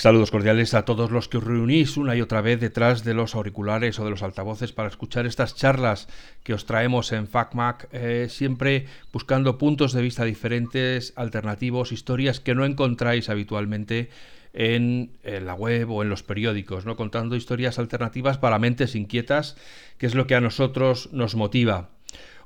Saludos 0.00 0.30
cordiales 0.30 0.72
a 0.72 0.86
todos 0.86 1.10
los 1.10 1.28
que 1.28 1.36
os 1.36 1.44
reunís 1.44 1.98
una 1.98 2.16
y 2.16 2.22
otra 2.22 2.40
vez 2.40 2.58
detrás 2.58 3.04
de 3.04 3.12
los 3.12 3.34
auriculares 3.34 3.98
o 3.98 4.04
de 4.04 4.08
los 4.08 4.22
altavoces 4.22 4.72
para 4.72 4.88
escuchar 4.88 5.26
estas 5.26 5.54
charlas 5.54 6.08
que 6.42 6.54
os 6.54 6.64
traemos 6.64 7.12
en 7.12 7.26
FacMac, 7.26 7.86
eh, 7.92 8.28
siempre 8.30 8.86
buscando 9.12 9.58
puntos 9.58 9.92
de 9.92 10.00
vista 10.00 10.24
diferentes, 10.24 11.12
alternativos, 11.16 11.92
historias 11.92 12.40
que 12.40 12.54
no 12.54 12.64
encontráis 12.64 13.28
habitualmente 13.28 14.08
en, 14.54 15.10
la 15.22 15.52
web 15.52 15.90
o 15.90 16.02
en 16.02 16.08
los 16.08 16.22
periódicos, 16.22 16.86
¿no? 16.86 16.96
contando 16.96 17.36
historias 17.36 17.78
alternativas 17.78 18.38
para 18.38 18.58
mentes 18.58 18.94
inquietas, 18.94 19.58
que 19.98 20.06
es 20.06 20.14
lo 20.14 20.26
que 20.26 20.34
a 20.34 20.40
nosotros 20.40 21.10
nos 21.12 21.34
motiva. 21.34 21.90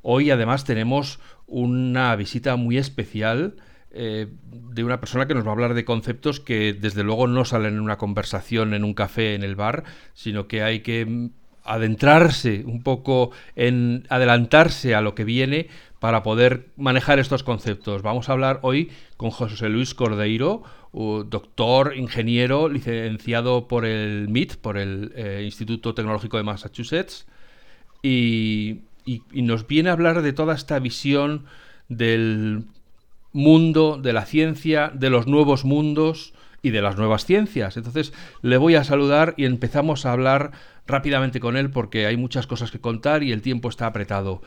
Hoy 0.03 0.33
además 0.33 0.65
tenemos 0.65 1.21
una 1.47 2.17
visita 2.17 2.57
muy 2.57 2.79
especial 2.79 3.55
eh, 3.97 4.27
de 4.51 4.83
una 4.83 4.99
persona 4.99 5.29
que 5.29 5.35
nos 5.35 5.45
va 5.45 5.51
a 5.51 5.53
hablar 5.53 5.75
de 5.75 5.85
conceptos 5.85 6.41
que 6.41 6.73
desde 6.73 7.05
luego 7.05 7.29
no 7.29 7.45
salen 7.45 7.75
en 7.75 7.81
una 7.81 7.97
conversación 7.97 8.75
en 8.75 8.83
un 8.83 8.93
café 8.93 9.37
en 9.37 9.45
el 9.45 9.55
bar, 9.55 9.85
sino 10.15 10.49
que 10.49 10.65
hay 10.65 10.81
que 10.81 11.31
adentrarse 11.63 12.65
un 12.67 12.83
poco 12.83 13.31
en 13.55 14.05
adelantarse 14.11 14.97
a 14.97 15.01
lo 15.01 15.15
que 15.15 15.23
viene 15.23 15.69
para 16.01 16.25
poder 16.25 16.71
manejar 16.77 17.21
estos 17.21 17.45
conceptos. 17.45 18.03
Vamos 18.03 18.29
a 18.29 18.33
hablar 18.33 18.59
hoy 18.63 18.91
con 19.17 19.31
José 19.31 19.69
Luis 19.69 19.95
Cordeiro, 19.95 20.65
doctor, 20.93 21.97
ingeniero, 21.97 22.69
licenciado 22.69 23.69
por 23.69 23.85
el 23.85 24.29
MIT, 24.29 24.57
por 24.57 24.77
el 24.77 25.13
eh, 25.15 25.43
Instituto 25.45 25.95
Tecnológico 25.95 26.37
de 26.37 26.43
Massachusetts, 26.43 27.27
y 28.03 28.83
nos 29.33 29.69
viene 29.69 29.91
a 29.91 29.93
hablar 29.93 30.21
de 30.21 30.33
toda 30.33 30.55
esta 30.55 30.81
visión 30.81 31.47
del 31.89 32.65
mundo 33.35 33.99
de 34.01 34.15
la 34.15 34.25
ciencia, 34.25 34.91
de 34.95 35.11
los 35.11 35.27
nuevos 35.27 35.67
mundos 35.67 36.33
y 36.63 36.71
de 36.71 36.81
las 36.81 36.97
nuevas 36.97 37.27
ciencias. 37.27 37.77
Entonces 37.77 38.15
le 38.41 38.57
voy 38.57 38.77
a 38.77 38.85
saludar 38.85 39.35
y 39.37 39.45
empezamos 39.45 40.07
a 40.07 40.13
hablar 40.13 40.53
rápidamente 40.87 41.41
con 41.41 41.59
él 41.59 41.71
porque 41.71 42.07
hay 42.07 42.17
muchas 42.17 42.47
cosas 42.47 42.71
que 42.71 42.81
contar 42.81 43.23
y 43.23 43.33
el 43.33 43.43
tiempo 43.43 43.69
está 43.69 43.87
apretado. 43.87 44.41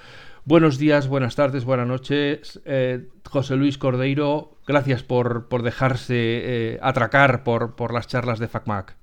Buenos 0.46 0.78
días, 0.78 1.08
buenas 1.08 1.36
tardes, 1.36 1.66
buenas 1.66 1.88
noches. 1.88 2.60
Eh, 2.66 3.10
José 3.30 3.58
Luis 3.58 3.78
Cordeiro, 3.78 4.58
gracias 4.66 5.04
por, 5.04 5.48
por 5.50 5.62
dejarse 5.62 6.16
eh, 6.16 6.80
atracar 6.82 7.44
por, 7.44 7.76
por 7.76 7.94
las 7.94 8.08
charlas 8.08 8.40
de 8.40 8.48
FacMac. 8.48 8.96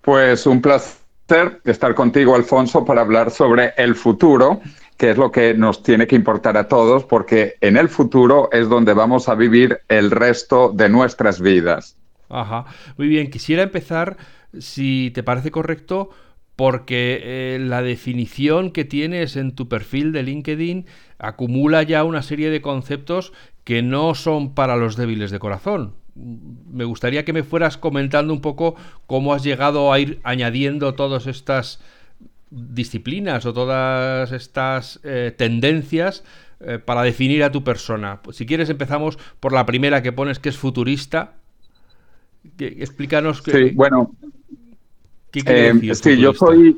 Pues 0.00 0.46
un 0.46 0.60
placer 0.60 1.60
estar 1.64 1.94
contigo, 1.94 2.34
Alfonso, 2.34 2.84
para 2.84 3.00
hablar 3.00 3.30
sobre 3.30 3.72
el 3.76 3.94
futuro 3.94 4.60
que 4.96 5.10
es 5.10 5.16
lo 5.16 5.32
que 5.32 5.54
nos 5.54 5.82
tiene 5.82 6.06
que 6.06 6.16
importar 6.16 6.56
a 6.56 6.68
todos, 6.68 7.04
porque 7.04 7.54
en 7.60 7.76
el 7.76 7.88
futuro 7.88 8.48
es 8.52 8.68
donde 8.68 8.94
vamos 8.94 9.28
a 9.28 9.34
vivir 9.34 9.80
el 9.88 10.10
resto 10.10 10.70
de 10.72 10.88
nuestras 10.88 11.40
vidas. 11.40 11.96
Ajá, 12.28 12.66
muy 12.96 13.08
bien, 13.08 13.30
quisiera 13.30 13.62
empezar, 13.62 14.16
si 14.58 15.10
te 15.14 15.22
parece 15.22 15.50
correcto, 15.50 16.10
porque 16.56 17.20
eh, 17.22 17.58
la 17.60 17.82
definición 17.82 18.70
que 18.70 18.84
tienes 18.84 19.36
en 19.36 19.54
tu 19.54 19.68
perfil 19.68 20.12
de 20.12 20.22
LinkedIn 20.22 20.86
acumula 21.18 21.82
ya 21.82 22.04
una 22.04 22.22
serie 22.22 22.50
de 22.50 22.60
conceptos 22.60 23.32
que 23.64 23.82
no 23.82 24.14
son 24.14 24.54
para 24.54 24.76
los 24.76 24.96
débiles 24.96 25.30
de 25.30 25.38
corazón. 25.38 25.94
Me 26.14 26.84
gustaría 26.84 27.24
que 27.24 27.32
me 27.32 27.42
fueras 27.42 27.76
comentando 27.76 28.32
un 28.32 28.40
poco 28.40 28.76
cómo 29.06 29.34
has 29.34 29.42
llegado 29.42 29.92
a 29.92 29.98
ir 29.98 30.20
añadiendo 30.22 30.94
todas 30.94 31.26
estas 31.26 31.80
disciplinas 32.50 33.46
o 33.46 33.52
todas 33.52 34.32
estas 34.32 35.00
eh, 35.02 35.34
tendencias 35.36 36.24
eh, 36.60 36.78
para 36.78 37.02
definir 37.02 37.42
a 37.42 37.50
tu 37.50 37.64
persona. 37.64 38.22
Pues, 38.22 38.36
si 38.36 38.46
quieres 38.46 38.70
empezamos 38.70 39.18
por 39.40 39.52
la 39.52 39.66
primera 39.66 40.02
que 40.02 40.12
pones 40.12 40.38
que 40.38 40.48
es 40.48 40.56
futurista. 40.56 41.34
explícanos 42.58 43.42
qué. 43.42 43.52
Sí, 43.52 43.70
bueno. 43.74 44.14
Eh, 45.32 45.94
sí, 45.94 46.16
yo 46.16 46.32
soy 46.32 46.76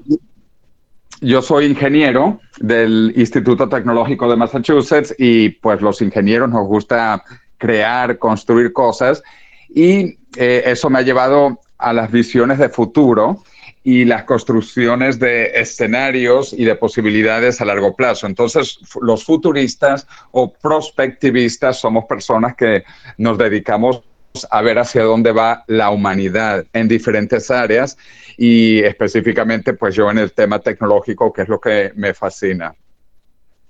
yo 1.21 1.43
soy 1.43 1.67
ingeniero 1.67 2.41
del 2.59 3.13
Instituto 3.17 3.69
Tecnológico 3.69 4.31
de 4.31 4.37
Massachusetts 4.37 5.15
y 5.19 5.51
pues 5.51 5.83
los 5.83 6.01
ingenieros 6.01 6.49
nos 6.49 6.67
gusta 6.67 7.23
crear, 7.59 8.19
construir 8.19 8.73
cosas 8.73 9.23
y 9.69 10.19
eso 10.37 10.91
me 10.91 10.99
ha 10.99 11.03
llevado 11.03 11.61
a 11.79 11.93
las 11.93 12.11
visiones 12.11 12.59
de 12.59 12.69
futuro 12.69 13.43
y 13.87 14.05
las 14.05 14.25
construcciones 14.25 15.21
de 15.21 15.53
escenarios 15.61 16.53
y 16.53 16.65
de 16.65 16.75
posibilidades 16.75 17.61
a 17.61 17.65
largo 17.65 17.95
plazo. 17.95 18.27
Entonces, 18.27 18.81
los 19.01 19.25
futuristas 19.25 20.09
o 20.33 20.53
prospectivistas 20.53 21.79
somos 21.79 22.05
personas 22.07 22.57
que 22.57 22.83
nos 23.17 23.39
dedicamos 23.39 24.03
a 24.51 24.61
ver 24.61 24.81
hacia 24.81 25.05
dónde 25.05 25.31
va 25.31 25.63
la 25.69 25.91
humanidad 25.91 26.67
en 26.73 26.89
diferentes 26.89 27.49
áreas 27.49 27.97
y 28.37 28.81
específicamente 28.81 29.75
pues 29.75 29.95
yo 29.95 30.11
en 30.11 30.19
el 30.19 30.33
tema 30.33 30.59
tecnológico, 30.59 31.33
que 31.33 31.43
es 31.43 31.49
lo 31.49 31.61
que 31.61 31.93
me 31.95 32.13
fascina. 32.13 32.75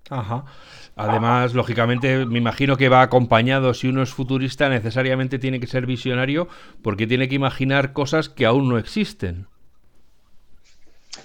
Ajá. 0.09 0.47
Además, 0.97 1.53
lógicamente, 1.53 2.25
me 2.25 2.39
imagino 2.39 2.79
que 2.79 2.89
va 2.89 3.03
acompañado, 3.03 3.75
si 3.75 3.89
uno 3.89 4.03
es 4.03 4.15
futurista, 4.15 4.71
necesariamente 4.71 5.39
tiene 5.39 5.61
que 5.61 5.67
ser 5.67 5.85
visionario 5.85 6.49
porque 6.81 7.07
tiene 7.07 7.29
que 7.29 7.35
imaginar 7.35 7.93
cosas 7.93 8.31
que 8.31 8.47
aún 8.47 8.71
no 8.71 8.79
existen. 8.79 9.47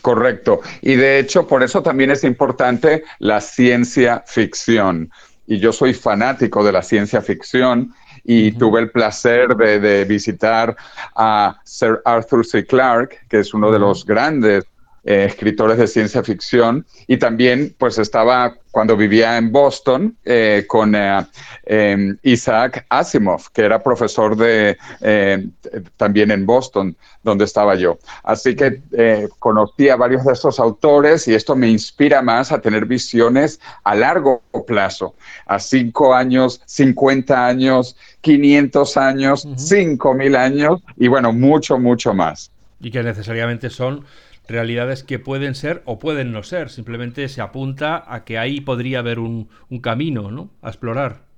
Correcto. 0.02 0.62
Y 0.82 0.96
de 0.96 1.20
hecho, 1.20 1.48
por 1.48 1.64
eso 1.64 1.84
también 1.84 2.12
es 2.12 2.24
importante 2.24 3.04
la 3.20 3.40
ciencia 3.40 4.24
ficción. 4.26 5.12
Y 5.48 5.60
yo 5.60 5.72
soy 5.72 5.94
fanático 5.94 6.64
de 6.64 6.72
la 6.72 6.82
ciencia 6.82 7.22
ficción 7.22 7.94
y 8.24 8.52
tuve 8.54 8.80
el 8.82 8.92
placer 8.92 9.56
de, 9.56 10.06
visitar 10.06 10.76
a 11.16 11.60
Sir 11.64 12.02
Arthur 12.06 12.46
C. 12.46 12.66
Clarke, 12.66 13.20
que 13.30 13.40
es 13.40 13.54
uno 13.54 13.72
de 13.72 13.80
los 13.80 14.06
grandes 14.06 14.66
eh, 15.04 15.26
escritores 15.28 15.78
de 15.80 15.88
ciencia 15.88 16.24
ficción 16.24 16.86
y 17.08 17.18
también 17.18 17.76
pues 17.80 17.98
estaba 17.98 18.54
cuando 18.70 18.96
vivía 18.96 19.36
en 19.38 19.52
Boston 19.52 20.16
eh, 20.24 20.66
con 20.68 20.94
eh, 20.94 21.26
em, 21.66 22.18
Isaac 22.24 22.86
Asimov, 22.90 23.52
que 23.52 23.62
era 23.62 23.82
profesor 23.82 24.36
de 24.36 24.78
también 25.98 26.32
en 26.32 26.46
Boston, 26.46 26.96
donde 27.24 27.46
estaba 27.46 27.76
yo. 27.76 27.98
Así 28.24 28.56
que 28.56 28.82
conocí 29.40 29.90
a 29.90 29.96
varios 29.96 30.26
de 30.26 30.34
estos 30.34 30.60
autores 30.60 31.28
y 31.28 31.34
esto 31.34 31.56
me 31.56 31.70
inspira 31.70 32.22
más 32.22 32.52
a 32.52 32.60
tener 32.60 32.86
visiones 32.86 33.60
a 33.84 33.96
largo 33.96 34.42
plazo, 34.66 35.16
a 35.46 35.60
cinco 35.60 36.14
años, 36.14 36.62
50 36.66 37.48
años, 37.48 37.96
500 38.22 38.98
años, 38.98 39.48
cinco 39.56 40.14
mil 40.14 40.36
años 40.36 40.82
y 40.98 41.08
bueno, 41.08 41.34
mucho, 41.34 41.78
mucho 41.78 42.14
más. 42.14 42.52
Y 42.80 42.92
que 42.92 43.04
necesariamente 43.04 43.70
son 43.70 44.06
realidades 44.48 45.04
que 45.04 45.20
pueden 45.20 45.56
ser 45.56 45.82
o 45.86 46.00
pueden 46.00 46.32
no 46.32 46.44
ser. 46.44 46.70
Simplemente 46.70 47.28
se 47.30 47.42
apunta 47.42 48.04
a 48.08 48.24
que 48.24 48.38
ahí 48.38 48.62
podría 48.62 49.00
haber 49.00 49.20
un, 49.20 49.50
camino 49.82 50.32
¿no? 50.32 50.50
a 50.62 50.70
explorar. 50.70 51.31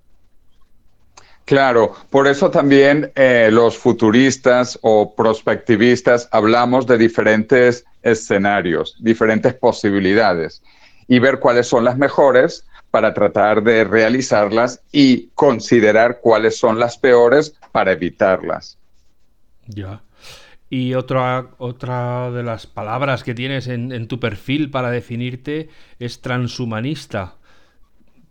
Claro, 1.46 1.94
por 2.10 2.28
eso 2.28 2.50
también 2.50 3.12
eh, 3.16 3.50
los 3.52 3.78
futuristas 3.78 4.80
o 4.82 5.14
prospectivistas 5.14 6.30
hablamos 6.32 6.88
de 6.88 6.98
diferentes 6.98 7.86
escenarios, 8.02 8.96
diferentes 9.00 9.54
posibilidades 9.54 10.62
y 11.08 11.20
ver 11.20 11.40
cuáles 11.40 11.68
son 11.68 11.84
las 11.84 11.98
mejores 11.98 12.66
para 12.92 13.14
tratar 13.14 13.64
de 13.64 13.84
realizarlas 13.84 14.82
y 14.92 15.30
considerar 15.36 16.20
cuáles 16.22 16.58
son 16.58 16.80
las 16.80 16.98
peores 16.98 17.56
para 17.72 17.92
evitarlas. 17.92 18.78
Ya. 19.68 20.02
Y 20.70 20.94
otra, 20.94 21.50
otra 21.58 22.32
de 22.32 22.44
las 22.44 22.68
palabras 22.68 23.24
que 23.24 23.34
tienes 23.34 23.68
en, 23.68 24.08
tu 24.08 24.20
perfil 24.20 24.72
para 24.72 24.92
definirte 24.92 25.70
es 26.00 26.22
transhumanista. 26.22 27.36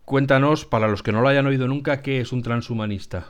Cuéntanos, 0.05 0.65
para 0.65 0.87
los 0.87 1.01
que 1.01 1.11
no 1.11 1.21
lo 1.21 1.29
hayan 1.29 1.47
oído 1.47 1.67
nunca, 1.67 2.01
¿qué 2.01 2.19
es 2.19 2.33
un 2.33 2.43
transhumanista? 2.43 3.27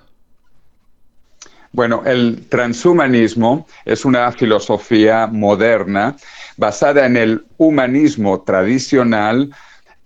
Bueno, 1.72 2.04
el 2.06 2.46
transhumanismo 2.50 3.68
es 3.86 4.06
una 4.06 4.32
filosofía 4.32 5.28
moderna 5.28 6.16
basada 6.58 7.06
en 7.06 7.18
el 7.18 7.46
humanismo 7.58 8.42
tradicional, 8.42 9.54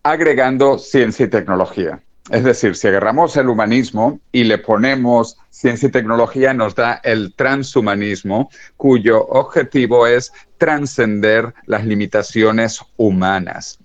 agregando 0.03 0.77
ciencia 0.77 1.25
y 1.25 1.29
tecnología. 1.29 2.01
Es 2.29 2.43
decir, 2.43 2.75
si 2.75 2.87
agarramos 2.87 3.37
el 3.37 3.47
humanismo 3.47 4.19
y 4.31 4.43
le 4.43 4.57
ponemos 4.57 5.37
ciencia 5.49 5.87
y 5.87 5.91
tecnología, 5.91 6.53
nos 6.53 6.75
da 6.75 6.99
el 7.03 7.33
transhumanismo, 7.33 8.49
cuyo 8.75 9.25
objetivo 9.25 10.07
es 10.07 10.31
trascender 10.57 11.53
las 11.65 11.85
limitaciones 11.85 12.81
humanas. 12.97 13.79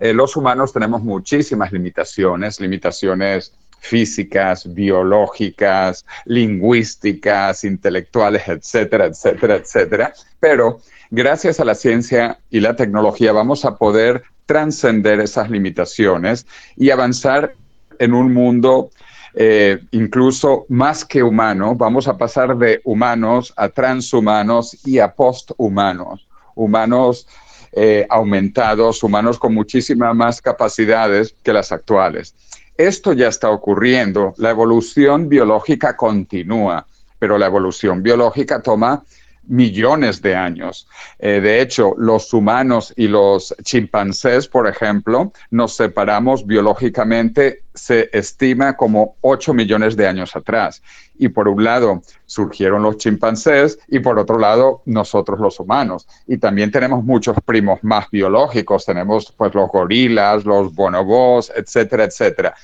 Eh, 0.00 0.12
los 0.12 0.36
humanos 0.36 0.72
tenemos 0.72 1.02
muchísimas 1.02 1.72
limitaciones, 1.72 2.60
limitaciones 2.60 3.54
físicas, 3.80 4.72
biológicas, 4.74 6.04
lingüísticas, 6.24 7.64
intelectuales, 7.64 8.48
etcétera, 8.48 9.06
etcétera, 9.06 9.56
etcétera. 9.56 10.12
Pero 10.40 10.80
gracias 11.10 11.60
a 11.60 11.64
la 11.64 11.74
ciencia 11.74 12.38
y 12.50 12.60
la 12.60 12.76
tecnología 12.76 13.32
vamos 13.32 13.64
a 13.64 13.76
poder 13.76 14.22
trascender 14.46 15.20
esas 15.20 15.50
limitaciones 15.50 16.46
y 16.76 16.90
avanzar 16.90 17.54
en 17.98 18.14
un 18.14 18.32
mundo 18.32 18.90
eh, 19.34 19.78
incluso 19.90 20.64
más 20.68 21.04
que 21.04 21.22
humano, 21.22 21.74
vamos 21.74 22.08
a 22.08 22.16
pasar 22.16 22.56
de 22.56 22.80
humanos 22.84 23.52
a 23.56 23.68
transhumanos 23.68 24.76
y 24.86 24.98
a 24.98 25.12
posthumanos, 25.12 26.26
humanos 26.54 27.26
eh, 27.72 28.06
aumentados, 28.08 29.02
humanos 29.02 29.38
con 29.38 29.54
muchísimas 29.54 30.14
más 30.14 30.40
capacidades 30.40 31.34
que 31.42 31.52
las 31.52 31.72
actuales. 31.72 32.34
Esto 32.76 33.12
ya 33.12 33.28
está 33.28 33.50
ocurriendo, 33.50 34.34
la 34.36 34.50
evolución 34.50 35.28
biológica 35.28 35.96
continúa, 35.96 36.86
pero 37.18 37.36
la 37.36 37.46
evolución 37.46 38.02
biológica 38.02 38.62
toma 38.62 39.02
millones 39.48 40.22
de 40.22 40.36
años. 40.36 40.86
Eh, 41.18 41.40
de 41.40 41.60
hecho, 41.60 41.94
los 41.96 42.32
humanos 42.32 42.92
y 42.96 43.08
los 43.08 43.54
chimpancés, 43.62 44.46
por 44.46 44.68
ejemplo, 44.68 45.32
nos 45.50 45.74
separamos 45.74 46.46
biológicamente, 46.46 47.62
se 47.74 48.10
estima 48.12 48.76
como 48.76 49.16
8 49.22 49.54
millones 49.54 49.96
de 49.96 50.06
años 50.06 50.36
atrás. 50.36 50.82
Y 51.18 51.28
por 51.28 51.48
un 51.48 51.64
lado 51.64 52.02
surgieron 52.26 52.82
los 52.82 52.98
chimpancés 52.98 53.78
y 53.88 53.98
por 54.00 54.18
otro 54.18 54.38
lado 54.38 54.82
nosotros 54.84 55.40
los 55.40 55.58
humanos. 55.58 56.06
Y 56.26 56.38
también 56.38 56.70
tenemos 56.70 57.02
muchos 57.02 57.36
primos 57.44 57.80
más 57.82 58.10
biológicos, 58.10 58.84
tenemos 58.84 59.32
pues 59.36 59.54
los 59.54 59.68
gorilas, 59.70 60.44
los 60.44 60.74
bonobos, 60.74 61.50
etcétera, 61.56 62.04
etcétera. 62.04 62.54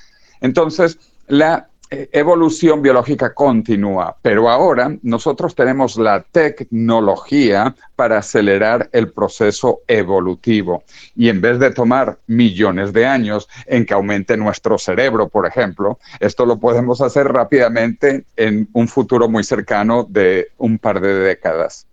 Entonces, 0.41 0.99
la 1.27 1.69
evolución 1.91 2.83
biológica 2.83 3.35
continúa, 3.35 4.17
pero 4.23 4.49
ahora 4.49 4.97
nosotros 5.03 5.55
tenemos 5.55 5.97
la 5.97 6.23
tecnología 6.23 7.75
para 7.97 8.19
acelerar 8.19 8.89
el 8.93 9.11
proceso 9.13 9.81
evolutivo. 9.87 10.85
Y 11.15 11.29
en 11.29 11.41
vez 11.41 11.59
de 11.59 11.71
tomar 11.71 12.19
millones 12.27 12.93
de 12.93 13.07
años 13.07 13.49
en 13.67 13.87
que 13.87 13.95
aumente 13.95 14.37
nuestro 14.37 14.79
cerebro, 14.79 15.29
por 15.29 15.47
ejemplo, 15.47 15.99
esto 16.21 16.47
lo 16.47 16.59
podemos 16.59 17.01
hacer 17.01 17.29
rápidamente 17.29 18.25
en 18.37 18.69
un 18.73 18.89
futuro 18.89 19.29
muy 19.29 19.45
cercano 19.45 20.07
de 20.09 20.49
un 20.59 20.79
par 20.79 21.01
de 21.01 21.15
décadas. 21.15 21.87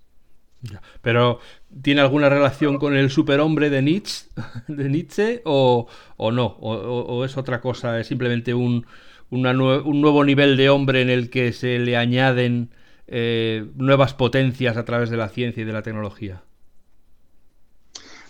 Pero, 1.01 1.39
¿tiene 1.81 2.01
alguna 2.01 2.29
relación 2.29 2.77
con 2.77 2.95
el 2.95 3.09
superhombre 3.09 3.71
de 3.71 3.81
Nietzsche, 3.81 4.27
de 4.67 4.89
Nietzsche 4.89 5.41
o, 5.43 5.87
no? 6.19 6.45
o 6.45 7.25
es 7.25 7.35
otra 7.35 7.61
cosa? 7.61 7.99
¿Es 7.99 8.07
simplemente 8.07 8.53
un, 8.53 8.85
un 9.31 10.01
nuevo 10.01 10.23
nivel 10.23 10.57
de 10.57 10.69
hombre 10.69 11.01
en 11.01 11.09
el 11.09 11.29
que 11.29 11.53
se 11.53 11.79
le 11.79 11.97
añaden 11.97 12.69
eh, 13.07 13.65
nuevas 13.75 14.13
potencias 14.13 14.77
a 14.77 14.85
través 14.85 15.09
de 15.09 15.17
la 15.17 15.29
ciencia 15.29 15.63
y 15.63 15.65
de 15.65 15.73
la 15.73 15.81
tecnología? 15.81 16.43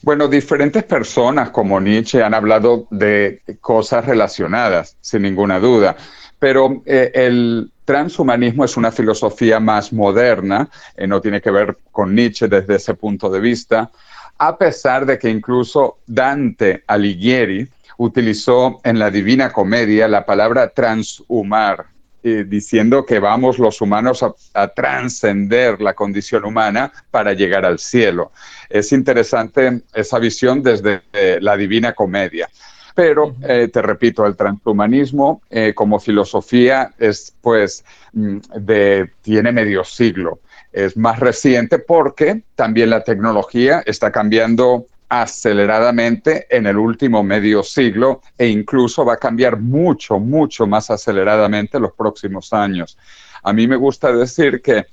Bueno, 0.04 0.28
diferentes 0.28 0.84
personas 0.84 1.52
como 1.52 1.80
Nietzsche 1.80 2.24
han 2.24 2.34
hablado 2.34 2.88
de 2.90 3.42
cosas 3.60 4.06
relacionadas, 4.06 4.98
sin 5.02 5.22
ninguna 5.22 5.60
duda, 5.60 5.96
pero 6.40 6.82
eh, 6.88 7.12
el 7.14 7.72
transhumanismo 7.86 8.66
es 8.66 8.78
una 8.78 8.92
filosofía 8.92 9.60
más 9.60 9.94
moderna, 9.94 10.70
eh, 10.96 11.06
no 11.06 11.22
tiene 11.22 11.42
que 11.42 11.52
ver 11.52 11.78
con 11.92 12.16
Nietzsche 12.16 12.48
desde 12.48 12.78
ese 12.78 12.96
punto 12.96 13.30
de 13.30 13.40
vista, 13.40 13.92
a 14.40 14.58
pesar 14.58 15.06
de 15.06 15.20
que 15.20 15.30
incluso 15.30 16.00
Dante 16.08 16.84
Alighieri, 16.88 17.68
utilizó 18.04 18.82
en 18.84 18.98
la 18.98 19.12
Divina 19.12 19.52
Comedia 19.52 20.08
la 20.08 20.26
palabra 20.26 20.70
transhumar, 20.70 21.86
eh, 22.24 22.46
diciendo 22.48 23.06
que 23.06 23.20
vamos 23.20 23.60
los 23.60 23.80
humanos 23.80 24.26
a, 24.54 24.68
trascender 24.70 25.80
la 25.80 25.94
condición 25.94 26.46
humana 26.46 26.92
para 27.12 27.34
llegar 27.34 27.64
al 27.64 27.78
cielo. 27.78 28.32
Es 28.70 28.92
interesante 28.92 29.84
esa 29.94 30.18
visión 30.18 30.64
desde 30.64 31.02
eh, 31.14 31.38
la 31.42 31.56
Divina 31.56 31.94
Comedia. 31.94 32.50
Pero, 32.96 33.36
eh, 33.44 33.70
te 33.72 33.82
repito, 33.84 34.26
el 34.26 34.36
transhumanismo 34.36 35.44
como 35.76 36.00
filosofía 36.00 36.92
es, 36.98 37.34
pues, 37.40 37.86
mm, 38.14 38.38
de, 38.58 39.12
tiene 39.22 39.52
medio 39.52 39.84
siglo. 39.84 40.40
Es 40.74 40.98
más 40.98 41.20
reciente 41.20 41.78
porque 41.78 42.42
también 42.56 42.90
la 42.90 43.04
tecnología 43.04 43.84
está 43.86 44.12
cambiando 44.12 44.88
aceleradamente 45.12 46.48
en 46.50 46.68
el 46.68 46.78
último 46.78 47.22
medio 47.22 47.64
siglo 47.64 48.22
e 48.38 48.48
incluso 48.48 49.04
va 49.04 49.16
a 49.16 49.18
cambiar 49.18 49.60
mucho, 49.60 50.18
mucho 50.20 50.66
más 50.66 50.90
aceleradamente 50.90 51.76
en 51.76 51.84
los 51.84 51.92
próximos 51.92 52.54
años. 52.54 52.98
A 53.44 53.52
mí 53.52 53.68
me 53.68 53.76
gusta 53.76 54.14
decir 54.14 54.62
que 54.62 54.86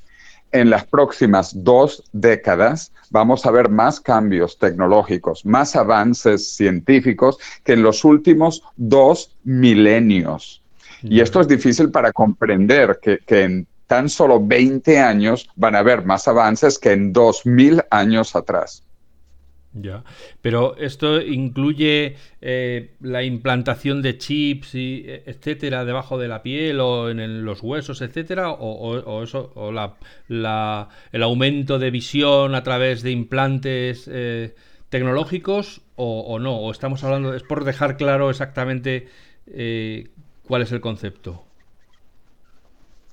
en 0.50 0.70
las 0.70 0.84
próximas 0.86 1.62
dos 1.62 2.02
décadas 2.10 2.90
vamos 3.10 3.46
a 3.46 3.52
ver 3.52 3.68
más 3.68 4.00
cambios 4.00 4.58
tecnológicos, 4.58 5.46
más 5.46 5.76
avances 5.76 6.56
científicos 6.56 7.38
que 7.62 7.74
en 7.74 7.84
los 7.84 8.04
últimos 8.04 8.64
dos 8.76 9.36
milenios. 9.44 10.64
Y 11.00 11.20
esto 11.20 11.40
es 11.40 11.46
difícil 11.46 11.92
para 11.92 12.12
comprender 12.12 12.98
que, 13.00 13.18
que 13.24 13.44
en 13.44 13.68
tan 13.86 14.08
solo 14.08 14.44
20 14.44 14.98
años 14.98 15.48
van 15.54 15.76
a 15.76 15.78
haber 15.78 16.04
más 16.04 16.26
avances 16.26 16.76
que 16.76 16.90
en 16.90 17.12
2000 17.12 17.84
años 17.88 18.34
atrás. 18.34 18.82
Ya, 19.74 20.02
pero 20.40 20.76
esto 20.78 21.20
incluye 21.20 22.16
eh, 22.40 22.94
la 23.00 23.22
implantación 23.22 24.00
de 24.00 24.16
chips 24.16 24.74
y 24.74 25.04
e, 25.06 25.22
etcétera 25.26 25.84
debajo 25.84 26.18
de 26.18 26.26
la 26.26 26.42
piel 26.42 26.80
o 26.80 27.10
en 27.10 27.44
los 27.44 27.62
huesos, 27.62 28.00
etcétera, 28.00 28.50
o, 28.50 29.22
eso, 29.22 29.52
o 29.54 29.70
la, 29.70 30.88
el 31.12 31.22
aumento 31.22 31.78
de 31.78 31.90
visión 31.90 32.54
a 32.54 32.62
través 32.62 33.02
de 33.02 33.10
implantes 33.10 34.08
eh, 34.10 34.54
tecnológicos 34.88 35.82
o, 35.96 36.38
no, 36.38 36.56
o 36.56 36.70
estamos 36.70 37.02
hablando 37.04 37.34
es 37.34 37.42
por 37.42 37.64
dejar 37.64 37.96
claro 37.96 38.30
exactamente 38.30 39.08
eh, 39.46 40.08
cuál 40.44 40.62
es 40.62 40.72
el 40.72 40.80
concepto. 40.80 41.47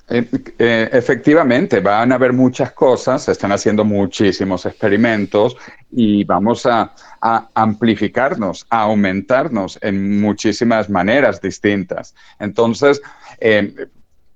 Eh, 0.08 0.90
efectivamente, 0.92 1.80
van 1.80 2.12
a 2.12 2.16
haber 2.16 2.32
muchas 2.32 2.72
cosas, 2.74 3.24
se 3.24 3.32
están 3.32 3.52
haciendo 3.52 3.84
muchísimos 3.84 4.66
experimentos 4.68 5.58
y 5.92 6.24
vamos 6.24 6.66
a, 6.68 6.94
amplificarnos, 7.56 8.68
a 8.70 8.82
aumentarnos 8.82 9.80
en 9.82 10.22
muchísimas 10.22 10.92
maneras 10.92 11.42
distintas. 11.42 12.14
Entonces, 12.40 13.02
eh, 13.40 13.74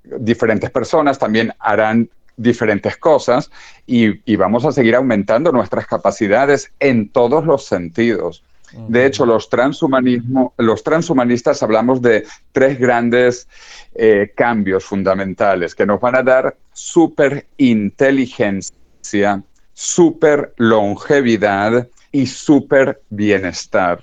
diferentes 0.04 0.71
personas 0.71 1.19
también 1.19 1.54
harán 1.60 2.10
diferentes 2.36 2.98
cosas 2.98 3.51
y, 3.86 4.36
vamos 4.38 4.65
a 4.65 4.72
seguir 4.72 4.95
aumentando 4.95 5.51
nuestras 5.51 5.86
capacidades 5.86 6.72
en 6.80 7.10
todos 7.10 7.45
los 7.45 7.65
sentidos. 7.65 8.44
De 8.71 9.06
hecho, 9.06 9.25
los, 9.25 9.50
transhumanismo, 9.50 10.54
los 10.57 10.83
transhumanistas 10.83 11.63
hablamos 11.63 12.01
de 12.01 12.25
tres 12.51 12.79
grandes 12.79 13.48
eh, 13.96 14.32
cambios 14.36 14.86
fundamentales 14.86 15.74
que 15.74 15.86
nos 15.86 16.00
van 16.00 16.15
a 16.15 16.24
dar 16.24 16.58
super 16.72 17.48
inteligencia, 17.58 19.43
super 19.74 20.53
longevidad 20.58 21.88
y 22.12 22.27
super 22.27 23.01
bienestar. 23.10 24.01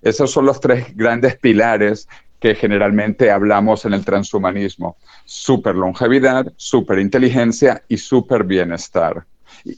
Esos 0.00 0.30
son 0.30 0.46
los 0.46 0.60
tres 0.60 0.96
grandes 0.96 1.36
pilares 1.36 2.08
que 2.40 2.54
generalmente 2.54 3.30
hablamos 3.30 3.84
en 3.84 3.94
el 3.94 4.04
transhumanismo. 4.04 4.96
Super 5.24 5.74
longevidad, 5.74 6.52
super 6.56 6.98
inteligencia 6.98 7.82
y 7.88 7.96
super 7.96 8.44
bienestar 8.44 9.26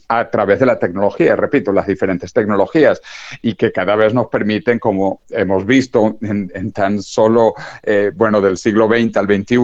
a 0.07 0.29
través 0.29 0.59
de 0.59 0.65
la 0.65 0.79
tecnología, 0.79 1.35
repito, 1.35 1.71
las 1.71 1.87
diferentes 1.87 2.33
tecnologías 2.33 3.01
y 3.41 3.55
que 3.55 3.71
cada 3.71 3.95
vez 3.95 4.13
nos 4.13 4.27
permiten, 4.27 4.79
como 4.79 5.21
hemos 5.29 5.65
visto 5.65 6.17
en, 6.21 6.71
tan 6.71 7.01
solo, 7.01 7.53
eh, 7.83 8.11
bueno, 8.15 8.41
del 8.41 8.57
siglo 8.57 8.87
XX 8.87 9.17
al 9.17 9.25
XXI, 9.25 9.57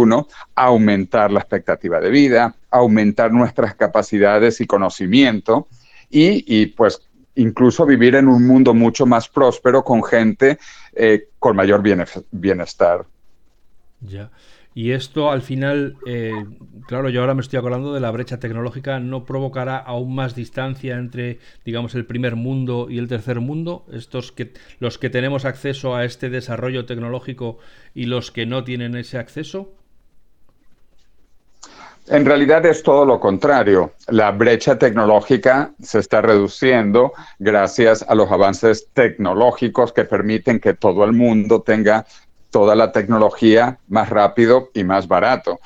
aumentar 0.56 1.32
la 1.32 1.40
expectativa 1.40 2.00
de 2.00 2.10
vida, 2.10 2.56
aumentar 2.72 3.32
nuestras 3.32 3.76
capacidades 3.76 4.62
y 4.62 4.68
conocimiento 4.68 5.68
y, 6.10 6.68
pues 6.68 7.02
incluso 7.36 7.86
vivir 7.86 8.16
en 8.16 8.28
un 8.28 8.48
mundo 8.48 8.74
mucho 8.74 9.06
más 9.06 9.30
próspero 9.30 9.84
con 9.84 10.04
gente 10.04 10.58
eh, 10.94 11.30
con 11.38 11.56
mayor 11.56 11.84
bienestar. 12.32 13.06
Ya. 14.02 14.32
Y 14.78 14.92
esto 14.92 15.32
al 15.32 15.42
final, 15.42 15.98
eh, 16.06 16.46
claro, 16.86 17.10
yo 17.10 17.22
ahora 17.22 17.34
me 17.34 17.42
estoy 17.42 17.58
acordando 17.58 17.96
de 17.96 18.00
la 18.00 18.12
brecha 18.12 18.40
tecnológica, 18.40 19.00
¿no 19.00 19.26
provocará 19.26 19.78
aún 19.78 20.14
más 20.14 20.36
distancia 20.36 20.98
entre, 20.98 21.40
digamos, 21.66 21.96
el 21.96 22.06
primer 22.06 22.36
mundo 22.36 22.86
y 22.88 23.00
el 23.00 23.08
tercer 23.08 23.40
mundo? 23.40 23.88
Estos 23.92 24.32
que, 24.32 24.54
los 24.78 25.00
que 25.00 25.10
tenemos 25.10 25.46
acceso 25.46 25.96
a 25.96 26.06
este 26.06 26.30
desarrollo 26.30 26.86
tecnológico 26.86 27.58
y 27.96 28.06
los 28.06 28.30
que 28.30 28.46
no 28.46 28.64
tienen 28.64 28.96
ese 28.96 29.18
acceso. 29.18 29.74
En 32.06 32.24
realidad 32.28 32.64
es 32.68 32.84
todo 32.84 33.04
lo 33.04 33.20
contrario. 33.20 33.94
La 34.10 34.30
brecha 34.30 34.78
tecnológica 34.78 35.72
se 35.82 35.98
está 35.98 36.22
reduciendo 36.22 37.14
gracias 37.40 38.06
a 38.08 38.14
los 38.14 38.32
avances 38.32 38.90
tecnológicos 38.94 39.92
que 39.92 40.06
permiten 40.06 40.60
que 40.60 40.76
todo 40.76 41.04
el 41.04 41.14
mundo 41.14 41.64
tenga 41.64 42.06
toda 42.58 42.74
la 42.74 42.92
tecnología 42.92 43.78
más 43.88 44.10
rápido 44.10 44.72
y 44.74 44.84
más 44.84 45.08
barato. 45.08 45.60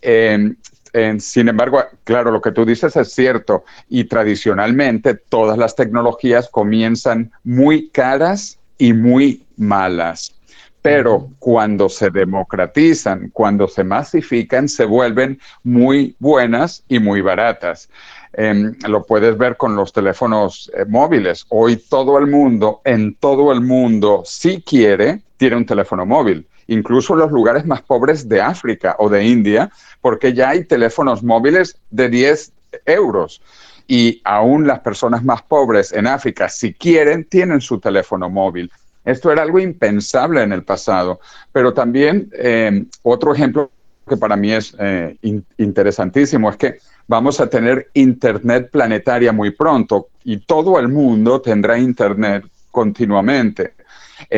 sin 0.00 1.48
embargo, 1.48 1.84
claro, 2.02 2.32
lo 2.32 2.40
que 2.40 2.50
tú 2.50 2.64
dices 2.64 2.96
es 2.96 3.12
cierto 3.12 3.62
y 3.88 4.02
tradicionalmente 4.06 5.14
todas 5.14 5.56
las 5.56 5.76
tecnologías 5.76 6.48
comienzan 6.48 7.30
muy 7.44 7.90
caras 7.90 8.58
y 8.76 8.92
muy 8.92 9.44
malas. 9.56 10.34
pero 10.82 11.30
cuando 11.38 11.88
se 11.88 12.10
democratizan, 12.10 13.30
cuando 13.32 13.68
se 13.68 13.84
masifican, 13.84 14.68
se 14.68 14.84
vuelven 14.84 15.38
muy 15.62 16.16
buenas 16.18 16.82
y 16.88 16.98
muy 16.98 17.20
baratas. 17.20 17.88
Em, 18.34 18.74
lo 18.88 19.04
puedes 19.04 19.36
ver 19.36 19.56
con 19.56 19.76
los 19.76 19.92
teléfonos 19.92 20.70
eh, 20.74 20.84
móviles. 20.88 21.44
Hoy 21.50 21.76
todo 21.76 22.18
el 22.18 22.26
mundo, 22.26 22.80
en 22.84 23.14
todo 23.16 23.52
el 23.52 23.60
mundo, 23.60 24.22
si 24.24 24.62
quiere, 24.62 25.20
tiene 25.36 25.56
un 25.56 25.66
teléfono 25.66 26.06
móvil. 26.06 26.46
Incluso 26.68 27.12
en 27.12 27.20
los 27.20 27.30
lugares 27.30 27.66
más 27.66 27.82
pobres 27.82 28.28
de 28.28 28.40
África 28.40 28.96
o 28.98 29.10
de 29.10 29.24
India, 29.24 29.70
porque 30.00 30.32
ya 30.32 30.50
hay 30.50 30.64
teléfonos 30.64 31.22
móviles 31.22 31.76
de 31.90 32.08
10 32.08 32.52
euros. 32.86 33.42
Y 33.86 34.22
aún 34.24 34.66
las 34.66 34.80
personas 34.80 35.22
más 35.22 35.42
pobres 35.42 35.92
en 35.92 36.06
África, 36.06 36.48
si 36.48 36.72
quieren, 36.72 37.24
tienen 37.24 37.60
su 37.60 37.80
teléfono 37.80 38.30
móvil. 38.30 38.70
Esto 39.04 39.30
era 39.30 39.42
algo 39.42 39.58
impensable 39.58 40.42
en 40.42 40.52
el 40.52 40.62
pasado. 40.62 41.20
Pero 41.52 41.74
también 41.74 42.30
em, 42.32 42.86
otro 43.02 43.34
ejemplo 43.34 43.70
que 44.08 44.16
para 44.16 44.36
mí 44.36 44.52
es 44.52 44.74
eh, 44.78 45.16
interesantísimo 45.58 46.50
es 46.50 46.56
que 46.56 46.78
vamos 47.06 47.40
a 47.40 47.48
tener 47.48 47.88
Internet 47.94 48.70
planetaria 48.70 49.32
muy 49.32 49.50
pronto 49.50 50.08
y 50.24 50.38
todo 50.38 50.78
el 50.78 50.88
mundo 50.88 51.40
tendrá 51.40 51.78
Internet 51.78 52.44
continuamente, 52.70 53.74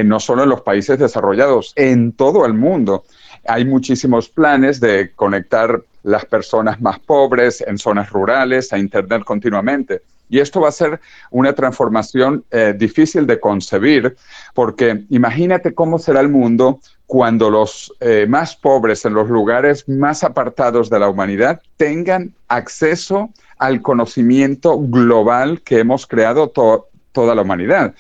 no 0.05 0.19
solo 0.19 0.43
en 0.43 0.49
los 0.49 0.63
países 0.63 0.99
desarrollados, 0.99 1.73
en 1.77 2.13
todo 2.13 2.47
el 2.47 2.55
mundo. 2.55 3.05
Hay 3.47 3.65
muchísimos 3.65 4.29
planes 4.29 4.81
de 4.81 5.13
conectar 5.15 5.81
las 6.03 6.25
personas 6.25 6.81
más 6.81 6.99
pobres 6.99 7.63
en 7.67 7.79
zonas 7.79 8.11
rurales 8.11 8.73
a 8.73 8.79
Internet 8.79 9.23
continuamente. 9.25 10.03
Y 10.29 10.41
esto 10.41 10.61
va 10.61 10.69
a 10.69 10.73
ser 10.73 11.01
una 11.31 11.53
transformación 11.53 12.45
eh, 12.51 12.75
difícil 12.77 13.27
de 13.27 13.39
concebir, 13.39 14.17
porque 14.55 15.05
imagínate 15.11 15.75
cómo 15.75 15.99
será 15.99 16.21
el 16.21 16.29
mundo 16.29 16.81
cuando 17.07 17.51
los 17.51 17.93
eh, 18.01 18.27
más 18.29 18.57
pobres 18.57 19.05
en 19.05 19.15
los 19.15 19.29
lugares 19.29 19.89
más 19.89 20.25
apartados 20.25 20.89
de 20.91 20.99
la 20.99 21.09
humanidad 21.09 21.61
tengan 21.77 22.33
acceso 22.49 23.31
al 23.59 23.83
conocimiento 23.83 24.79
global 24.79 25.61
que 25.63 25.79
hemos 25.81 26.07
creado 26.07 26.49
toda 26.49 27.35
la 27.35 27.43
humanidad. 27.43 27.95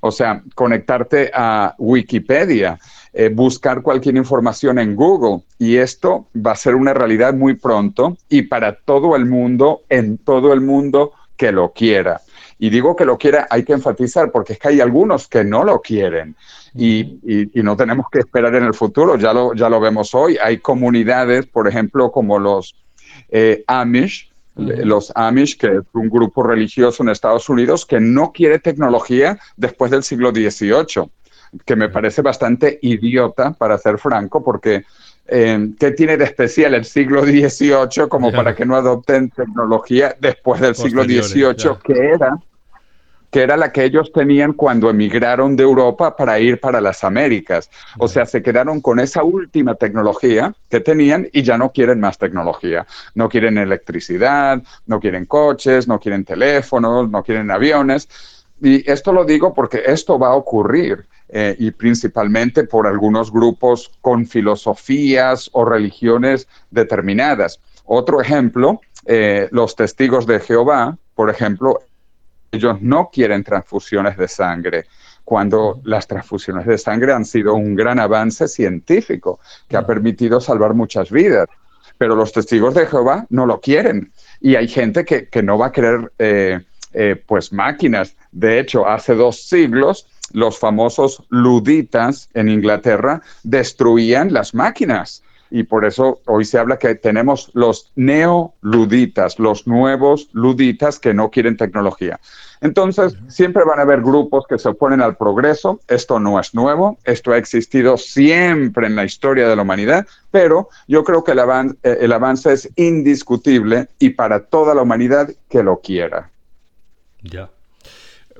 O 0.00 0.10
sea, 0.10 0.42
conectarte 0.54 1.30
a 1.34 1.74
Wikipedia, 1.78 2.78
eh, 3.12 3.28
buscar 3.28 3.82
cualquier 3.82 4.16
información 4.16 4.78
en 4.78 4.96
Google. 4.96 5.42
Y 5.58 5.76
esto 5.76 6.28
va 6.34 6.52
a 6.52 6.56
ser 6.56 6.74
una 6.74 6.94
realidad 6.94 7.34
muy 7.34 7.54
pronto 7.54 8.16
y 8.28 8.42
para 8.42 8.74
todo 8.74 9.16
el 9.16 9.26
mundo, 9.26 9.82
en 9.88 10.18
todo 10.18 10.52
el 10.52 10.60
mundo 10.62 11.12
que 11.36 11.52
lo 11.52 11.72
quiera. 11.72 12.20
Y 12.58 12.70
digo 12.70 12.94
que 12.94 13.04
lo 13.04 13.18
quiera, 13.18 13.48
hay 13.50 13.64
que 13.64 13.72
enfatizar, 13.72 14.30
porque 14.30 14.52
es 14.52 14.58
que 14.58 14.68
hay 14.68 14.80
algunos 14.80 15.26
que 15.26 15.42
no 15.42 15.64
lo 15.64 15.80
quieren. 15.80 16.36
Y, 16.74 17.18
no 17.54 17.76
tenemos 17.76 18.06
que 18.10 18.20
esperar 18.20 18.54
en 18.54 18.64
el 18.64 18.74
futuro, 18.74 19.16
ya 19.16 19.32
lo, 19.32 19.52
ya 19.54 19.68
lo 19.68 19.80
vemos 19.80 20.14
hoy. 20.14 20.38
Hay 20.42 20.58
comunidades, 20.58 21.46
por 21.46 21.66
ejemplo, 21.66 22.12
como 22.12 22.38
los 22.38 22.76
eh, 23.30 23.64
Amish, 23.66 24.30
los 24.54 25.12
Amish, 25.14 25.56
que 25.58 25.66
es 25.66 25.82
un 25.94 26.08
grupo 26.08 26.42
religioso 26.42 27.02
en 27.02 27.08
Estados 27.08 27.48
Unidos 27.48 27.86
que 27.86 27.98
no 27.98 28.32
quiere 28.32 28.58
tecnología 28.58 29.38
después 29.56 29.90
del 29.90 30.02
siglo 30.02 30.30
XVIII, 30.30 31.10
que 31.64 31.76
me 31.76 31.88
parece 31.88 32.22
bastante 32.22 32.78
idiota, 32.82 33.52
para 33.54 33.78
ser 33.78 33.98
franco, 33.98 34.44
porque 34.44 34.84
eh, 35.34 35.70
¿qué 35.80 35.92
tiene 35.92 36.18
de 36.18 36.24
especial 36.24 36.74
el 36.74 36.84
siglo 36.84 37.22
XVIII 37.22 38.06
como 38.08 38.30
para 38.30 38.54
que 38.54 38.66
no 38.66 38.76
adopten 38.76 39.30
tecnología 39.30 40.14
después 40.20 40.60
del 40.60 40.74
siglo 40.74 41.04
XVIII, 41.04 41.78
que 41.82 42.10
era 42.10 42.38
que 43.30 43.42
era 43.42 43.56
la 43.56 43.72
que 43.72 43.82
ellos 43.82 44.12
tenían 44.12 44.52
cuando 44.52 44.90
emigraron 44.90 45.56
de 45.56 45.62
Europa 45.62 46.14
para 46.14 46.38
ir 46.38 46.60
para 46.60 46.82
las 46.82 47.02
Américas. 47.02 47.70
O 47.98 48.06
sea, 48.06 48.26
se 48.26 48.42
quedaron 48.42 48.82
con 48.82 49.00
esa 49.00 49.24
última 49.24 49.74
tecnología 49.74 50.54
que 50.68 50.80
tenían 50.80 51.26
y 51.32 51.42
ya 51.42 51.56
no 51.56 51.72
quieren 51.72 51.98
más 51.98 52.18
tecnología. 52.18 52.86
No 53.14 53.30
quieren 53.30 53.56
electricidad, 53.56 54.62
no 54.84 55.00
quieren 55.00 55.24
coches, 55.24 55.88
no 55.88 55.98
quieren 55.98 56.26
teléfonos, 56.26 57.10
no 57.10 57.22
quieren 57.22 57.50
aviones. 57.50 58.06
Y 58.60 58.88
esto 58.88 59.14
lo 59.14 59.24
digo 59.24 59.54
porque 59.54 59.82
esto 59.86 60.18
va 60.18 60.28
a 60.28 60.34
ocurrir. 60.34 61.06
Eh, 61.34 61.56
y 61.58 61.70
principalmente 61.70 62.64
por 62.64 62.86
algunos 62.86 63.32
grupos 63.32 63.90
con 64.02 64.26
filosofías 64.26 65.48
o 65.54 65.64
religiones 65.64 66.46
determinadas. 66.70 67.58
Otro 67.86 68.20
ejemplo, 68.20 68.82
eh, 69.06 69.48
los 69.50 69.74
testigos 69.74 70.26
de 70.26 70.40
Jehová, 70.40 70.98
por 71.14 71.30
ejemplo, 71.30 71.80
ellos 72.50 72.82
no 72.82 73.08
quieren 73.10 73.44
transfusiones 73.44 74.18
de 74.18 74.28
sangre, 74.28 74.84
cuando 75.24 75.80
las 75.84 76.06
transfusiones 76.06 76.66
de 76.66 76.76
sangre 76.76 77.14
han 77.14 77.24
sido 77.24 77.54
un 77.54 77.74
gran 77.76 77.98
avance 77.98 78.46
científico 78.46 79.40
que 79.68 79.78
ha 79.78 79.86
permitido 79.86 80.38
salvar 80.38 80.74
muchas 80.74 81.10
vidas. 81.10 81.48
Pero 81.96 82.14
los 82.14 82.32
testigos 82.32 82.74
de 82.74 82.86
Jehová 82.86 83.24
no 83.30 83.46
lo 83.46 83.58
quieren. 83.58 84.12
Y 84.40 84.56
hay 84.56 84.68
gente 84.68 85.06
que, 85.06 85.42
no 85.42 85.56
va 85.56 85.66
a 85.68 85.72
querer 85.72 86.12
eh, 86.18 86.60
eh, 86.92 87.22
pues 87.26 87.54
máquinas. 87.54 88.16
De 88.32 88.58
hecho, 88.58 88.86
hace 88.86 89.14
dos 89.14 89.48
siglos 89.48 90.06
los 90.32 90.58
famosos 90.58 91.22
luditas 91.28 92.28
en 92.34 92.48
Inglaterra 92.48 93.22
destruían 93.42 94.32
las 94.32 94.54
máquinas 94.54 95.22
y 95.52 95.64
por 95.64 95.84
eso 95.84 96.20
hoy 96.26 96.46
se 96.46 96.58
habla 96.58 96.78
que 96.78 96.94
tenemos 96.94 97.50
los 97.52 97.92
neoluditas, 97.94 99.38
los 99.38 99.66
nuevos 99.66 100.30
luditas 100.32 100.98
que 100.98 101.12
no 101.12 101.30
quieren 101.30 101.58
tecnología. 101.58 102.18
Entonces, 102.62 103.18
siempre 103.28 103.62
van 103.64 103.78
a 103.78 103.82
haber 103.82 104.00
grupos 104.00 104.46
que 104.48 104.58
se 104.58 104.70
oponen 104.70 105.02
al 105.02 105.16
progreso. 105.16 105.80
Esto 105.88 106.18
no 106.18 106.40
es 106.40 106.54
nuevo, 106.54 106.96
esto 107.04 107.32
ha 107.32 107.36
existido 107.36 107.98
siempre 107.98 108.86
en 108.86 108.96
la 108.96 109.04
historia 109.04 109.46
de 109.46 109.54
la 109.54 109.62
humanidad, 109.62 110.06
pero 110.30 110.70
yo 110.88 111.04
creo 111.04 111.22
que 111.22 111.32
el, 111.32 111.40
eh, 111.82 112.14
avance 112.14 112.50
es 112.50 112.70
indiscutible 112.76 113.88
y 113.98 114.10
para 114.10 114.46
toda 114.46 114.74
la 114.74 114.82
humanidad 114.82 115.28
que 115.50 115.62
lo 115.62 115.80
quiera. 115.80 116.30
Ya. 117.22 117.50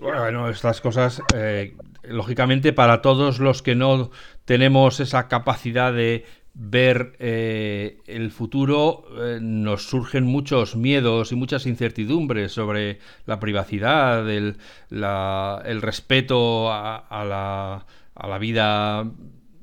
Bueno, 0.03 0.49
estas 0.49 0.81
cosas, 0.81 1.23
eh, 1.33 1.77
lógicamente, 2.03 2.73
para 2.73 3.03
todos 3.03 3.39
los 3.39 3.63
que 3.63 3.77
no 3.77 4.11
tenemos 4.45 4.99
esa 4.99 5.29
capacidad 5.29 5.93
de 5.93 6.25
ver 6.55 7.13
eh, 7.21 7.99
el 8.07 8.33
futuro 8.33 9.05
eh, 9.17 9.39
nos 9.41 9.87
surgen 9.87 10.25
muchos 10.25 10.75
miedos 10.75 11.31
y 11.31 11.37
muchas 11.37 11.67
incertidumbres 11.67 12.51
sobre 12.51 12.99
la 13.27 13.39
privacidad, 13.39 14.29
el, 14.29 14.57
el 14.91 15.83
respeto 15.83 16.73
a, 16.73 17.25
la, 17.25 17.87
a, 18.17 18.29
la, 18.29 18.39
vida 18.39 19.09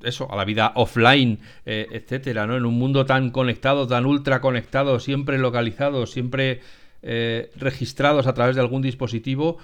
eso, 0.04 0.32
a 0.32 0.38
la 0.38 0.46
vida 0.46 0.72
offline, 0.76 1.40
eh, 1.66 1.88
etcétera, 1.92 2.48
¿no? 2.48 2.56
En 2.56 2.66
un 2.66 2.76
mundo 2.76 3.06
tan 3.06 3.32
conectado, 3.32 3.88
tan 3.88 4.06
ultra 4.06 4.40
conectado, 4.40 5.00
siempre 5.00 5.38
localizado, 5.38 6.06
siempre 6.06 6.62
registrados 7.02 8.28
a 8.28 8.34
través 8.34 8.56
de 8.56 8.62
algún 8.62 8.82
dispositivo, 8.82 9.58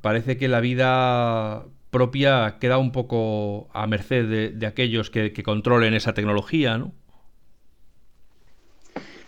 parece 0.00 0.36
que 0.36 0.48
la 0.48 0.60
vida 0.60 1.64
propia 1.94 2.56
queda 2.58 2.78
un 2.78 2.90
poco 2.90 3.68
a 3.72 3.86
merced 3.86 4.52
de, 4.58 4.66
aquellos 4.66 5.10
que, 5.10 5.32
controlen 5.44 5.94
esa 5.94 6.12
tecnología, 6.12 6.76
¿no? 6.76 6.92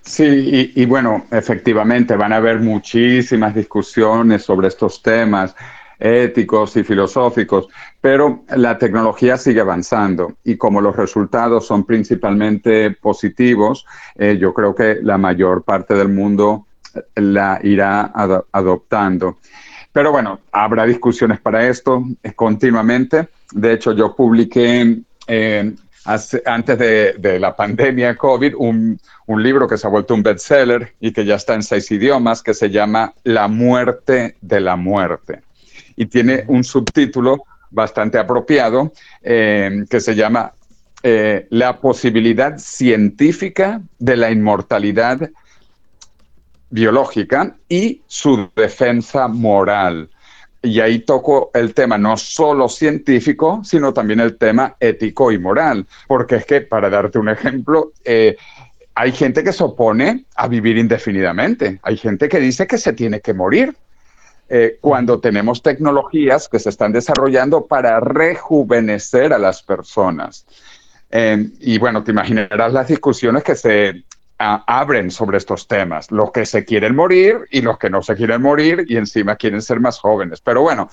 Sí, 0.00 0.72
y, 0.74 0.84
bueno, 0.84 1.26
efectivamente 1.30 2.16
van 2.16 2.32
a 2.32 2.36
haber 2.36 2.58
muchísimas 2.58 3.54
discusiones 3.54 4.42
sobre 4.42 4.66
estos 4.66 5.00
temas 5.00 5.54
éticos 5.98 6.76
y 6.76 6.82
filosóficos, 6.82 7.68
pero 8.00 8.44
la 8.56 8.76
tecnología 8.78 9.36
sigue 9.36 9.60
avanzando 9.60 10.34
y 10.42 10.56
como 10.56 10.80
los 10.80 10.96
resultados 10.96 11.66
son 11.68 11.84
principalmente 11.84 12.90
positivos, 12.90 13.86
eh, 14.16 14.38
yo 14.40 14.52
creo 14.52 14.74
que 14.74 14.98
la 15.02 15.18
mayor 15.18 15.62
parte 15.62 15.94
del 15.94 16.08
mundo 16.08 16.66
la 17.14 17.60
irá 17.62 18.12
adoptando. 18.52 19.38
Pero 19.96 20.12
bueno, 20.12 20.40
habrá 20.52 20.84
discusiones 20.84 21.40
para 21.40 21.66
esto 21.66 22.04
eh, 22.22 22.34
continuamente. 22.34 23.28
De 23.50 23.72
hecho, 23.72 23.92
yo 23.92 24.14
publiqué 24.14 24.98
eh, 25.26 25.74
antes 26.44 26.78
de, 26.78 27.38
la 27.40 27.56
pandemia 27.56 28.14
COVID 28.14 28.56
un, 28.58 29.00
libro 29.26 29.66
que 29.66 29.78
se 29.78 29.86
ha 29.86 29.90
vuelto 29.90 30.12
un 30.12 30.22
bestseller 30.22 30.92
y 31.00 31.12
que 31.12 31.24
ya 31.24 31.36
está 31.36 31.54
en 31.54 31.62
seis 31.62 31.90
idiomas, 31.90 32.42
que 32.42 32.52
se 32.52 32.68
llama 32.68 33.14
La 33.24 33.48
muerte 33.48 34.36
de 34.42 34.60
la 34.60 34.76
muerte. 34.76 35.40
Y 35.96 36.04
tiene 36.04 36.44
un 36.46 36.62
subtítulo 36.62 37.44
bastante 37.70 38.18
apropiado 38.18 38.92
eh, 39.22 39.86
que 39.88 40.00
se 40.00 40.14
llama 40.14 40.52
La 41.48 41.80
posibilidad 41.80 42.58
científica 42.58 43.80
de 43.98 44.16
la 44.18 44.30
inmortalidad 44.30 45.30
biológica 46.70 47.56
y 47.68 48.02
su 48.06 48.48
defensa 48.56 49.28
moral. 49.28 50.08
Y 50.62 50.80
ahí 50.80 51.00
toco 51.00 51.50
el 51.54 51.74
tema 51.74 51.96
no 51.96 52.16
solo 52.16 52.68
científico, 52.68 53.60
sino 53.62 53.92
también 53.92 54.20
el 54.20 54.36
tema 54.36 54.74
ético 54.80 55.30
y 55.30 55.38
moral. 55.38 55.86
Porque 56.08 56.36
es 56.36 56.46
que, 56.46 56.60
para 56.62 56.90
darte 56.90 57.18
un 57.18 57.28
ejemplo, 57.28 57.92
eh, 58.04 58.36
hay 58.94 59.12
gente 59.12 59.44
que 59.44 59.52
se 59.52 59.62
opone 59.62 60.24
a 60.34 60.48
vivir 60.48 60.76
indefinidamente. 60.78 61.78
Hay 61.82 61.96
gente 61.96 62.28
que 62.28 62.40
dice 62.40 62.66
que 62.66 62.78
se 62.78 62.92
tiene 62.94 63.20
que 63.20 63.34
morir. 63.34 63.76
eh, 64.48 64.78
cuando 64.80 65.20
tenemos 65.20 65.62
tecnologías 65.62 66.48
que 66.48 66.58
se 66.58 66.70
están 66.70 66.92
desarrollando 66.92 67.66
para 67.66 67.98
rejuvenecer 68.00 69.32
a 69.32 69.38
las 69.38 69.62
personas. 69.62 70.46
Eh, 71.10 71.48
y 71.60 71.78
bueno, 71.78 72.04
te 72.04 72.12
imaginarás 72.12 72.72
las 72.72 72.88
discusiones 72.88 73.42
que 73.42 73.54
se 73.56 74.04
abren 74.38 75.10
sobre 75.10 75.38
estos 75.38 75.66
temas, 75.66 76.10
los 76.10 76.30
que 76.30 76.44
se 76.44 76.64
quieren 76.64 76.94
morir 76.94 77.46
y 77.50 77.62
los 77.62 77.78
que 77.78 77.88
no 77.88 78.02
se 78.02 78.14
quieren 78.14 78.42
morir 78.42 78.84
y 78.86 78.96
encima 78.96 79.36
quieren 79.36 79.62
ser 79.62 79.80
más 79.80 79.98
jóvenes. 79.98 80.40
Pero 80.40 80.62
bueno, 80.62 80.90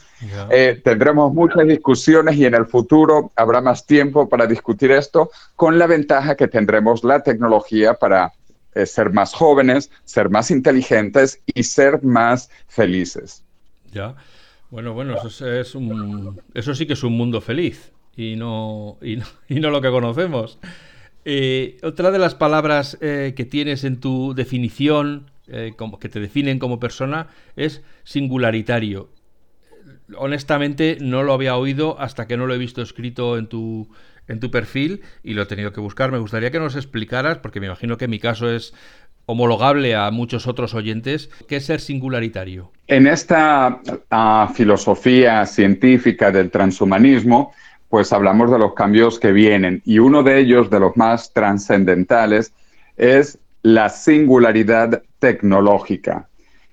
eh, 0.50 0.82
tendremos 0.84 1.34
muchas 1.34 1.68
discusiones 1.68 2.36
y 2.38 2.46
en 2.46 2.56
el 2.56 2.66
futuro 2.66 3.32
habrá 3.36 3.60
más 3.60 3.86
tiempo 3.86 4.30
para 4.30 4.48
discutir 4.48 4.92
esto 4.92 5.30
con 5.56 5.78
la 5.78 5.88
ventaja 5.88 6.36
que 6.36 6.48
tendremos 6.48 7.04
la 7.04 7.22
tecnología 7.22 7.96
para 7.96 8.32
eh, 8.76 8.86
ser 8.86 9.12
más 9.12 9.34
jóvenes, 9.34 9.92
ser 10.06 10.30
más 10.30 10.50
inteligentes 10.50 11.42
y 11.46 11.64
ser 11.64 12.02
más 12.04 12.50
felices. 12.68 13.44
Ya. 13.92 14.16
Bueno, 14.72 14.94
bueno, 14.94 15.16
eso, 15.16 15.52
es 15.52 15.76
un, 15.76 16.42
eso 16.54 16.74
sí 16.74 16.88
que 16.88 16.94
es 16.94 17.04
un 17.04 17.16
mundo 17.16 17.42
feliz 17.42 17.92
y 18.16 18.36
no, 18.36 18.98
y 19.02 19.18
no, 19.18 19.26
y 19.50 19.60
no 19.60 19.70
lo 19.70 19.82
que 19.82 19.92
conocemos. 19.92 20.60
Eh, 21.26 21.78
otra 21.84 22.12
de 22.12 22.20
las 22.20 22.36
palabras 22.36 22.98
eh, 23.02 23.34
que 23.36 23.46
tienes 23.46 23.84
en 23.84 24.00
tu 24.00 24.34
definición, 24.34 25.32
eh, 25.48 25.74
como, 25.76 26.00
que 26.00 26.10
te 26.10 26.20
definen 26.20 26.60
como 26.60 26.80
persona, 26.80 27.28
es 27.56 27.82
singularitario. 28.04 29.10
Honestamente 30.18 30.98
no 31.00 31.24
lo 31.24 31.34
había 31.34 31.56
oído 31.56 32.00
hasta 32.00 32.28
que 32.28 32.38
no 32.38 32.46
lo 32.46 32.54
he 32.54 32.58
visto 32.58 32.82
escrito 32.82 33.38
en 33.38 33.48
tu, 33.48 33.90
en 34.28 34.40
tu 34.40 34.52
perfil 34.52 35.02
y 35.24 35.34
lo 35.34 35.44
he 35.44 35.46
tenido 35.46 35.72
que 35.72 35.80
buscar. 35.80 36.12
Me 36.12 36.20
gustaría 36.20 36.52
que 36.52 36.60
nos 36.60 36.76
explicaras, 36.76 37.38
porque 37.38 37.60
me 37.60 37.68
imagino 37.68 37.98
que 37.98 38.08
mi 38.08 38.20
caso 38.20 38.50
es 38.50 38.74
homologable 39.26 39.96
a 39.96 40.12
muchos 40.12 40.48
otros 40.48 40.74
oyentes, 40.74 41.30
¿qué 41.48 41.58
es 41.58 41.66
ser 41.66 41.80
singularitario? 41.80 42.72
En 42.88 43.08
esta 43.08 43.80
ah, 44.12 44.52
filosofía 44.54 45.46
científica 45.46 46.32
del 46.32 46.52
transhumanismo, 46.52 47.54
pues 47.94 48.12
hablamos 48.12 48.50
de 48.50 48.58
los 48.58 48.74
cambios 48.74 49.20
que 49.20 49.32
vienen 49.32 49.84
y 49.86 50.00
uno 50.00 50.24
de 50.24 50.40
ellos, 50.40 50.72
de 50.72 50.80
los 50.80 50.98
más 50.98 51.32
trascendentales, 51.32 52.52
es 52.98 53.38
la 53.62 53.88
singularidad 53.90 55.04
tecnológica, 55.20 56.28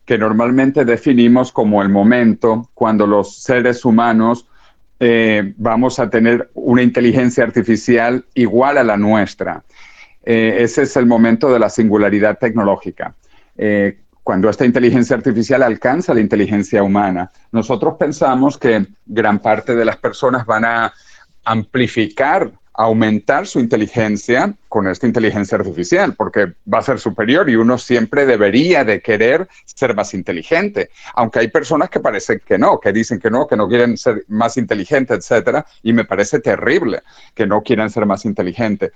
que 0.06 0.16
normalmente 0.16 0.86
definimos 0.86 1.52
como 1.52 1.82
el 1.82 1.90
momento 1.90 2.70
cuando 2.72 3.06
los 3.06 3.36
seres 3.36 3.84
humanos 3.84 4.46
eh, 4.98 5.52
vamos 5.58 5.98
a 5.98 6.08
tener 6.08 6.48
una 6.54 6.80
inteligencia 6.80 7.44
artificial 7.44 8.24
igual 8.32 8.78
a 8.78 8.84
la 8.84 8.96
nuestra. 8.96 9.62
Eh, 10.24 10.56
ese 10.60 10.84
es 10.84 10.96
el 10.96 11.04
momento 11.04 11.52
de 11.52 11.58
la 11.58 11.68
singularidad 11.68 12.38
tecnológica. 12.38 13.14
Eh, 13.58 13.98
cuando 14.22 14.48
esta 14.48 14.64
inteligencia 14.64 15.16
artificial 15.16 15.62
alcanza 15.62 16.14
la 16.14 16.20
inteligencia 16.20 16.82
humana, 16.82 17.30
nosotros 17.52 17.96
pensamos 17.98 18.56
que 18.56 18.86
gran 19.04 19.38
parte 19.38 19.74
de 19.74 19.84
las 19.84 19.98
personas 19.98 20.46
van 20.46 20.64
a 20.64 20.94
amplificar, 21.44 22.52
aumentar 22.72 23.46
su 23.46 23.60
inteligencia 23.60 24.54
con 24.68 24.86
esta 24.88 25.06
inteligencia 25.06 25.58
artificial, 25.58 26.14
porque 26.14 26.54
va 26.72 26.78
a 26.78 26.82
ser 26.82 26.98
superior 26.98 27.50
y 27.50 27.56
uno 27.56 27.76
siempre 27.76 28.24
debería 28.24 28.84
de 28.84 29.02
querer 29.02 29.48
ser 29.66 29.94
más 29.94 30.14
inteligente, 30.14 30.90
aunque 31.14 31.40
hay 31.40 31.48
personas 31.48 31.90
que 31.90 32.00
parecen 32.00 32.40
que 32.46 32.56
no, 32.56 32.80
que 32.80 32.92
dicen 32.92 33.18
que 33.18 33.30
no, 33.30 33.46
que 33.46 33.56
no 33.56 33.68
quieren 33.68 33.98
ser 33.98 34.24
más 34.28 34.56
inteligentes, 34.56 35.18
etcétera, 35.18 35.66
y 35.82 35.92
me 35.92 36.04
parece 36.04 36.40
terrible 36.40 37.02
que 37.34 37.46
no 37.46 37.62
quieran 37.62 37.90
ser 37.90 38.06
más 38.06 38.24
inteligentes. 38.24 38.92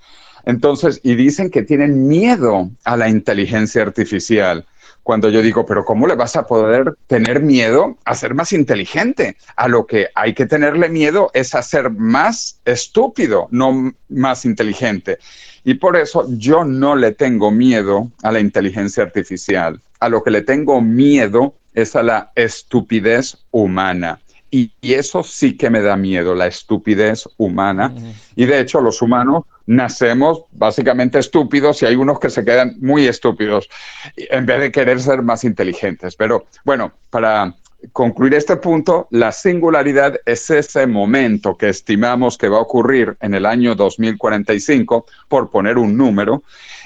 Entonces, 0.46 1.00
y 1.02 1.14
dicen 1.14 1.50
que 1.50 1.62
tienen 1.62 2.06
miedo 2.06 2.70
a 2.84 2.96
la 2.96 3.08
inteligencia 3.08 3.82
artificial 3.82 4.66
cuando 5.04 5.28
yo 5.28 5.42
digo, 5.42 5.66
pero 5.66 5.84
¿cómo 5.84 6.06
le 6.06 6.16
vas 6.16 6.34
a 6.34 6.46
poder 6.46 6.96
tener 7.06 7.40
miedo 7.40 7.98
a 8.06 8.14
ser 8.14 8.34
más 8.34 8.52
inteligente? 8.54 9.36
A 9.54 9.68
lo 9.68 9.86
que 9.86 10.08
hay 10.14 10.32
que 10.32 10.46
tenerle 10.46 10.88
miedo 10.88 11.30
es 11.34 11.54
a 11.54 11.62
ser 11.62 11.90
más 11.90 12.58
estúpido, 12.64 13.46
no 13.50 13.92
más 14.08 14.46
inteligente. 14.46 15.18
Y 15.62 15.74
por 15.74 15.98
eso 15.98 16.26
yo 16.30 16.64
no 16.64 16.96
le 16.96 17.12
tengo 17.12 17.50
miedo 17.50 18.10
a 18.22 18.32
la 18.32 18.40
inteligencia 18.40 19.02
artificial. 19.02 19.78
A 20.00 20.08
lo 20.08 20.22
que 20.22 20.30
le 20.30 20.40
tengo 20.40 20.80
miedo 20.80 21.54
es 21.74 21.94
a 21.96 22.02
la 22.02 22.32
estupidez 22.34 23.44
humana. 23.50 24.20
Y, 24.50 24.72
eso 24.80 25.22
sí 25.22 25.56
que 25.56 25.68
me 25.68 25.82
da 25.82 25.96
miedo, 25.96 26.34
la 26.34 26.46
estupidez 26.46 27.28
humana. 27.36 27.92
Y 28.36 28.46
de 28.46 28.60
hecho 28.60 28.80
los 28.80 29.02
humanos 29.02 29.44
nacemos 29.66 30.44
básicamente 30.52 31.18
estúpidos 31.18 31.82
y 31.82 31.86
hay 31.86 31.96
unos 31.96 32.20
que 32.20 32.30
se 32.30 32.44
quedan 32.44 32.76
muy 32.80 33.06
estúpidos 33.06 33.68
en 34.16 34.46
vez 34.46 34.60
de 34.60 34.72
querer 34.72 35.00
ser 35.00 35.22
más 35.22 35.44
inteligentes. 35.44 36.16
Pero 36.16 36.46
bueno, 36.64 36.92
para 37.10 37.54
concluir 37.92 38.34
este 38.34 38.56
punto, 38.56 39.08
la 39.10 39.32
singularidad 39.32 40.18
es 40.26 40.50
ese 40.50 40.86
momento 40.86 41.56
que 41.56 41.68
estimamos 41.68 42.38
que 42.38 42.48
va 42.48 42.58
a 42.58 42.62
ocurrir 42.62 43.16
en 43.20 43.34
el 43.34 43.46
año 43.46 43.74
2045, 43.74 45.06
por 45.28 45.50
poner 45.50 45.78
un 45.78 45.96
número, 45.96 46.42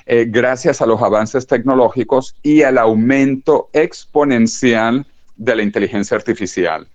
eh, 0.06 0.26
gracias 0.28 0.80
a 0.80 0.86
los 0.86 1.02
avances 1.02 1.46
tecnológicos 1.46 2.34
y 2.42 2.62
al 2.62 2.78
aumento 2.78 3.68
exponencial 3.72 5.06
de 5.36 5.56
la 5.56 5.62
inteligencia 5.62 6.16
artificial. 6.16 6.88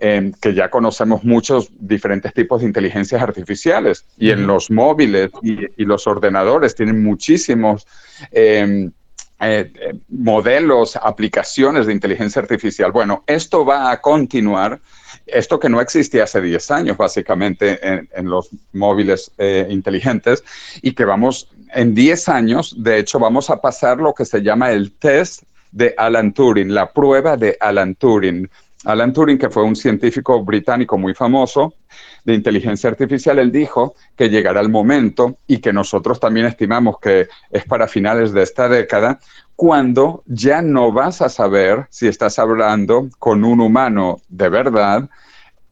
Em, 0.00 0.32
que 0.32 0.54
ya 0.54 0.70
conocemos 0.70 1.24
muchos 1.24 1.70
diferentes 1.76 2.32
tipos 2.32 2.60
de 2.60 2.68
inteligencias 2.68 3.20
artificiales. 3.20 4.04
Y 4.16 4.30
en 4.30 4.46
los 4.46 4.70
móviles 4.70 5.30
y, 5.42 5.84
los 5.84 6.06
ordenadores 6.06 6.76
tienen 6.76 7.02
muchísimos 7.02 7.84
em, 8.30 8.92
eh, 9.40 9.72
eh, 9.74 9.94
modelos, 10.08 10.94
aplicaciones 10.94 11.86
de 11.86 11.92
inteligencia 11.92 12.40
artificial. 12.40 12.92
Bueno, 12.92 13.24
esto 13.26 13.64
va 13.64 13.90
a 13.90 14.00
continuar, 14.00 14.78
esto 15.26 15.58
que 15.58 15.68
no 15.68 15.80
existía 15.80 16.24
hace 16.24 16.40
10 16.40 16.70
años 16.70 16.96
básicamente 16.96 17.80
en, 17.82 18.30
los 18.30 18.50
móviles 18.72 19.32
eh, 19.36 19.66
inteligentes 19.68 20.44
y 20.80 20.92
que 20.92 21.04
vamos, 21.04 21.48
en 21.74 21.92
10 21.94 22.28
años, 22.28 22.76
de 22.78 22.98
hecho, 22.98 23.18
vamos 23.18 23.50
a 23.50 23.60
pasar 23.60 23.98
lo 23.98 24.14
que 24.14 24.24
se 24.24 24.42
llama 24.42 24.70
el 24.70 24.92
test 24.92 25.42
de 25.72 25.94
Alan 25.96 26.32
Turing, 26.32 26.72
la 26.72 26.92
prueba 26.92 27.36
de 27.36 27.56
Alan 27.60 27.96
Turing 27.96 28.48
Alan 28.84 29.12
Turing, 29.12 29.38
que 29.38 29.50
fue 29.50 29.64
un 29.64 29.74
científico 29.74 30.44
británico 30.44 30.96
muy 30.96 31.12
famoso 31.12 31.74
de 32.24 32.34
inteligencia 32.34 32.88
artificial, 32.88 33.38
él 33.38 33.50
dijo 33.50 33.94
que 34.16 34.30
llegará 34.30 34.60
el 34.60 34.68
momento 34.68 35.38
y 35.46 35.58
que 35.58 35.72
nosotros 35.72 36.20
también 36.20 36.46
estimamos 36.46 36.98
que 37.00 37.28
es 37.50 37.64
para 37.64 37.88
finales 37.88 38.32
de 38.32 38.42
esta 38.42 38.68
década, 38.68 39.18
cuando 39.56 40.22
ya 40.26 40.62
no 40.62 40.92
vas 40.92 41.20
a 41.22 41.28
saber 41.28 41.86
si 41.90 42.06
estás 42.06 42.38
hablando 42.38 43.08
con 43.18 43.44
un 43.44 43.60
humano 43.60 44.20
de 44.28 44.48
verdad, 44.48 45.10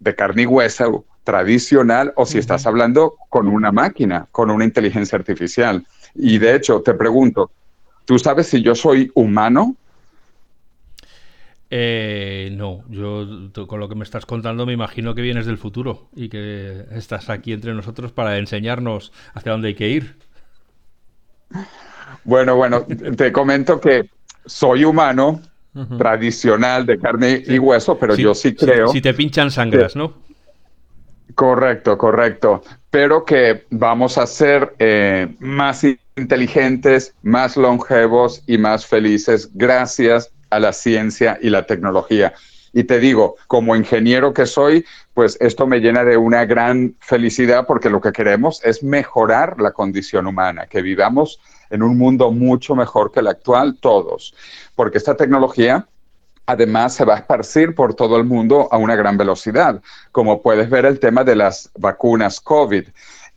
de 0.01 0.14
carne 0.14 0.42
y 0.42 0.47
hueso, 0.47 1.05
tradicional, 1.23 2.12
o 2.16 2.25
si 2.25 2.38
estás 2.38 2.66
hablando 2.66 3.16
con 3.29 3.49
una 3.49 3.73
máquina, 3.73 4.27
con 4.31 4.51
una 4.51 4.64
inteligencia 4.64 5.19
artificial. 5.19 5.85
Y 6.14 6.38
de 6.38 6.55
hecho, 6.55 6.83
te 6.83 6.95
pregunto, 6.95 7.51
¿tú 8.05 8.19
sabes 8.19 8.47
si 8.47 8.62
yo 8.62 8.75
soy 8.75 9.11
humano? 9.14 9.77
Eh, 11.68 12.50
no, 12.52 12.85
yo 12.88 13.26
con 13.66 13.81
lo 13.81 13.88
que 13.88 13.96
me 13.96 14.05
estás 14.05 14.24
contando 14.24 14.66
me 14.66 14.72
imagino 14.72 15.14
que 15.14 15.22
vienes 15.22 15.46
del 15.46 15.59
futuro 15.59 16.09
y 16.14 16.29
que 16.29 16.85
estás 16.92 17.29
aquí 17.29 17.52
entre 17.52 17.74
nosotros 17.74 18.12
para 18.12 18.38
enseñarnos 18.38 19.12
hacia 19.35 19.52
dónde 19.52 19.68
hay 19.68 19.74
que 19.74 19.88
ir. 19.88 20.16
Bueno, 22.24 22.57
bueno, 22.57 22.85
te 23.16 23.33
comento 23.33 23.81
que 23.81 24.09
soy 24.44 24.85
humano, 24.85 25.40
tradicional, 25.98 26.87
de 26.87 26.98
carne 26.98 27.42
y 27.46 27.59
hueso, 27.59 27.98
pero 27.98 28.14
yo 28.14 28.35
sí 28.35 28.55
creo... 28.55 28.88
Si, 28.88 29.00
te 29.00 29.12
pinchan 29.12 29.50
sangras, 29.50 29.94
¿no? 29.96 30.14
Correcto, 31.35 31.98
correcto. 31.98 32.62
Pero 32.90 33.24
que 33.24 33.66
vamos 33.70 34.16
a 34.18 34.26
ser 34.26 34.74
eh, 34.79 35.29
más 35.38 35.85
inteligentes, 36.16 37.14
más 37.22 37.57
longevos 37.57 38.42
y 38.46 38.57
más 38.57 38.87
felices 38.87 39.50
gracias 39.52 40.31
a 40.50 40.59
la 40.59 40.72
ciencia 40.72 41.38
y 41.40 41.50
la 41.50 41.66
tecnología. 41.66 42.35
Y 42.72 42.85
te 42.85 42.98
digo, 42.98 43.37
como 43.46 43.74
ingeniero 43.74 44.35
que 44.35 44.44
soy, 44.44 44.85
pues 45.14 45.38
esto 45.40 45.66
me 45.66 45.78
llena 45.80 46.04
de 46.04 46.16
una 46.18 46.44
gran 46.44 46.94
felicidad 47.00 47.66
porque 47.66 47.88
lo 47.88 48.00
que 48.02 48.12
queremos 48.12 48.62
es 48.64 48.82
mejorar 48.82 49.61
la 49.61 49.72
condición 49.72 50.26
humana, 50.26 50.66
que 50.66 50.82
vivamos 50.82 51.40
en 51.70 51.82
un 51.82 51.96
mundo 51.96 52.30
mucho 52.30 52.74
mejor 52.74 53.12
que 53.12 53.20
el 53.20 53.28
actual 53.28 53.78
todos, 53.80 54.35
porque 54.74 54.98
esta 54.98 55.16
tecnología 55.16 55.87
además 56.44 56.94
se 56.94 57.04
va 57.04 57.14
a 57.14 57.18
esparcir 57.18 57.74
por 57.74 57.94
todo 57.94 58.16
el 58.18 58.24
mundo 58.24 58.68
a 58.70 58.76
una 58.76 58.94
gran 58.94 59.16
velocidad, 59.16 59.82
como 60.12 60.42
puedes 60.42 60.70
ver 60.70 60.85
el 60.85 61.00
tema 61.00 61.24
de 61.24 61.35
las 61.35 61.70
vacunas 61.76 62.40
COVID, 62.40 62.85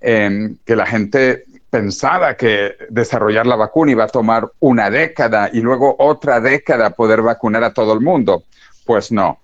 que 0.02 0.76
la 0.76 0.86
gente 0.86 1.46
pensaba 1.70 2.36
que 2.36 2.76
desarrollar 2.90 3.46
la 3.46 3.56
vacuna 3.56 3.92
iba 3.92 4.04
a 4.06 4.08
tomar 4.08 4.52
una 4.60 4.90
década 4.90 5.50
y 5.52 5.62
luego 5.62 5.96
otra 6.00 6.40
década 6.40 6.92
poder 6.92 7.22
vacunar 7.22 7.64
a 7.64 7.74
todo 7.74 7.94
el 7.94 8.02
mundo. 8.02 8.44
Pues 8.86 9.12
no. 9.12 9.40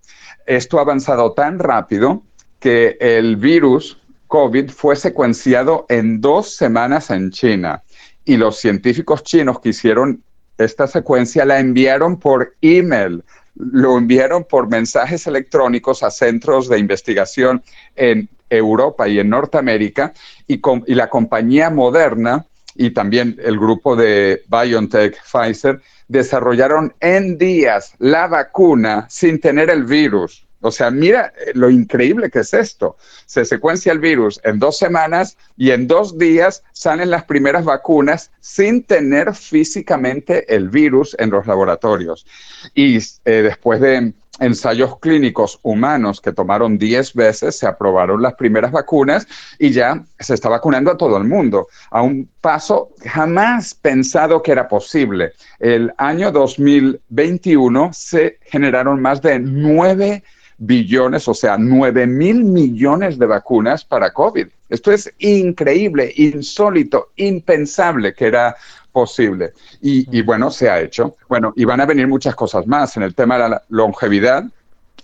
Esto 0.45 0.79
ha 0.79 0.81
avanzado 0.81 1.33
tan 1.33 1.59
rápido 1.59 2.23
que 2.59 2.97
el 2.99 3.35
virus 3.35 3.99
COVID 4.27 4.69
fue 4.69 4.95
secuenciado 4.95 5.85
en 5.89 6.19
dos 6.19 6.55
semanas 6.55 7.09
en 7.11 7.31
China 7.31 7.83
y 8.25 8.37
los 8.37 8.57
científicos 8.57 9.23
chinos 9.23 9.59
que 9.59 9.69
hicieron 9.69 10.23
esta 10.57 10.87
secuencia 10.87 11.45
la 11.45 11.59
enviaron 11.59 12.17
por 12.17 12.55
email 12.61 13.23
lo 13.55 13.97
enviaron 13.97 14.43
por 14.43 14.69
mensajes 14.69 15.27
electrónicos 15.27 16.03
a 16.03 16.11
centros 16.11 16.67
de 16.67 16.79
investigación 16.79 17.63
en 17.95 18.29
Europa 18.49 19.07
y 19.07 19.19
en 19.19 19.29
Norteamérica 19.29 20.13
y, 20.47 20.61
la 20.93 21.09
compañía 21.09 21.69
Moderna 21.69 22.45
y 22.75 22.91
también 22.91 23.37
el 23.41 23.57
grupo 23.57 23.95
de 23.95 24.43
BioNTech 24.47 25.17
Pfizer 25.23 25.81
desarrollaron 26.07 26.93
en 26.99 27.37
días 27.37 27.95
la 27.99 28.27
vacuna 28.27 29.07
sin 29.09 29.39
tener 29.39 29.69
el 29.69 29.85
virus. 29.85 30.45
O 30.65 30.71
sea, 30.71 30.89
mira 30.89 31.31
eh, 31.37 31.51
lo 31.53 31.69
increíble 31.69 32.31
que 32.31 32.39
es 32.39 32.53
esto. 32.53 32.97
Se 33.27 33.45
secuencia 33.45 33.91
el 33.91 33.99
virus 33.99 34.41
en 34.43 34.57
dos 34.57 34.79
semanas 34.79 35.37
y 35.55 35.69
en 35.69 35.87
dos 35.87 36.17
días 36.17 36.63
salen 36.71 37.11
las 37.11 37.25
primeras 37.25 37.63
vacunas 37.63 38.31
sin 38.39 38.83
tener 38.83 39.35
físicamente 39.35 40.55
el 40.55 40.69
virus 40.69 41.15
en 41.19 41.29
los 41.29 41.45
laboratorios. 41.45 42.25
Y 42.73 42.97
eh, 42.97 43.01
después 43.25 43.79
de 43.79 44.13
ensayos 44.39 44.99
clínicos 44.99 45.59
humanos 45.63 46.21
que 46.21 46.31
tomaron 46.31 46.77
10 46.77 47.13
veces, 47.13 47.57
se 47.57 47.67
aprobaron 47.67 48.21
las 48.21 48.33
primeras 48.35 48.71
vacunas 48.71 49.27
y 49.59 49.71
ya 49.71 50.03
se 50.19 50.33
está 50.33 50.49
vacunando 50.49 50.91
a 50.91 50.97
todo 50.97 51.17
el 51.17 51.23
mundo, 51.23 51.67
a 51.89 52.01
un 52.01 52.29
paso 52.41 52.89
jamás 53.05 53.73
pensado 53.73 54.41
que 54.41 54.51
era 54.51 54.67
posible. 54.67 55.33
El 55.59 55.93
año 55.97 56.31
2021 56.31 57.91
se 57.93 58.39
generaron 58.41 59.01
más 59.01 59.21
de 59.21 59.39
9 59.39 60.23
billones, 60.57 61.27
o 61.27 61.33
sea, 61.33 61.57
9 61.57 62.07
mil 62.07 62.43
millones 62.43 63.19
de 63.19 63.25
vacunas 63.25 63.83
para 63.83 64.13
COVID. 64.13 64.47
Esto 64.69 64.91
es 64.91 65.13
increíble, 65.19 66.11
insólito, 66.15 67.09
impensable 67.17 68.13
que 68.13 68.25
era 68.25 68.55
posible. 68.95 69.51
Y, 69.81 70.21
bueno, 70.21 70.49
se 70.49 70.69
ha 70.69 70.79
hecho. 70.79 71.17
Bueno, 71.27 71.51
y 71.57 71.65
van 71.65 71.81
a 71.81 71.85
venir 71.85 72.07
muchas 72.07 72.33
cosas 72.33 72.65
más. 72.65 72.95
En 72.95 73.03
el 73.03 73.13
tema 73.13 73.37
de 73.37 73.49
la 73.49 73.61
longevidad, 73.67 74.45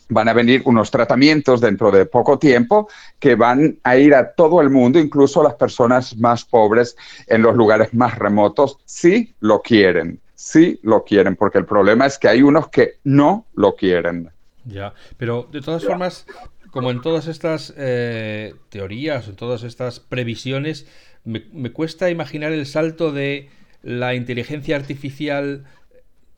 van 0.07 0.29
a 0.29 0.33
venir 0.33 0.61
unos 0.63 0.89
tratamientos 0.89 1.59
dentro 1.59 1.91
de 1.91 2.05
poco 2.05 2.39
tiempo 2.39 2.87
que 3.19 3.35
van 3.35 3.77
a 3.83 3.97
ir 3.97 4.15
a 4.15 4.31
todo 4.31 4.61
el 4.61 4.69
mundo, 4.69 4.97
incluso 4.97 5.41
a 5.41 5.43
las 5.43 5.55
personas 5.55 6.15
más 6.15 6.45
pobres 6.45 6.95
en 7.27 7.41
los 7.41 7.53
lugares 7.53 7.93
más 7.93 8.17
remotos, 8.17 8.77
si 8.85 9.35
lo 9.41 9.61
quieren, 9.61 10.21
si 10.33 10.79
lo 10.83 11.03
quieren, 11.03 11.35
porque 11.35 11.57
el 11.57 11.65
problema 11.65 12.05
es 12.05 12.17
que 12.17 12.29
hay 12.29 12.41
unos 12.41 12.69
que 12.69 12.93
no 13.03 13.45
lo 13.55 13.75
quieren. 13.75 14.29
Ya, 14.63 14.93
pero 15.17 15.49
de 15.51 15.59
todas 15.59 15.83
formas, 15.83 16.25
como 16.71 16.91
en 16.91 17.01
todas 17.01 17.27
estas 17.27 17.73
eh, 17.75 18.53
teorías, 18.69 19.27
en 19.27 19.35
todas 19.35 19.63
estas 19.63 19.99
previsiones, 19.99 20.85
me, 21.23 21.71
cuesta 21.71 22.09
imaginar 22.09 22.51
el 22.51 22.65
salto 22.65 23.11
de 23.11 23.49
la 23.83 24.15
inteligencia 24.15 24.75
artificial 24.75 25.65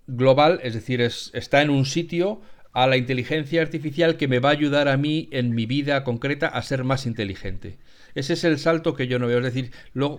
global, 0.07 0.59
es 0.63 0.73
decir, 0.73 1.01
está 1.01 1.61
en 1.61 1.69
un 1.69 1.85
sitio, 1.85 2.41
a 2.73 2.87
la 2.87 2.97
inteligencia 2.97 3.61
artificial 3.61 4.17
que 4.17 4.27
me 4.27 4.39
va 4.39 4.49
a 4.49 4.53
ayudar 4.53 4.87
a 4.87 4.97
mí 4.97 5.29
en 5.31 5.53
mi 5.53 5.65
vida 5.65 6.03
concreta 6.03 6.47
a 6.47 6.61
ser 6.63 6.83
más 6.83 7.05
inteligente. 7.05 7.77
Ese 8.15 8.33
es 8.33 8.43
el 8.43 8.57
salto 8.57 8.95
que 8.95 9.07
yo 9.07 9.19
no 9.19 9.27
veo. 9.27 9.37
Es 9.37 9.53
decir, 9.53 9.71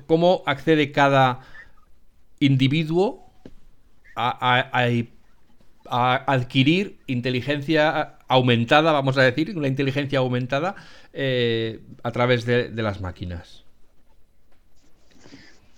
cómo 0.07 0.43
accede 0.47 0.93
cada 0.93 1.41
individuo 2.39 3.33
a, 4.15 4.71
a 5.87 6.33
adquirir 6.33 6.99
inteligencia 7.07 8.19
aumentada, 8.29 8.93
vamos 8.93 9.19
a 9.19 9.23
decir, 9.23 9.57
una 9.57 9.69
inteligencia 9.69 10.19
aumentada 10.19 10.75
eh, 11.13 11.81
a 12.03 12.11
través 12.11 12.45
de, 12.45 12.71
las 12.71 13.01
máquinas. 13.01 13.64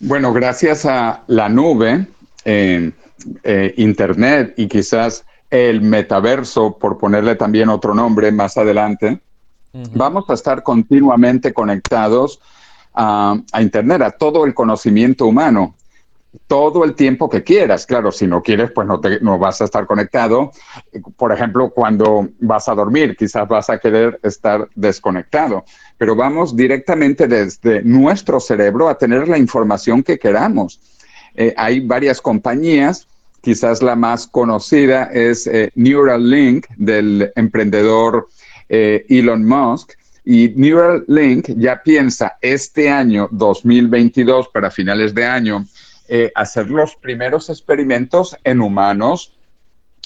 Bueno, 0.00 0.32
gracias 0.32 0.84
a 0.84 1.22
la 1.26 1.48
nube, 1.48 2.06
eh, 2.44 2.92
Internet 3.76 4.54
y 4.56 4.68
quizás 4.68 5.24
el 5.50 5.80
metaverso, 5.80 6.76
por 6.78 6.98
ponerle 6.98 7.34
también 7.34 7.68
otro 7.68 7.94
nombre 7.94 8.30
más 8.32 8.56
adelante, 8.56 9.20
vamos 9.92 10.24
a 10.28 10.34
estar 10.34 10.62
continuamente 10.62 11.52
conectados 11.52 12.40
a, 12.94 13.36
Internet, 13.60 14.02
a 14.02 14.10
todo 14.10 14.44
el 14.44 14.54
conocimiento 14.54 15.26
humano 15.26 15.74
todo 16.46 16.84
el 16.84 16.94
tiempo 16.94 17.28
que 17.28 17.42
quieras. 17.42 17.86
Claro, 17.86 18.12
si 18.12 18.26
no 18.26 18.42
quieres, 18.42 18.70
pues 18.72 18.86
no, 18.86 19.00
te, 19.00 19.20
no 19.20 19.38
vas 19.38 19.60
a 19.60 19.64
estar 19.64 19.86
conectado. 19.86 20.50
Por 21.16 21.32
ejemplo, 21.32 21.70
cuando 21.70 22.28
vas 22.40 22.68
a 22.68 22.74
dormir, 22.74 23.16
quizás 23.16 23.46
vas 23.48 23.70
a 23.70 23.78
querer 23.78 24.20
estar 24.22 24.68
desconectado. 24.74 25.64
Pero 25.98 26.14
vamos 26.14 26.56
directamente 26.56 27.26
desde 27.26 27.82
nuestro 27.82 28.40
cerebro 28.40 28.88
a 28.88 28.98
tener 28.98 29.28
la 29.28 29.38
información 29.38 30.02
que 30.02 30.18
queramos. 30.18 30.80
Eh, 31.34 31.52
hay 31.56 31.80
varias 31.80 32.20
compañías, 32.20 33.06
quizás 33.42 33.82
la 33.82 33.94
más 33.94 34.26
conocida 34.26 35.04
es 35.12 35.46
eh, 35.46 35.70
Neuralink 35.74 36.66
del 36.76 37.30
emprendedor 37.36 38.28
eh, 38.68 39.04
Elon 39.08 39.44
Musk. 39.44 39.92
Y 40.24 40.48
Neuralink 40.56 41.50
ya 41.56 41.80
piensa 41.84 42.36
este 42.40 42.90
año 42.90 43.28
2022, 43.30 44.48
para 44.48 44.72
finales 44.72 45.14
de 45.14 45.24
año, 45.24 45.64
eh, 46.08 46.32
hacer 46.34 46.68
los 46.70 46.96
primeros 46.96 47.50
experimentos 47.50 48.36
en 48.44 48.60
humanos 48.60 49.36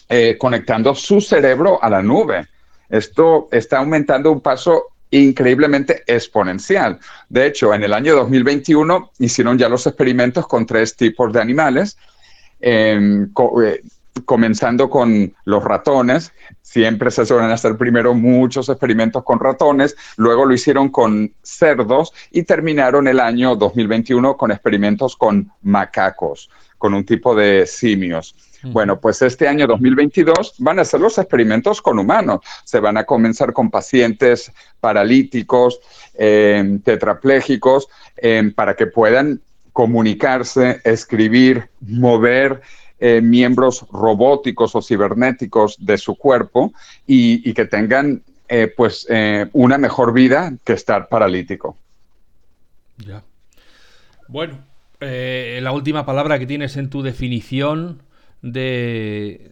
eh, 0.09 0.37
conectando 0.39 0.95
su 0.95 1.21
cerebro 1.21 1.83
a 1.83 1.89
la 1.89 2.03
nube. 2.03 2.49
Esto 2.89 3.49
está 3.53 3.79
aumentando 3.79 4.33
un 4.33 4.41
paso 4.41 4.89
increíblemente 5.11 6.03
exponencial. 6.07 6.99
De 7.29 7.47
hecho, 7.47 7.73
en 7.75 7.85
el 7.85 7.93
año 7.93 8.17
2021 8.17 9.13
hicieron 9.19 9.59
ya 9.59 9.69
los 9.69 9.87
experimentos 9.87 10.47
con 10.47 10.67
tres 10.67 10.97
tipos 10.97 11.33
de 11.33 11.41
animales. 11.41 11.97
Em, 12.61 13.31
eh, 13.65 13.83
comenzando 14.25 14.91
con 14.91 15.35
los 15.45 15.65
ratones, 15.65 16.33
siempre 16.71 17.11
se 17.11 17.27
suelen 17.27 17.51
hacer 17.51 17.77
primero 17.77 18.15
muchos 18.15 18.69
experimentos 18.69 19.25
con 19.25 19.41
ratones, 19.41 19.97
luego 20.17 20.45
lo 20.45 20.55
hicieron 20.55 20.89
con 20.89 21.35
cerdos 21.43 22.13
y 22.31 22.45
terminaron 22.45 23.09
el 23.09 23.19
año 23.19 23.57
2021 23.57 24.37
con 24.37 24.53
experimentos 24.53 25.17
con 25.17 25.51
macacos, 25.63 26.49
con 26.79 26.95
un 26.95 27.05
tipo 27.05 27.35
de 27.35 27.67
simios. 27.67 28.37
Bueno, 28.63 29.01
pues 29.01 29.21
este 29.23 29.49
año 29.49 29.67
2022 29.67 30.55
van 30.59 30.79
a 30.79 30.83
hacer 30.83 31.01
los 31.01 31.19
experimentos 31.19 31.83
con 31.83 31.99
humanos. 31.99 32.41
Se 32.63 32.79
van 32.79 32.99
a 32.99 33.05
comenzar 33.05 33.53
con 33.53 33.71
pacientes 33.71 34.53
paralíticos, 34.79 35.81
eh, 36.15 36.79
tetraplégicos, 36.85 37.89
eh, 38.17 38.53
para 38.55 38.77
que 38.77 38.87
puedan 38.87 39.41
comunicarse, 39.73 40.81
escribir, 40.85 41.69
mover 41.81 42.61
eh, 43.03 43.23
miembros 43.23 43.87
robóticos 43.91 44.75
o 44.77 44.83
cibernéticos 44.83 45.77
de 45.79 45.97
su 45.97 46.17
cuerpo 46.17 46.75
y, 47.07 47.55
que 47.55 47.65
tengan 47.65 48.23
eh, 48.47 48.71
pues 48.77 49.07
eh, 49.09 49.49
una 49.55 49.79
mejor 49.79 50.13
vida 50.13 50.53
que 50.65 50.75
estar 50.75 51.09
paralítico. 51.09 51.79
Ya. 52.99 53.23
Bueno, 54.29 54.59
la 55.01 55.73
última 55.73 56.05
palabra 56.05 56.39
que 56.39 56.47
tienes 56.47 56.77
en 56.77 56.91
tu 56.91 57.01
definición 57.01 58.03
de, 58.43 59.51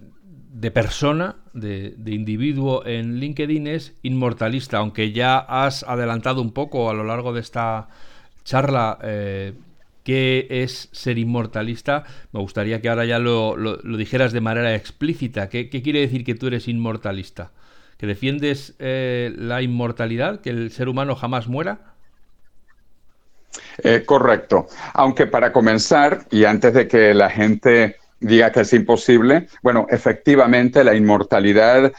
de 0.52 0.70
persona, 0.70 1.36
de, 1.54 1.94
de, 1.96 2.12
individuo 2.12 2.84
en 2.84 3.18
LinkedIn 3.18 3.66
es 3.66 3.94
inmortalista, 4.02 4.76
aunque 4.76 5.12
ya 5.12 5.38
has 5.38 5.84
adelantado 5.84 6.42
un 6.42 6.52
poco 6.52 6.90
a 6.90 6.92
lo 6.92 7.02
largo 7.02 7.32
de 7.32 7.40
esta 7.40 7.88
charla 8.44 8.98
qué 10.08 10.46
es 10.48 10.88
ser 10.92 11.18
inmortalista, 11.18 12.04
me 12.32 12.40
gustaría 12.40 12.80
que 12.80 12.88
ahora 12.88 13.04
ya 13.04 13.18
lo, 13.18 13.76
dijeras 13.84 14.32
de 14.32 14.40
manera 14.40 14.74
explícita. 14.74 15.50
¿Qué, 15.50 15.68
quiere 15.68 16.00
decir 16.00 16.24
que 16.24 16.34
tú 16.34 16.46
eres 16.46 16.66
inmortalista? 16.66 17.50
¿Que 17.98 18.06
defiendes 18.06 18.74
eh, 18.78 19.34
la 19.36 19.60
inmortalidad, 19.60 20.40
que 20.40 20.48
el 20.48 20.70
ser 20.70 20.88
humano 20.88 21.14
jamás 21.14 21.46
muera? 21.46 21.92
Eh, 23.84 24.04
correcto. 24.06 24.68
Aunque 24.94 25.26
para 25.26 25.52
comenzar, 25.52 26.24
y 26.30 26.44
antes 26.44 26.72
de 26.72 26.88
que 26.88 27.12
la 27.12 27.28
gente 27.28 27.96
diga 28.18 28.50
que 28.50 28.60
es 28.60 28.72
imposible, 28.72 29.48
bueno, 29.62 29.86
efectivamente 29.90 30.84
la 30.84 30.94
inmortalidad 30.94 31.92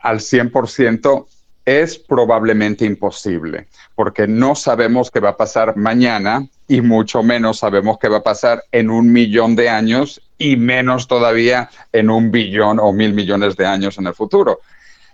al 0.00 0.20
100% 0.20 1.26
es 1.64 1.98
probablemente 1.98 2.84
imposible, 2.84 3.66
porque 3.94 4.26
no 4.26 4.54
sabemos 4.54 5.10
qué 5.10 5.20
va 5.20 5.30
a 5.30 5.36
pasar 5.36 5.76
mañana 5.76 6.46
y 6.66 6.80
mucho 6.80 7.22
menos 7.22 7.58
sabemos 7.58 7.98
qué 7.98 8.08
va 8.08 8.18
a 8.18 8.22
pasar 8.22 8.64
en 8.72 8.90
un 8.90 9.12
millón 9.12 9.56
de 9.56 9.68
años 9.68 10.22
y 10.38 10.56
menos 10.56 11.06
todavía 11.06 11.68
en 11.92 12.10
un 12.10 12.30
billón 12.30 12.78
o 12.80 12.92
mil 12.92 13.12
millones 13.12 13.56
de 13.56 13.66
años 13.66 13.98
en 13.98 14.06
el 14.06 14.14
futuro. 14.14 14.60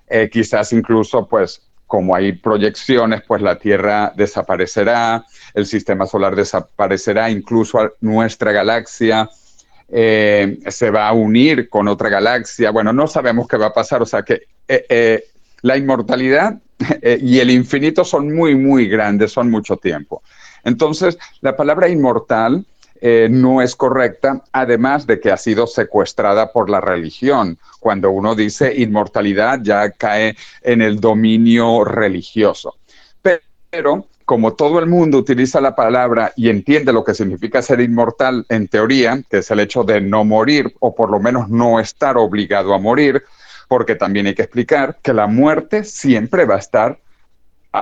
Eh, 0.08 0.30
quizás 0.32 0.72
incluso, 0.72 1.26
pues, 1.26 1.62
como 1.86 2.14
hay 2.14 2.32
proyecciones, 2.32 3.22
pues 3.26 3.42
la 3.42 3.58
Tierra 3.58 4.12
desaparecerá, 4.16 5.24
el 5.54 5.66
sistema 5.66 6.06
solar 6.06 6.34
desaparecerá, 6.34 7.30
incluso 7.30 7.92
nuestra 8.00 8.52
galaxia 8.52 9.28
eh, 9.88 10.58
se 10.68 10.90
va 10.90 11.08
a 11.08 11.12
unir 11.12 11.68
con 11.68 11.86
otra 11.88 12.08
galaxia. 12.08 12.70
Bueno, 12.70 12.92
no 12.92 13.06
sabemos 13.06 13.46
qué 13.46 13.56
va 13.56 13.66
a 13.66 13.74
pasar, 13.74 14.02
o 14.02 14.06
sea 14.06 14.22
que 14.22 14.42
eh, 14.68 15.24
la 15.66 15.76
inmortalidad 15.76 16.58
y 17.20 17.40
el 17.40 17.50
infinito 17.50 18.04
son 18.04 18.32
muy, 18.34 18.54
muy 18.54 18.86
grandes, 18.88 19.32
son 19.32 19.50
mucho 19.50 19.76
tiempo. 19.76 20.22
Entonces, 20.62 21.18
la 21.40 21.56
palabra 21.56 21.88
inmortal 21.88 22.64
eh, 23.00 23.28
no 23.30 23.60
es 23.60 23.74
correcta, 23.74 24.42
además 24.52 25.06
de 25.06 25.18
que 25.20 25.30
ha 25.30 25.36
sido 25.36 25.66
secuestrada 25.66 26.52
por 26.52 26.70
la 26.70 26.80
religión. 26.80 27.58
Cuando 27.80 28.10
uno 28.10 28.34
dice 28.34 28.74
inmortalidad 28.76 29.60
ya 29.62 29.90
cae 29.90 30.36
en 30.62 30.82
el 30.82 31.00
dominio 31.00 31.84
religioso. 31.84 32.76
Pero 33.20 34.06
como 34.24 34.54
todo 34.54 34.78
el 34.78 34.86
mundo 34.86 35.18
utiliza 35.18 35.60
la 35.60 35.74
palabra 35.74 36.32
y 36.36 36.48
entiende 36.48 36.92
lo 36.92 37.04
que 37.04 37.14
significa 37.14 37.60
ser 37.60 37.80
inmortal 37.80 38.46
en 38.48 38.68
teoría, 38.68 39.22
que 39.28 39.38
es 39.38 39.50
el 39.50 39.60
hecho 39.60 39.84
de 39.84 40.00
no 40.00 40.24
morir 40.24 40.74
o 40.80 40.94
por 40.94 41.10
lo 41.10 41.20
menos 41.20 41.48
no 41.48 41.78
estar 41.78 42.16
obligado 42.16 42.72
a 42.72 42.78
morir, 42.78 43.22
porque 43.68 43.94
también 43.94 44.26
hay 44.26 44.34
que 44.34 44.42
explicar 44.42 44.98
que 45.02 45.12
la 45.12 45.26
muerte 45.26 45.84
siempre 45.84 46.44
va 46.44 46.56
a 46.56 46.58
estar 46.58 46.98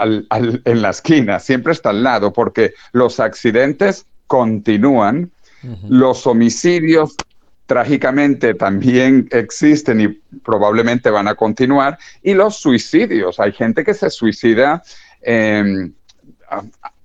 en 0.03 0.83
la 0.83 0.91
esquina, 0.91 1.39
siempre 1.39 1.73
está 1.73 1.91
al 1.91 2.03
lado, 2.03 2.33
porque 2.33 2.75
los 2.93 3.21
accidentes 3.21 4.07
continúan, 4.27 5.31
los 5.89 6.27
homicidios 6.27 7.15
trágicamente 7.67 8.55
también 8.55 9.29
existen 9.31 10.01
y 10.01 10.09
probablemente 10.41 11.11
van 11.11 11.29
a 11.29 11.35
continuar, 11.35 11.99
y 12.23 12.35
los 12.35 12.57
suicidios. 12.57 13.41
Hay 13.41 13.53
gente 13.53 13.85
que 13.85 13.95
se 13.95 14.11
suicida 14.11 14.83
em, 15.23 15.93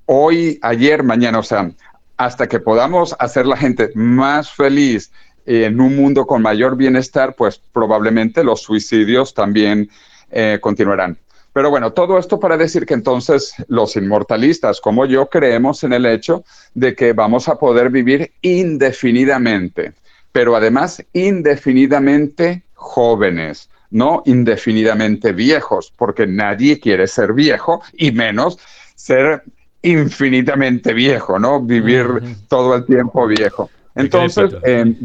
hoy, 0.05 0.59
ayer, 0.61 1.03
mañana, 1.03 1.39
o 1.39 1.43
sea, 1.43 1.71
hasta 2.17 2.47
que 2.47 2.59
podamos 2.59 3.15
hacer 3.19 3.45
la 3.45 3.55
gente 3.55 3.91
más 3.95 4.51
feliz 4.51 5.11
en 5.49 5.81
un 5.81 5.95
mundo 5.95 6.27
con 6.27 6.43
mayor 6.43 6.75
bienestar, 6.75 7.33
pues 7.35 7.59
probablemente 7.73 8.43
los 8.43 8.61
suicidios 8.61 9.33
también 9.33 9.89
eh, 10.29 10.59
continuarán. 10.61 11.17
Pero 11.53 11.71
bueno, 11.71 11.91
todo 11.91 12.19
esto 12.19 12.39
para 12.39 12.55
decir 12.55 12.85
que 12.85 12.93
entonces 12.93 13.55
los 13.67 13.95
inmortalistas 13.95 14.79
como 14.79 15.07
yo 15.07 15.27
creemos 15.27 15.83
en 15.83 15.93
el 15.93 16.05
hecho 16.05 16.43
de 16.75 16.93
que 16.93 17.13
vamos 17.13 17.49
a 17.49 17.57
poder 17.57 17.89
vivir 17.89 18.31
indefinidamente, 18.43 19.93
pero 20.31 20.55
además 20.55 21.03
indefinidamente 21.13 22.61
jóvenes, 22.75 23.71
no 23.89 24.21
indefinidamente 24.27 25.33
viejos, 25.33 25.91
porque 25.97 26.27
nadie 26.27 26.79
quiere 26.79 27.07
ser 27.07 27.33
viejo 27.33 27.81
y 27.93 28.11
menos 28.11 28.59
ser 28.93 29.41
infinitamente 29.81 30.93
viejo, 30.93 31.39
¿no? 31.39 31.59
Vivir 31.59 32.05
todo 32.47 32.75
el 32.75 32.85
tiempo 32.85 33.25
viejo. 33.25 33.71
Entonces, 33.95 34.51
eh, 34.63 34.95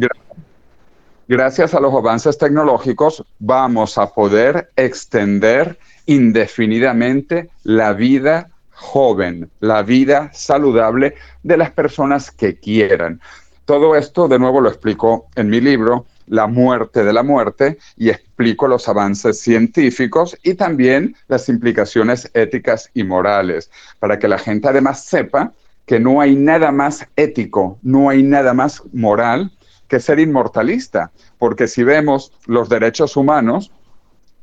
gracias 1.28 1.74
a 1.74 1.80
los 1.80 1.94
avances 1.94 2.38
tecnológicos, 2.38 3.24
vamos 3.38 3.98
a 3.98 4.12
poder 4.12 4.70
extender 4.76 5.78
indefinidamente 6.06 7.50
la 7.62 7.92
vida 7.92 8.50
joven, 8.70 9.50
la 9.60 9.82
vida 9.82 10.30
saludable 10.32 11.14
de 11.42 11.56
las 11.56 11.70
personas 11.70 12.30
que 12.30 12.58
quieran. 12.58 13.20
Todo 13.64 13.96
esto, 13.96 14.28
de 14.28 14.38
nuevo, 14.38 14.60
lo 14.60 14.68
explico 14.68 15.26
en 15.36 15.48
mi 15.48 15.60
libro, 15.60 16.06
La 16.26 16.46
muerte 16.46 17.04
de 17.04 17.12
la 17.12 17.22
muerte, 17.22 17.78
y 17.96 18.10
explico 18.10 18.66
los 18.66 18.88
avances 18.88 19.40
científicos 19.40 20.36
y 20.42 20.54
también 20.54 21.16
las 21.28 21.48
implicaciones 21.48 22.30
éticas 22.34 22.90
y 22.94 23.04
morales, 23.04 23.70
para 23.98 24.18
que 24.18 24.28
la 24.28 24.38
gente 24.38 24.68
además 24.68 25.04
sepa 25.04 25.52
que 25.86 26.00
no 26.00 26.20
hay 26.20 26.34
nada 26.34 26.72
más 26.72 27.06
ético, 27.16 27.78
no 27.82 28.08
hay 28.08 28.22
nada 28.22 28.54
más 28.54 28.82
moral 28.92 29.50
que 29.94 30.00
ser 30.00 30.18
inmortalista, 30.18 31.12
porque 31.38 31.68
si 31.68 31.84
vemos 31.84 32.32
los 32.46 32.68
derechos 32.68 33.16
humanos, 33.16 33.70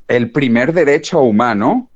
el 0.08 0.32
primer 0.32 0.72
derecho 0.72 1.20
humano 1.20 1.90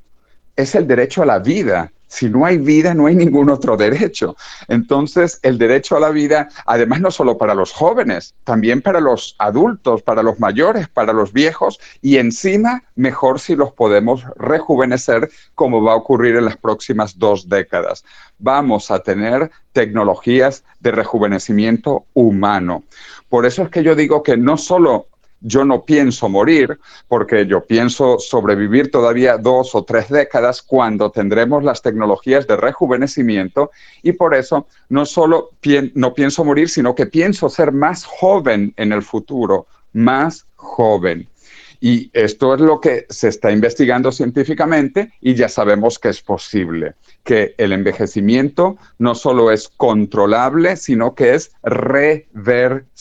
es 0.57 0.75
el 0.75 0.85
derecho 0.85 1.23
a 1.23 1.25
la 1.25 1.39
vida. 1.39 1.93
Si 2.07 2.29
no 2.29 2.45
hay 2.45 2.57
vida, 2.57 2.93
no 2.93 3.07
hay 3.07 3.15
ningún 3.15 3.49
otro 3.49 3.77
derecho. 3.77 4.35
Entonces, 4.67 5.39
el 5.41 5.57
derecho 5.57 5.95
a 5.95 6.01
la 6.01 6.09
vida, 6.09 6.49
además 6.65 6.99
no 6.99 7.11
solo 7.11 7.37
para 7.37 7.55
los 7.55 7.71
jóvenes, 7.71 8.35
también 8.43 8.81
para 8.81 8.99
los 8.99 9.35
adultos, 9.39 10.01
para 10.01 10.21
los 10.21 10.37
mayores, 10.37 10.89
para 10.89 11.13
los 11.13 11.31
viejos, 11.31 11.79
y 12.01 12.17
encima, 12.17 12.83
mejor 12.95 13.39
si 13.39 13.55
los 13.55 13.71
podemos 13.71 14.25
rejuvenecer, 14.35 15.29
como 15.55 15.81
va 15.81 15.93
a 15.93 15.95
ocurrir 15.95 16.35
en 16.35 16.45
las 16.45 16.57
próximas 16.57 17.17
dos 17.17 17.47
décadas. 17.47 18.03
Vamos 18.37 18.91
a 18.91 18.99
tener 18.99 19.49
tecnologías 19.71 20.65
de 20.81 20.91
rejuvenecimiento 20.91 22.05
humano. 22.13 22.83
Por 23.35 23.45
eso 23.45 23.63
es 23.63 23.69
que 23.69 23.83
yo 23.83 23.95
digo 23.95 24.23
que 24.23 24.37
no 24.37 24.55
solo 24.55 25.07
yo 25.41 25.65
no 25.65 25.83
pienso 25.83 26.29
morir, 26.29 26.79
porque 27.09 27.45
yo 27.45 27.65
pienso 27.65 28.17
sobrevivir 28.17 28.89
todavía 28.89 29.37
dos 29.37 29.75
o 29.75 29.83
tres 29.83 30.07
décadas 30.07 30.61
cuando 30.61 31.11
tendremos 31.11 31.61
las 31.61 31.81
tecnologías 31.81 32.47
de 32.47 32.55
rejuvenecimiento 32.55 33.71
y 34.01 34.13
por 34.13 34.35
eso 34.35 34.67
no 34.87 35.05
solo 35.05 35.49
no 35.95 36.13
pienso 36.13 36.45
morir, 36.45 36.69
sino 36.69 36.95
que 36.95 37.07
pienso 37.07 37.49
ser 37.49 37.73
más 37.73 38.05
joven 38.05 38.73
en 38.77 38.93
el 38.93 39.01
futuro, 39.01 39.67
más 39.91 40.47
joven. 40.55 41.27
Y 41.79 42.09
esto 42.13 42.53
es 42.55 42.61
lo 42.61 42.79
que 42.79 43.05
se 43.09 43.29
está 43.29 43.51
investigando 43.51 44.11
científicamente 44.11 45.11
y 45.21 45.35
ya 45.35 45.49
sabemos 45.49 45.99
que 45.99 46.09
es 46.09 46.21
posible, 46.21 46.95
que 47.23 47.55
el 47.57 47.71
envejecimiento 47.73 48.77
no 48.99 49.15
solo 49.15 49.51
es 49.51 49.69
controlable, 49.69 50.75
sino 50.75 51.15
que 51.15 51.35
es 51.35 51.51
reversible 51.63 52.95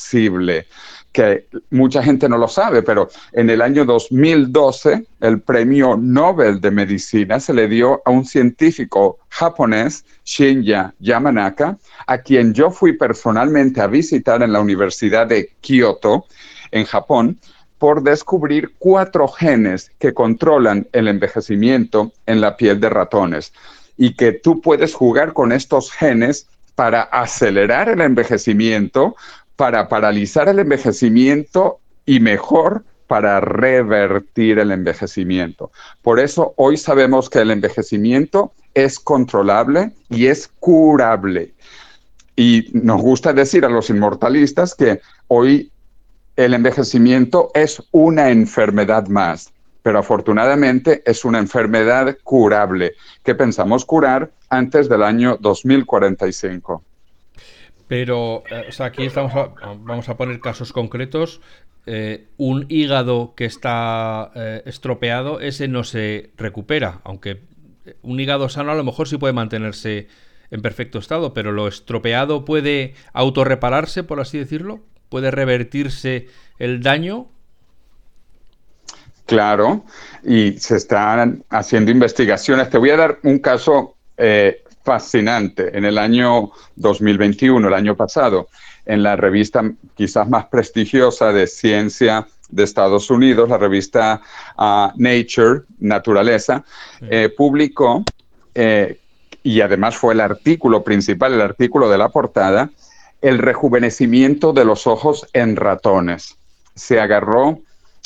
que 1.14 1.46
mucha 1.70 2.02
gente 2.02 2.28
no 2.28 2.37
lo 2.37 2.48
sabe, 2.48 2.82
pero 2.82 3.08
en 3.32 3.48
el 3.48 3.62
año 3.62 3.84
2012 3.84 5.06
el 5.20 5.40
premio 5.40 5.96
Nobel 5.96 6.60
de 6.60 6.72
Medicina 6.72 7.38
se 7.38 7.54
le 7.54 7.68
dio 7.68 8.02
a 8.04 8.10
un 8.10 8.24
científico 8.24 9.20
japonés, 9.28 10.04
Shinya 10.24 10.92
Yamanaka, 10.98 11.78
a 12.08 12.18
quien 12.18 12.52
yo 12.52 12.68
fui 12.68 12.94
personalmente 12.94 13.80
a 13.80 13.87
visitar 13.87 14.42
en 14.42 14.52
la 14.52 14.60
Universidad 14.60 15.28
de 15.28 15.52
Kyoto, 15.60 16.26
en 16.72 16.84
Japón, 16.84 17.38
por 17.78 18.02
descubrir 18.02 18.72
cuatro 18.78 19.28
genes 19.28 19.90
que 19.98 20.14
controlan 20.14 20.87
el 20.92 21.08
envejecimiento 21.08 22.12
en 22.26 22.40
la 22.40 22.56
piel 22.56 22.80
de 22.80 22.88
ratones 22.88 23.52
y 23.96 24.14
que 24.14 24.32
tú 24.32 24.60
puedes 24.60 24.94
jugar 24.94 25.32
con 25.32 25.52
estos 25.52 25.92
genes 25.92 26.46
para 26.74 27.02
acelerar 27.02 27.88
el 27.88 28.00
envejecimiento 28.00 29.14
para 29.56 29.88
paralizar 29.88 30.48
el 30.48 30.58
envejecimiento 30.58 31.78
y 32.06 32.20
mejor 32.20 32.84
para 33.06 33.40
revertir 33.40 34.58
el 34.58 34.72
envejecimiento. 34.72 35.70
Por 36.02 36.18
eso 36.18 36.54
hoy 36.56 36.76
sabemos 36.76 37.30
que 37.30 37.40
el 37.40 37.50
envejecimiento 37.50 38.52
es 38.72 38.98
controlable 38.98 39.92
y 40.08 40.26
es 40.26 40.48
curable. 40.58 41.54
Y 42.37 42.70
nos 42.72 43.00
gusta 43.00 43.32
decir 43.32 43.64
a 43.64 43.68
los 43.68 43.90
inmortalistas 43.90 44.74
que 44.74 45.00
hoy 45.28 45.70
el 46.37 46.55
envejecimiento 46.55 47.51
es 47.55 47.83
una 47.92 48.31
enfermedad 48.31 49.07
más, 49.09 49.53
pero 49.83 49.99
afortunadamente 49.99 51.03
es 51.07 51.25
una 51.25 51.38
enfermedad 51.38 52.16
curable 52.25 52.92
que 53.23 53.35
pensamos 53.35 53.85
curar 53.85 54.31
antes 54.49 54.88
del 54.88 55.03
año 55.03 55.37
2045. 55.40 56.83
Pero, 57.87 58.42
eh, 58.51 58.66
o 58.68 58.73
sea, 58.73 58.87
aquí 58.87 59.05
estamos 59.05 59.33
vamos 59.81 60.09
a 60.09 60.16
poner 60.16 60.40
casos 60.40 60.73
concretos. 60.73 61.40
Eh, 61.87 62.29
un 62.38 62.64
hígado 62.70 63.35
que 63.37 63.44
está 63.44 64.33
eh, 64.35 64.62
estropeado, 64.64 65.40
ese 65.40 65.68
no 65.68 65.85
se 65.85 66.31
recupera, 66.38 67.01
aunque 67.05 67.42
un 68.01 68.18
hígado 68.18 68.49
sano 68.49 68.73
a 68.73 68.75
lo 68.75 68.85
mejor 68.85 69.07
sí 69.07 69.18
puede 69.18 69.35
mantenerse 69.35 70.09
en 70.51 70.62
perfecto 70.62 70.99
estado, 70.99 71.35
pero 71.35 71.53
lo 71.53 71.68
estropeado 71.68 72.47
puede 72.47 72.94
autorrepararse, 73.12 74.03
por 74.03 74.20
así 74.20 74.38
decirlo, 74.38 74.81
puede 75.14 75.31
revertirse 75.31 76.27
el 76.59 76.83
daño. 76.83 77.29
Claro, 79.27 79.85
y 80.24 80.55
se 80.59 80.77
están 80.77 81.44
haciendo 81.50 81.92
investigaciones. 81.92 82.68
Te 82.68 82.79
voy 82.79 82.90
a 82.90 82.96
dar 82.96 83.20
un 83.22 83.38
caso 83.38 83.94
fascinante 84.83 85.79
en 85.79 85.85
el 85.85 85.98
año 85.98 86.50
2021, 86.74 87.68
el 87.68 87.74
año 87.74 87.94
pasado, 87.96 88.48
en 88.87 89.05
la 89.05 89.14
revista 89.14 89.62
quizás 89.94 90.29
más 90.29 90.46
prestigiosa 90.46 91.33
de 91.33 91.46
ciencia 91.46 92.27
de 92.48 92.64
Estados 92.64 93.09
Unidos, 93.09 93.48
la 93.48 93.59
revista 93.59 94.20
ah, 94.59 94.92
Nature, 94.96 95.61
Naturaleza, 95.79 96.64
eh, 97.03 97.29
publicó, 97.29 98.03
eh, 98.53 98.98
y 99.44 99.61
además 99.61 99.94
fue 99.94 100.14
el 100.14 100.20
artículo 100.20 100.83
principal, 100.83 101.35
el 101.35 101.40
artículo 101.40 101.88
de 101.88 101.98
la 101.98 102.09
portada, 102.09 102.72
el 103.24 103.38
rejuvenecimiento 103.38 104.52
de 104.52 104.66
los 104.66 104.87
ojos 104.87 105.26
en 105.32 105.56
ratones. 105.56 106.37
Se 106.74 107.00
agarró 107.00 107.58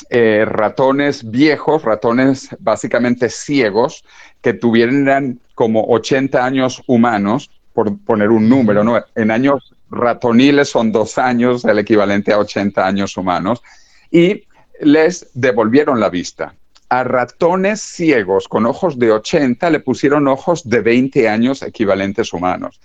eh, 0.09 0.45
ratones 0.47 1.29
viejos, 1.29 1.83
ratones 1.83 2.47
básicamente 2.59 3.29
ciegos, 3.29 4.05
que 4.41 4.53
tuvieran 4.53 5.41
como 5.55 5.83
80 5.89 6.45
años 6.45 6.81
humanos, 6.87 7.51
por 7.73 7.97
poner 7.99 8.29
un 8.29 8.47
número, 8.47 8.81
¿no? 8.85 9.03
En 9.13 9.29
años 9.29 9.73
ratoniles 9.91 10.69
son 10.69 10.93
dos 10.93 11.17
años, 11.17 11.65
el 11.65 11.79
equivalente 11.79 12.31
a 12.31 12.39
80 12.39 12.87
años 12.87 13.17
humanos, 13.17 13.61
y 14.09 14.45
les 14.79 15.29
devolvieron 15.33 15.99
la 15.99 16.09
vista. 16.09 16.55
A 16.87 17.03
ratones 17.03 17.81
ciegos 17.81 18.47
con 18.47 18.65
ojos 18.65 18.97
de 18.97 19.11
80 19.11 19.69
le 19.69 19.81
pusieron 19.81 20.29
ojos 20.29 20.69
de 20.69 20.79
20 20.79 21.27
años 21.27 21.61
equivalentes 21.61 22.31
humanos. 22.31 22.79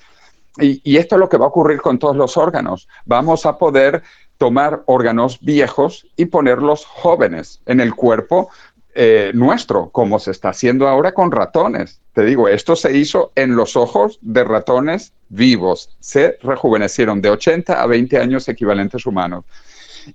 Y, 0.58 0.96
esto 0.96 1.16
es 1.16 1.20
lo 1.20 1.28
que 1.28 1.36
va 1.36 1.46
a 1.46 1.48
ocurrir 1.48 1.80
con 1.80 1.98
todos 1.98 2.16
los 2.16 2.36
órganos. 2.36 2.88
Vamos 3.06 3.44
a 3.44 3.58
poder 3.58 4.02
tomar 4.38 4.82
órganos 4.86 5.40
viejos 5.40 6.06
y 6.16 6.26
ponerlos 6.26 6.84
jóvenes 6.84 7.60
en 7.66 7.80
el 7.80 7.94
cuerpo 7.94 8.50
eh, 8.94 9.32
nuestro, 9.34 9.90
como 9.90 10.20
se 10.20 10.30
está 10.30 10.50
haciendo 10.50 10.86
ahora 10.86 11.12
con 11.12 11.32
ratones. 11.32 12.00
Te 12.12 12.24
digo, 12.24 12.48
esto 12.48 12.76
se 12.76 12.96
hizo 12.96 13.32
en 13.34 13.56
los 13.56 13.76
ojos 13.76 14.18
de 14.22 14.44
ratones 14.44 15.12
vivos. 15.28 15.96
Se 15.98 16.38
rejuvenecieron 16.42 17.20
de 17.20 17.30
80 17.30 17.82
a 17.82 17.86
20 17.86 18.18
años 18.18 18.48
equivalentes 18.48 19.04
humanos. 19.06 19.44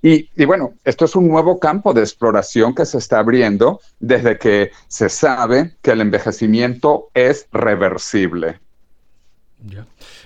Y, 0.00 0.30
y, 0.36 0.44
bueno, 0.46 0.74
esto 0.84 1.04
es 1.04 1.16
un 1.16 1.28
nuevo 1.28 1.58
campo 1.58 1.92
de 1.92 2.00
exploración 2.00 2.74
que 2.74 2.86
se 2.86 2.96
está 2.98 3.18
abriendo 3.18 3.80
desde 3.98 4.38
que 4.38 4.70
se 4.88 5.08
sabe 5.08 5.76
que 5.82 5.90
el 5.90 6.00
envejecimiento 6.00 7.10
es 7.12 7.48
reversible. 7.52 8.60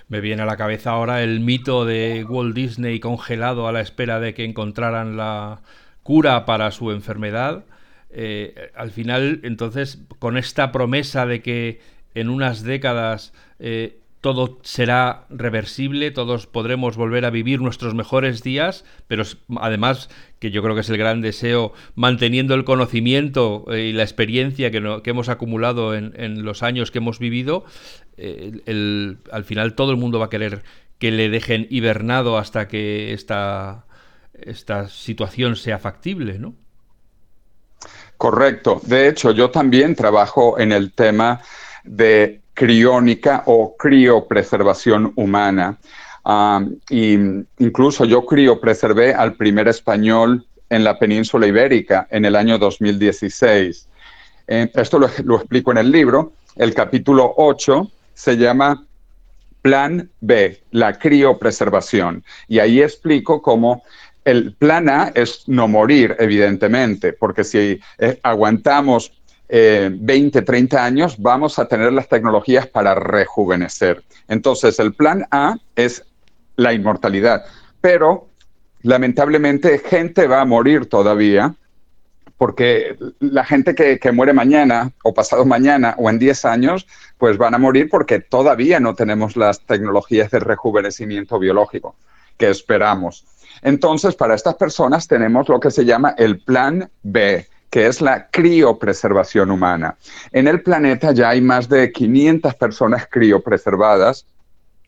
Me 0.09 0.21
viene 0.21 0.43
a 0.43 0.47
la 0.47 0.57
cabeza 0.57 0.90
ahora 0.90 1.23
el 1.23 1.40
mito 1.40 1.85
de 1.85 2.25
Walt 2.29 2.55
Disney 2.55 3.01
congelado 3.01 3.67
a 3.67 3.73
la 3.73 3.81
espera 3.81 4.21
de 4.21 4.35
que 4.35 4.45
encontraran 4.45 5.17
la 5.17 5.62
cura 6.03 6.45
para 6.45 6.71
su 6.71 6.90
enfermedad. 6.90 7.64
Eh, 8.11 8.71
al 8.77 8.90
final, 8.90 9.40
entonces, 9.43 9.99
con 10.19 10.37
esta 10.37 10.73
promesa 10.73 11.27
de 11.27 11.43
que 11.43 11.81
en 12.14 12.29
unas 12.29 12.62
décadas 12.62 13.33
eh, 13.59 13.99
todo 14.24 14.58
será 14.62 15.26
reversible, 15.28 16.10
todos 16.10 16.46
podremos 16.46 16.96
volver 16.96 17.26
a 17.26 17.30
vivir 17.30 17.60
nuestros 17.60 17.94
mejores 17.94 18.42
días, 18.42 18.87
pero 19.06 19.22
además, 19.58 20.08
que 20.38 20.50
yo 20.50 20.62
creo 20.62 20.74
que 20.74 20.80
es 20.80 20.88
el 20.88 20.96
gran 20.96 21.20
deseo, 21.20 21.74
manteniendo 21.94 22.54
el 22.54 22.64
conocimiento 22.64 23.66
eh, 23.70 23.80
y 23.80 23.92
la 23.92 24.02
experiencia 24.02 24.70
que, 24.70 24.78
hemos 25.04 25.28
acumulado 25.28 25.94
en, 25.94 26.42
los 26.42 26.62
años 26.62 26.90
que 26.90 27.00
hemos 27.00 27.18
vivido, 27.18 27.66
al 28.16 29.44
final 29.44 29.74
todo 29.74 29.90
el 29.90 29.98
mundo 29.98 30.18
va 30.18 30.24
a 30.24 30.30
querer 30.30 30.62
que 30.98 31.10
le 31.10 31.28
dejen 31.28 31.66
hibernado 31.68 32.38
hasta 32.38 32.66
que 32.66 33.12
esta, 33.12 33.84
esta 34.32 34.88
situación 34.88 35.54
sea 35.54 35.78
factible, 35.78 36.38
¿no? 36.38 36.54
Correcto. 38.16 38.80
De 38.84 39.06
hecho, 39.06 39.32
yo 39.32 39.50
también 39.50 39.94
trabajo 39.94 40.58
en 40.58 40.72
el 40.72 40.94
tema 40.94 41.42
de 41.84 42.40
criónica 42.55 43.43
o 43.47 43.77
criopreservación 43.77 45.12
humana. 45.17 45.79
y 46.88 47.12
incluso 47.59 48.07
yo 48.07 48.25
criopreservé 48.25 49.12
al 49.12 49.35
primer 49.35 49.69
español 49.69 50.47
en 50.71 50.83
la 50.83 50.99
península 50.99 51.47
ibérica 51.47 52.07
en 52.11 52.25
el 52.25 52.35
año 52.35 52.57
2016. 52.57 53.88
Eh, 54.47 54.71
esto 54.75 54.99
lo, 54.99 55.11
lo, 55.25 55.37
explico 55.37 55.73
en 55.73 55.79
el 55.79 55.90
libro. 55.90 56.33
El 56.57 56.73
capítulo 56.73 57.35
8 57.37 57.90
se 58.14 58.37
llama 58.38 58.87
Plan 59.61 60.09
B, 60.21 60.62
la 60.71 60.99
criopreservación. 60.99 62.25
Y 62.49 62.59
ahí 62.59 62.81
explico 62.81 63.43
cómo 63.43 63.83
el 64.25 64.55
plan 64.55 64.88
A 64.88 65.12
es 65.14 65.45
no 65.47 65.69
morir, 65.69 66.17
evidentemente, 66.19 67.12
porque 67.12 67.45
si 67.45 67.81
eh, 69.48 69.87
aguantamos 69.87 70.07
20, 70.07 70.38
eh, 70.38 70.42
30 70.42 70.85
años, 70.85 71.16
vamos 71.18 71.59
a 71.59 71.66
tener 71.66 71.92
las 71.92 72.09
tecnologías 72.09 72.66
para 72.66 72.94
rejuvenecer. 72.94 74.02
Entonces, 74.28 74.78
el 74.78 74.94
plan 74.94 75.26
A 75.30 75.57
es 75.76 76.04
la 76.57 76.72
inmortalidad, 76.72 77.44
pero 77.80 78.28
lamentablemente 78.83 79.78
gente 79.78 80.26
va 80.26 80.40
a 80.40 80.44
morir 80.44 80.87
todavía 80.87 81.54
porque 82.37 82.96
la 83.20 83.44
gente 83.44 83.74
que, 83.74 83.98
que, 83.98 84.12
muere 84.12 84.33
mañana 84.33 84.90
o 85.04 85.14
pasado 85.14 85.44
mañana 85.44 85.94
o 85.98 86.11
en 86.11 86.18
10 86.18 86.44
años, 86.46 86.87
pues 87.16 87.38
van 87.38 87.54
a 87.54 87.59
morir 87.59 87.88
porque 87.88 88.18
todavía 88.18 88.80
no 88.80 88.94
tenemos 88.94 89.37
las 89.37 89.61
tecnologías 89.61 90.30
de 90.30 90.40
rejuvenecimiento 90.40 91.38
biológico 91.38 91.94
que 92.37 92.50
esperamos. 92.50 93.24
Entonces, 93.62 94.14
para 94.14 94.35
estas 94.35 94.57
personas 94.57 95.07
tenemos 95.07 95.48
lo 95.48 95.61
que 95.61 95.70
se 95.70 95.85
llama 95.85 96.14
el 96.18 96.40
plan 96.40 96.90
B, 97.02 97.46
que 97.74 97.88
es 97.88 98.00
la 98.00 98.28
criopreservación 98.30 99.50
humana. 99.50 99.96
En 100.30 100.46
el 100.46 100.62
planeta 100.62 101.10
ya 101.10 101.30
hay 101.30 101.40
más 101.40 101.68
de 101.68 101.90
500 101.90 102.54
personas 102.54 103.08
criopreservadas, 103.10 104.24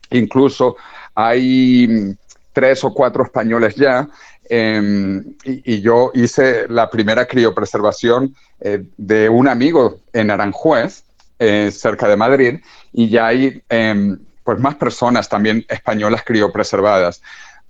incluso 0.09 0.77
hay 1.13 2.15
tres 2.53 2.85
o 2.85 2.93
cuatro 2.93 3.25
españoles 3.25 3.75
ya, 3.75 4.07
em, 4.47 5.21
y, 5.43 5.81
yo 5.81 6.11
hice 6.13 6.65
la 6.69 6.89
primera 6.89 7.25
criopreservación 7.25 8.33
eh, 8.61 8.85
de 8.95 9.27
un 9.27 9.49
amigo 9.49 9.99
en 10.13 10.31
Aranjuez, 10.31 11.03
eh, 11.39 11.71
cerca 11.73 12.07
de 12.07 12.15
Madrid, 12.15 12.61
y 12.93 13.09
ya 13.09 13.27
hay 13.27 13.61
em, 13.67 14.17
pues 14.45 14.59
más 14.59 14.75
personas 14.75 15.27
también 15.27 15.65
españolas 15.67 16.23
criopreservadas. 16.23 17.21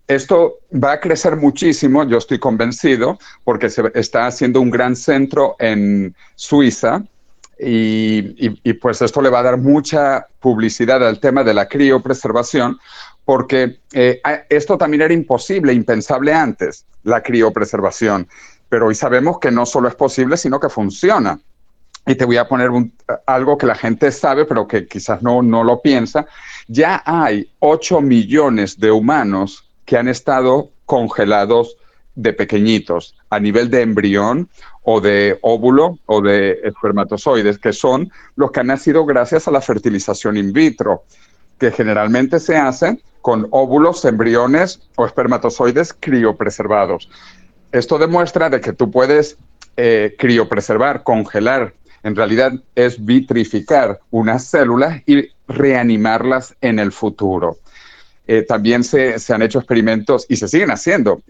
Esto 0.07 0.59
va 0.73 0.93
a 0.93 0.99
crecer 1.01 1.35
muchísimo, 1.35 2.05
yo 2.05 2.17
estoy 2.17 2.39
convencido, 2.39 3.19
porque 3.43 3.69
se 3.69 3.91
está 3.93 4.25
haciendo 4.27 4.61
un 4.61 4.69
gran 4.69 4.95
centro 4.95 5.57
en 5.59 6.15
Suiza 6.35 7.03
y, 7.59 8.49
pues 8.75 9.01
esto 9.01 9.21
le 9.21 9.29
va 9.29 9.39
a 9.39 9.43
dar 9.43 9.57
mucha 9.57 10.27
publicidad 10.39 11.05
al 11.05 11.19
tema 11.19 11.43
de 11.43 11.53
la 11.53 11.67
criopreservación, 11.67 12.79
porque 13.25 13.79
eh, 13.91 14.21
esto 14.47 14.77
también 14.77 15.01
era 15.01 15.13
imposible, 15.13 15.73
impensable 15.73 16.33
antes, 16.33 16.85
la 17.03 17.21
criopreservación, 17.21 18.29
pero 18.69 18.87
hoy 18.87 18.95
sabemos 18.95 19.39
que 19.39 19.51
no 19.51 19.65
solo 19.65 19.89
es 19.89 19.95
posible, 19.95 20.37
sino 20.37 20.57
que 20.59 20.69
funciona. 20.69 21.37
Y 22.05 22.15
te 22.15 22.23
voy 22.23 22.37
a 22.37 22.47
poner 22.47 22.69
algo 23.25 23.57
que 23.57 23.65
la 23.65 23.75
gente 23.75 24.13
sabe, 24.13 24.45
pero 24.45 24.65
que 24.65 24.87
quizás 24.87 25.21
no, 25.21 25.41
no 25.41 25.65
lo 25.65 25.81
piensa. 25.81 26.25
Ya 26.69 27.03
hay 27.05 27.51
8 27.59 27.99
millones 27.99 28.79
de 28.79 28.91
humanos 28.91 29.66
que 29.87 29.97
han 29.97 30.09
estado 30.09 30.69
congelados 30.85 31.77
de 32.13 32.33
pequeñitos 32.33 33.15
a 33.29 33.39
nivel 33.39 33.69
de 33.69 33.81
embrión 33.81 34.49
o 34.83 34.99
de 34.99 35.39
óvulo 35.41 35.97
o 36.05 36.21
de 36.21 36.59
espermatozoides, 36.63 37.57
que 37.57 37.71
son 37.71 38.11
los 38.35 38.51
que 38.51 38.59
han 38.59 38.67
nacido 38.67 39.05
gracias 39.05 39.47
a 39.47 39.51
la 39.51 39.61
fertilización 39.61 40.35
in 40.35 40.51
vitro, 40.51 41.03
que 41.57 41.71
generalmente 41.71 42.39
se 42.39 42.57
hace 42.57 42.99
con 43.21 43.47
óvulos, 43.51 44.03
embriones 44.03 44.81
o 44.97 45.05
espermatozoides 45.05 45.93
criopreservados. 45.93 47.09
Esto 47.71 47.97
demuestra 47.97 48.49
de 48.49 48.59
que 48.59 48.73
tú 48.73 48.91
puedes 48.91 49.37
eh, 49.77 50.15
criopreservar, 50.19 51.03
congelar, 51.03 51.73
en 52.03 52.15
realidad 52.15 52.51
es 52.75 53.03
vitrificar 53.03 53.99
unas 54.11 54.45
células 54.45 55.01
y 55.05 55.29
reanimarlas 55.47 56.55
en 56.61 56.79
el 56.79 56.91
futuro. 56.91 57.57
Eh, 58.27 58.43
también 58.43 58.83
se, 58.83 59.15
han 59.29 59.41
hecho 59.41 59.59
experimentos 59.59 60.25
y 60.27 60.35
se 60.35 60.47
siguen 60.47 60.71
haciendo 60.71 61.21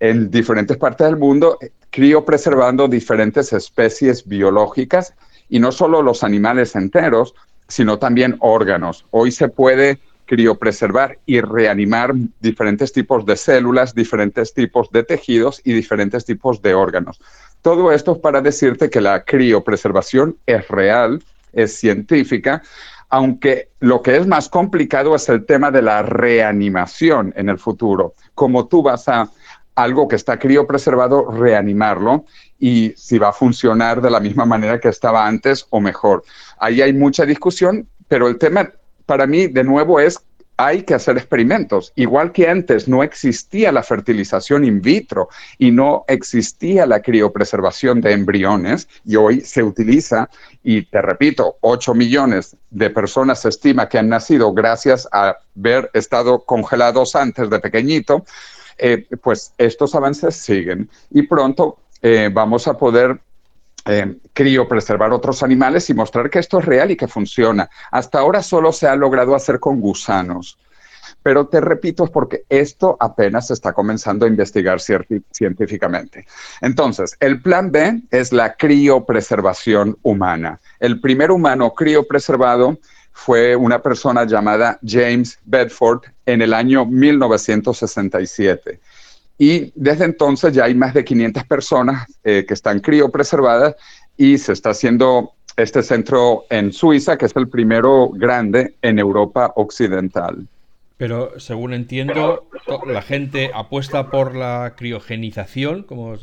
en 0.00 0.30
diferentes 0.30 0.76
partes 0.76 1.06
del 1.06 1.16
mundo, 1.16 1.58
criopreservando 1.90 2.88
diferentes 2.88 3.52
especies 3.52 4.26
biológicas 4.26 5.14
y 5.48 5.60
no 5.60 5.72
solo 5.72 6.02
los 6.02 6.24
animales 6.24 6.74
enteros, 6.74 7.34
sino 7.68 7.98
también 7.98 8.36
órganos. 8.40 9.06
Hoy 9.10 9.30
se 9.30 9.48
puede 9.48 10.00
criopreservar 10.24 11.18
y 11.26 11.40
reanimar 11.40 12.14
diferentes 12.40 12.92
tipos 12.92 13.26
de 13.26 13.36
células, 13.36 13.94
diferentes 13.94 14.54
tipos 14.54 14.88
de 14.90 15.02
tejidos 15.02 15.60
y 15.64 15.72
diferentes 15.72 16.24
tipos 16.24 16.62
de 16.62 16.74
órganos. 16.74 17.20
Todo 17.62 17.92
esto 17.92 18.12
es 18.12 18.18
para 18.18 18.40
decirte 18.40 18.88
que 18.88 19.00
la 19.00 19.24
criopreservación 19.24 20.36
es 20.46 20.66
real, 20.68 21.22
es 21.52 21.74
científica, 21.76 22.62
aunque 23.10 23.70
lo 23.80 24.02
que 24.02 24.16
es 24.16 24.26
más 24.26 24.48
complicado 24.48 25.14
es 25.14 25.28
el 25.28 25.44
tema 25.44 25.70
de 25.70 25.82
la 25.82 26.02
reanimación 26.02 27.32
en 27.36 27.48
el 27.48 27.58
futuro. 27.58 28.14
Como 28.34 28.68
tú 28.68 28.82
vas 28.82 29.08
a 29.08 29.28
algo 29.74 30.08
que 30.08 30.16
está 30.16 30.38
criopreservado, 30.38 31.30
reanimarlo 31.30 32.24
y 32.58 32.92
si 32.96 33.18
va 33.18 33.30
a 33.30 33.32
funcionar 33.32 34.00
de 34.00 34.10
la 34.10 34.20
misma 34.20 34.44
manera 34.44 34.78
que 34.78 34.88
estaba 34.88 35.26
antes 35.26 35.66
o 35.70 35.80
mejor. 35.80 36.22
Ahí 36.58 36.82
hay 36.82 36.92
mucha 36.92 37.24
discusión, 37.24 37.88
pero 38.06 38.28
el 38.28 38.38
tema 38.38 38.70
para 39.06 39.26
mí, 39.26 39.48
de 39.48 39.64
nuevo, 39.64 39.98
es 39.98 40.20
hay 40.66 40.82
que 40.82 40.94
hacer 40.94 41.16
experimentos. 41.16 41.92
Igual 41.96 42.32
que 42.32 42.48
antes 42.48 42.86
no 42.86 43.02
existía 43.02 43.72
la 43.72 43.82
fertilización 43.82 44.64
in 44.64 44.82
vitro 44.82 45.28
y 45.56 45.70
no 45.70 46.04
existía 46.06 46.84
la 46.84 47.00
criopreservación 47.00 48.00
de 48.00 48.12
embriones, 48.12 48.86
y 49.04 49.16
hoy 49.16 49.40
se 49.40 49.62
utiliza, 49.62 50.28
y 50.62 50.82
te 50.82 51.00
repito, 51.00 51.56
8 51.60 51.94
millones 51.94 52.56
de 52.70 52.90
personas 52.90 53.40
se 53.40 53.48
estima 53.48 53.88
que 53.88 53.98
han 53.98 54.10
nacido 54.10 54.52
gracias 54.52 55.08
a 55.12 55.38
haber 55.56 55.90
estado 55.94 56.44
congelados 56.44 57.16
antes 57.16 57.48
de 57.48 57.58
pequeñito, 57.58 58.24
eh, 58.76 59.06
pues 59.22 59.52
estos 59.58 59.94
avances 59.94 60.36
siguen 60.36 60.88
y 61.10 61.22
pronto 61.22 61.78
eh, 62.02 62.30
vamos 62.32 62.66
a 62.66 62.78
poder 62.78 63.20
eh, 63.92 64.18
criopreservar 64.32 65.12
otros 65.12 65.42
animales 65.42 65.90
y 65.90 65.94
mostrar 65.94 66.30
que 66.30 66.38
esto 66.38 66.60
es 66.60 66.64
real 66.64 66.92
y 66.92 66.96
que 66.96 67.08
funciona. 67.08 67.68
Hasta 67.90 68.20
ahora 68.20 68.40
solo 68.40 68.70
se 68.72 68.86
ha 68.86 68.94
logrado 68.94 69.34
hacer 69.34 69.58
con 69.58 69.80
gusanos. 69.80 70.56
Pero 71.24 71.48
te 71.48 71.60
repito, 71.60 72.04
es 72.04 72.10
porque 72.10 72.44
esto 72.48 72.96
apenas 73.00 73.48
se 73.48 73.54
está 73.54 73.72
comenzando 73.72 74.24
a 74.24 74.28
investigar 74.28 74.78
científicamente. 74.80 76.24
Entonces, 76.60 77.16
el 77.18 77.42
plan 77.42 77.72
B 77.72 78.02
es 78.12 78.32
la 78.32 78.54
criopreservación 78.54 79.98
humana. 80.02 80.60
El 80.78 81.00
primer 81.00 81.32
humano 81.32 81.74
criopreservado 81.74 82.78
fue 83.12 83.56
una 83.56 83.82
persona 83.82 84.24
llamada 84.24 84.78
James 84.86 85.38
Bedford 85.44 86.02
en 86.26 86.42
el 86.42 86.54
año 86.54 86.86
1967. 86.86 88.78
Y 89.40 89.72
desde 89.74 90.04
entonces 90.04 90.52
ya 90.52 90.64
hay 90.64 90.74
más 90.74 90.92
de 90.92 91.02
500 91.02 91.44
personas 91.44 92.06
eh, 92.24 92.44
que 92.46 92.52
están 92.52 92.78
criopreservadas 92.80 93.74
y 94.18 94.36
se 94.36 94.52
está 94.52 94.68
haciendo 94.68 95.32
este 95.56 95.82
centro 95.82 96.44
en 96.50 96.74
Suiza, 96.74 97.16
que 97.16 97.24
es 97.24 97.34
el 97.34 97.48
primero 97.48 98.10
grande 98.10 98.74
en 98.82 98.98
Europa 98.98 99.54
Occidental. 99.56 100.46
Pero 100.98 101.40
según 101.40 101.72
entiendo, 101.72 102.50
la 102.86 103.00
gente 103.00 103.50
apuesta 103.54 104.10
por 104.10 104.36
la 104.36 104.74
criogenización, 104.76 105.84
como, 105.84 106.18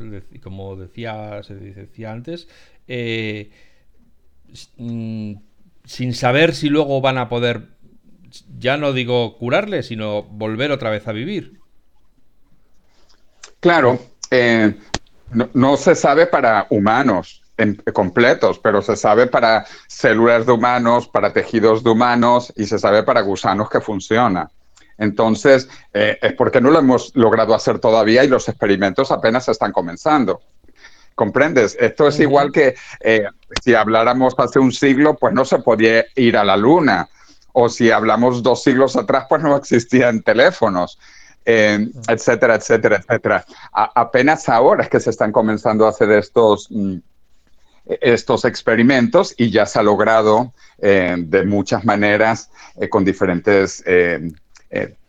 decía, 0.76 1.41
se 1.41 1.55
decía 1.55 2.11
antes, 2.11 2.47
eh, 2.88 3.49
mm, 4.78 5.34
sin 5.86 6.13
saber 6.13 6.53
si 6.53 6.70
luego 6.70 7.01
van 7.01 7.18
a 7.18 7.30
poder, 7.30 7.63
ya 8.59 8.78
no 8.78 8.93
digo 8.93 9.39
curarle, 9.39 9.82
sino 9.82 10.22
volver 10.22 10.72
otra 10.72 10.91
vez 10.91 11.07
a 11.07 11.13
vivir. 11.13 11.57
Claro, 13.68 13.99
eh, 14.32 14.74
no, 15.53 15.76
se 15.76 15.93
sabe 15.93 16.26
para 16.28 16.68
humanos 16.70 17.43
completos, 17.91 18.59
pero 18.59 18.82
se 18.82 18.95
sabe 18.95 19.28
para 19.28 19.65
células 19.88 20.45
de 20.45 20.53
humanos, 20.53 21.09
para 21.09 21.34
tejidos 21.34 21.84
de 21.84 21.89
humanos 21.89 22.53
y 22.55 22.63
se 22.63 22.80
sabe 22.80 23.03
para 23.03 23.20
gusanos 23.20 23.70
que 23.70 23.82
funciona. 23.82 24.49
Entonces, 24.97 25.68
eh, 25.93 26.18
es 26.22 26.32
porque 26.36 26.61
no 26.61 26.72
lo 26.72 26.80
hemos 26.80 27.13
logrado 27.13 27.53
hacer 27.53 27.80
todavía 27.80 28.24
y 28.24 28.30
los 28.30 28.47
experimentos 28.47 29.11
apenas 29.11 29.49
están 29.49 29.74
comenzando. 29.74 30.39
¿Comprendes? 31.13 31.76
Esto 31.78 32.07
es 32.07 32.22
igual 32.22 32.53
que 32.53 32.74
eh, 33.01 33.26
si 33.61 33.76
habláramos 33.76 34.34
hace 34.38 34.59
un 34.59 34.72
siglo, 34.72 35.18
pues 35.18 35.34
no 35.34 35.43
se 35.43 35.59
podía 35.59 36.05
ir 36.15 36.38
a 36.38 36.45
la 36.45 36.55
luna. 36.55 37.09
O 37.51 37.68
si 37.68 37.91
hablamos 37.91 38.41
dos 38.41 38.63
siglos 38.63 38.95
atrás, 38.95 39.26
pues 39.28 39.43
no 39.43 39.57
existían 39.57 40.22
teléfonos. 40.22 40.97
Eh, 41.50 41.88
etcétera, 42.10 42.56
etcétera, 42.56 42.98
etcétera. 42.98 43.45
apenas 43.72 44.50
ahora 44.50 44.84
es 44.84 44.89
que 44.89 45.00
se 45.00 45.12
están 45.12 45.32
comenzando 45.32 45.86
a 45.86 45.89
hacer 45.91 46.12
estos, 46.12 46.68
mm, 46.70 46.98
estos 47.86 48.43
experimentos 48.43 49.34
y 49.38 49.50
ya 49.50 49.66
se 49.66 49.80
ha 49.80 49.84
logrado 49.84 50.52
eh, 50.80 51.16
de 51.18 51.45
muchas 51.45 51.86
maneras 51.86 52.52
con 52.89 53.06
diferentes 53.06 53.82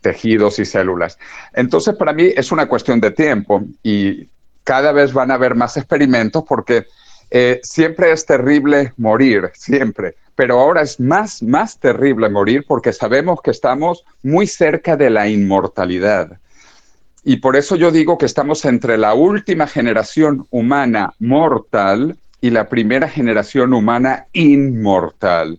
tejidos 0.00 0.60
y 0.60 0.64
células. 0.64 1.18
Entonces, 1.52 1.96
para 1.96 2.12
mí 2.12 2.30
es 2.36 2.52
una 2.52 2.68
cuestión 2.68 3.00
de 3.00 3.10
tiempo 3.10 3.64
y 3.82 4.28
cada 4.62 4.92
vez 4.92 5.12
van 5.12 5.32
a 5.32 5.34
haber 5.34 5.56
más 5.56 5.76
experimentos 5.76 6.44
porque 6.48 6.86
eh, 7.30 7.60
siempre 7.62 8.12
es 8.12 8.24
terrible 8.24 8.92
morir, 8.96 9.50
siempre. 9.54 10.16
Pero 10.34 10.60
ahora 10.60 10.82
es 10.82 11.00
más, 11.00 11.42
más 11.42 11.78
terrible 11.78 12.28
morir 12.28 12.64
porque 12.66 12.92
sabemos 12.92 13.40
que 13.42 13.50
estamos 13.50 14.04
muy 14.22 14.46
cerca 14.46 14.96
de 14.96 15.10
la 15.10 15.28
inmortalidad. 15.28 16.38
Y 17.24 17.38
por 17.38 17.56
eso 17.56 17.76
yo 17.76 17.90
digo 17.90 18.16
que 18.16 18.26
estamos 18.26 18.64
entre 18.64 18.96
la 18.96 19.14
última 19.14 19.66
generación 19.66 20.46
humana 20.50 21.12
mortal 21.18 22.16
y 22.40 22.50
la 22.50 22.68
primera 22.68 23.08
generación 23.08 23.72
humana 23.74 24.26
inmortal. 24.32 25.58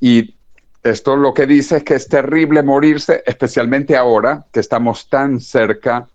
Y 0.00 0.34
esto 0.82 1.16
lo 1.16 1.32
que 1.32 1.46
dice 1.46 1.78
es 1.78 1.84
que 1.84 1.94
es 1.94 2.08
terrible 2.08 2.62
morirse, 2.62 3.22
especialmente 3.26 3.96
ahora 3.96 4.44
que 4.52 4.60
estamos 4.60 5.08
tan 5.08 5.40
cerca 5.40 6.08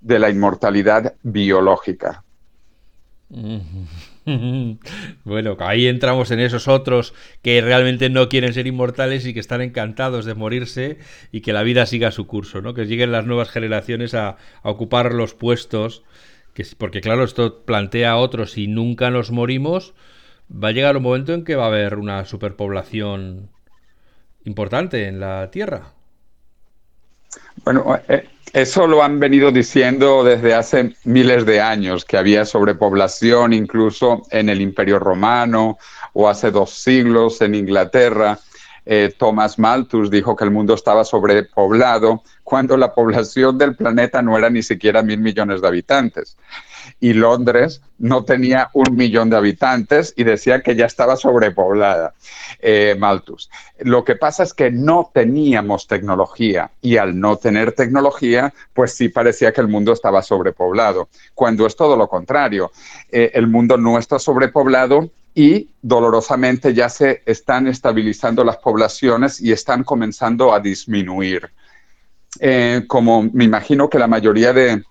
de 0.00 0.18
la 0.18 0.30
inmortalidad 0.30 1.14
biológica. 1.22 2.22
Bueno, 5.24 5.56
ahí 5.60 5.86
entramos 5.86 6.30
en 6.30 6.40
esos 6.40 6.68
otros 6.68 7.14
que 7.42 7.60
realmente 7.60 8.10
no 8.10 8.28
quieren 8.28 8.54
ser 8.54 8.66
inmortales 8.66 9.26
y 9.26 9.34
que 9.34 9.40
están 9.40 9.60
encantados 9.60 10.24
de 10.24 10.34
morirse 10.34 10.98
y 11.32 11.40
que 11.40 11.52
la 11.52 11.62
vida 11.62 11.86
siga 11.86 12.10
su 12.10 12.26
curso, 12.26 12.60
¿no? 12.60 12.74
Que 12.74 12.86
lleguen 12.86 13.12
las 13.12 13.26
nuevas 13.26 13.50
generaciones 13.50 14.14
a, 14.14 14.36
ocupar 14.62 15.12
los 15.12 15.34
puestos, 15.34 16.02
que, 16.54 16.64
porque 16.78 17.00
claro, 17.00 17.24
esto 17.24 17.64
plantea 17.64 18.12
a 18.12 18.16
otros, 18.16 18.52
si 18.52 18.68
nunca 18.68 19.10
nos 19.10 19.30
morimos, 19.30 19.94
va 20.52 20.68
a 20.68 20.72
llegar 20.72 20.96
un 20.96 21.02
momento 21.02 21.34
en 21.34 21.44
que 21.44 21.56
va 21.56 21.64
a 21.64 21.68
haber 21.68 21.96
una 21.96 22.24
superpoblación 22.24 23.50
importante 24.44 25.06
en 25.06 25.20
la 25.20 25.50
Tierra. 25.50 25.92
Bueno, 27.64 27.84
eh, 28.08 28.28
eso 28.52 28.86
lo 28.86 29.02
han 29.02 29.18
venido 29.18 29.50
diciendo 29.50 30.24
desde 30.24 30.54
hace 30.54 30.94
miles 31.04 31.46
de 31.46 31.60
años, 31.60 32.04
que 32.04 32.18
había 32.18 32.44
sobrepoblación 32.44 33.52
incluso 33.52 34.22
en 34.30 34.48
el 34.48 34.60
Imperio 34.60 34.98
Romano 34.98 35.78
o 36.12 36.28
hace 36.28 36.50
dos 36.50 36.70
siglos 36.70 37.40
en 37.40 37.54
Inglaterra. 37.54 38.38
Eh, 38.84 39.14
Thomas 39.16 39.58
Malthus 39.58 40.10
dijo 40.10 40.36
que 40.36 40.44
el 40.44 40.50
mundo 40.50 40.74
estaba 40.74 41.04
sobrepoblado 41.04 42.22
cuando 42.42 42.76
la 42.76 42.92
población 42.92 43.56
del 43.56 43.76
planeta 43.76 44.20
no 44.20 44.36
era 44.36 44.50
ni 44.50 44.62
siquiera 44.62 45.02
mil 45.02 45.20
millones 45.20 45.62
de 45.62 45.68
habitantes 45.68 46.36
y 47.00 47.12
Londres 47.12 47.82
no 47.98 48.24
tenía 48.24 48.70
un 48.72 48.96
millón 48.96 49.30
de 49.30 49.36
habitantes 49.36 50.12
y 50.16 50.24
decía 50.24 50.62
que 50.62 50.74
ya 50.74 50.86
estaba 50.86 51.16
sobrepoblada, 51.16 52.14
eh, 52.60 52.96
Malthus. 52.98 53.50
Lo 53.78 54.04
que 54.04 54.16
pasa 54.16 54.42
es 54.42 54.54
que 54.54 54.70
no 54.70 55.10
teníamos 55.12 55.86
tecnología 55.86 56.70
y 56.80 56.96
al 56.96 57.18
no 57.18 57.36
tener 57.36 57.72
tecnología, 57.72 58.52
pues 58.74 58.94
sí 58.94 59.08
parecía 59.08 59.52
que 59.52 59.60
el 59.60 59.68
mundo 59.68 59.92
estaba 59.92 60.22
sobrepoblado, 60.22 61.08
cuando 61.34 61.66
es 61.66 61.76
todo 61.76 61.96
lo 61.96 62.08
contrario. 62.08 62.72
Eh, 63.10 63.30
el 63.34 63.46
mundo 63.46 63.76
no 63.76 63.98
está 63.98 64.18
sobrepoblado 64.18 65.10
y 65.34 65.70
dolorosamente 65.80 66.74
ya 66.74 66.88
se 66.88 67.22
están 67.24 67.66
estabilizando 67.66 68.44
las 68.44 68.58
poblaciones 68.58 69.40
y 69.40 69.52
están 69.52 69.84
comenzando 69.84 70.52
a 70.52 70.60
disminuir. 70.60 71.50
Eh, 72.40 72.84
como 72.86 73.22
me 73.32 73.44
imagino 73.44 73.88
que 73.88 73.98
la 73.98 74.06
mayoría 74.06 74.52
de, 74.52 74.82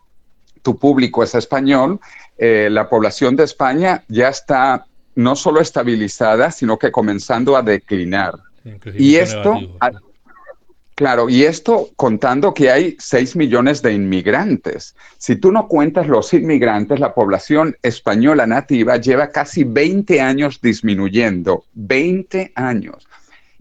tu 0.61 0.77
público 0.77 1.23
es 1.23 1.35
español, 1.35 1.99
eh, 2.37 2.69
la 2.71 2.89
población 2.89 3.35
de 3.35 3.43
España 3.43 4.03
ya 4.07 4.29
está 4.29 4.85
no 5.15 5.35
solo 5.35 5.61
estabilizada, 5.61 6.51
sino 6.51 6.77
que 6.77 6.91
comenzando 6.91 7.55
a 7.55 7.61
declinar. 7.61 8.35
Y 8.97 9.15
esto, 9.15 9.59
claro, 10.95 11.29
y 11.29 11.43
esto 11.43 11.89
contando 11.95 12.53
que 12.53 12.71
hay 12.71 12.95
6 12.99 13.35
millones 13.35 13.81
de 13.81 13.93
inmigrantes. 13.93 14.95
Si 15.17 15.35
tú 15.35 15.51
no 15.51 15.67
cuentas 15.67 16.07
los 16.07 16.33
inmigrantes, 16.33 16.99
la 16.99 17.13
población 17.13 17.75
española 17.81 18.45
nativa 18.45 18.97
lleva 18.97 19.29
casi 19.29 19.63
20 19.63 20.21
años 20.21 20.61
disminuyendo, 20.61 21.65
20 21.73 22.53
años. 22.55 23.07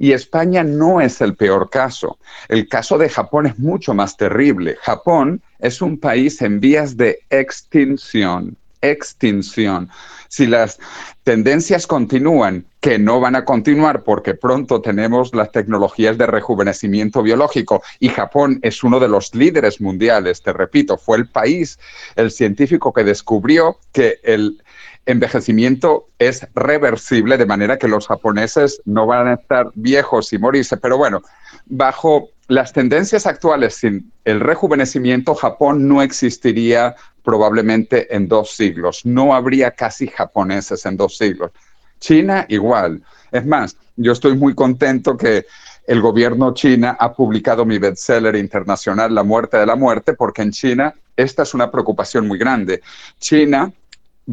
Y 0.01 0.13
España 0.13 0.65
no 0.65 1.03
es 1.03 1.21
el 1.21 1.37
peor 1.37 1.69
caso. 1.69 2.19
El 2.49 2.71
caso 2.71 2.97
de 2.97 3.11
Japón 3.11 3.45
es 3.45 3.59
mucho 3.59 3.93
más 3.93 4.17
terrible. 4.17 4.79
Japón 4.81 5.43
es 5.59 5.83
un 5.83 5.99
país 6.01 6.41
en 6.41 6.59
vías 6.59 6.97
de 6.97 7.21
extinción. 7.29 8.57
Extinción. 8.81 9.91
Si 10.29 10.47
las 10.47 10.79
tendencias 11.23 11.87
continúan, 11.87 12.65
que 12.81 12.99
no 12.99 13.21
van 13.21 13.37
a 13.37 13.45
continuar 13.45 14.03
porque 14.03 14.33
pronto 14.33 14.81
tenemos 14.81 15.35
las 15.35 15.53
tecnologías 15.53 16.17
de 16.17 16.27
rejuvenecimiento 16.27 17.23
biológico 17.23 17.83
y 17.99 18.09
Japón 18.09 18.59
es 18.63 18.83
uno 18.83 19.01
de 19.01 19.09
los 19.09 19.35
líderes 19.35 19.83
mundiales, 19.83 20.41
te 20.41 20.55
repito, 20.55 20.97
fue 20.97 21.19
el 21.19 21.29
país, 21.29 21.79
el 22.17 22.31
científico 22.31 22.95
que 22.95 23.05
descubrió 23.05 23.77
que 23.93 24.19
el 24.23 24.63
envejecimiento 25.07 26.09
es 26.19 26.47
reversible, 26.55 27.37
de 27.37 27.47
manera 27.47 27.79
que 27.79 27.89
los 27.89 28.07
japoneses 28.07 28.81
no 28.85 29.07
van 29.07 29.29
a 29.29 29.35
estar 29.35 29.71
viejos 29.75 30.33
y 30.33 30.39
morirse. 30.39 30.77
Pero 30.77 30.99
bueno, 30.99 31.23
bajo 31.67 32.29
las 32.49 32.73
tendencias 32.73 33.27
actuales, 33.27 33.77
sin 33.77 34.13
el 34.25 34.41
rejuvenecimiento, 34.41 35.35
Japón 35.35 35.89
no 35.89 36.03
existiría 36.03 36.97
probablemente 37.23 38.15
en 38.15 38.29
dos 38.29 38.53
siglos. 38.53 39.05
No 39.05 39.35
habría 39.35 39.71
casi 39.71 40.07
japoneses 40.09 40.85
en 40.87 40.97
dos 40.97 41.17
siglos. 41.17 41.51
China 41.99 42.47
igual. 42.49 43.03
Es 43.31 43.47
más, 43.47 43.77
yo 43.97 44.13
estoy 44.13 44.37
muy 44.37 44.55
contento 44.55 45.17
que 45.17 45.47
el 45.87 46.01
gobierno 46.01 46.55
china 46.55 46.97
ha 46.99 47.13
publicado 47.13 47.65
mi 47.65 47.79
bestseller 47.79 48.37
internacional 48.37 49.15
La 49.15 49.23
muerte 49.23 49.57
de 49.57 49.67
la 49.67 49.77
muerte, 49.77 50.15
porque 50.15 50.43
en 50.43 50.53
China 50.53 50.95
esta 51.17 51.43
es 51.43 51.53
una 51.55 51.71
preocupación 51.71 52.27
muy 52.27 52.39
grande. 52.39 52.81
China 53.19 53.73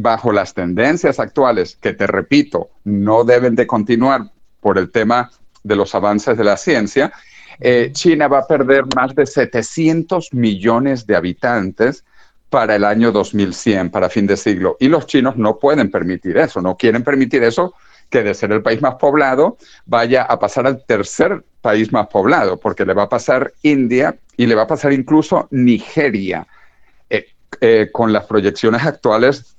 bajo 0.00 0.30
las 0.30 0.54
tendencias 0.54 1.18
actuales, 1.18 1.76
que 1.80 1.92
te 1.92 2.06
repito, 2.06 2.70
no 2.84 3.24
deben 3.24 3.56
de 3.56 3.66
continuar 3.66 4.30
por 4.60 4.78
el 4.78 4.92
tema 4.92 5.28
de 5.64 5.74
los 5.74 5.92
avances 5.92 6.38
de 6.38 6.44
la 6.44 6.56
ciencia, 6.56 7.12
eh, 7.58 7.90
China 7.92 8.28
va 8.28 8.38
a 8.38 8.46
perder 8.46 8.84
más 8.94 9.12
de 9.16 9.26
700 9.26 10.32
millones 10.32 11.04
de 11.04 11.16
habitantes 11.16 12.04
para 12.48 12.76
el 12.76 12.84
año 12.84 13.10
2100, 13.10 13.90
para 13.90 14.08
fin 14.08 14.28
de 14.28 14.36
siglo. 14.36 14.76
Y 14.78 14.86
los 14.86 15.06
chinos 15.06 15.36
no 15.36 15.58
pueden 15.58 15.90
permitir 15.90 16.36
eso, 16.38 16.62
no 16.62 16.76
quieren 16.76 17.02
permitir 17.02 17.42
eso, 17.42 17.74
que 18.08 18.22
de 18.22 18.34
ser 18.34 18.52
el 18.52 18.62
país 18.62 18.80
más 18.80 18.94
poblado 18.94 19.58
vaya 19.84 20.22
a 20.22 20.38
pasar 20.38 20.68
al 20.68 20.84
tercer 20.86 21.44
país 21.60 21.92
más 21.92 22.06
poblado, 22.06 22.56
porque 22.56 22.86
le 22.86 22.94
va 22.94 23.02
a 23.02 23.08
pasar 23.08 23.52
India 23.62 24.16
y 24.36 24.46
le 24.46 24.54
va 24.54 24.62
a 24.62 24.68
pasar 24.68 24.92
incluso 24.92 25.48
Nigeria. 25.50 26.46
Eh, 27.10 27.26
eh, 27.60 27.88
con 27.90 28.12
las 28.12 28.26
proyecciones 28.26 28.84
actuales 28.84 29.57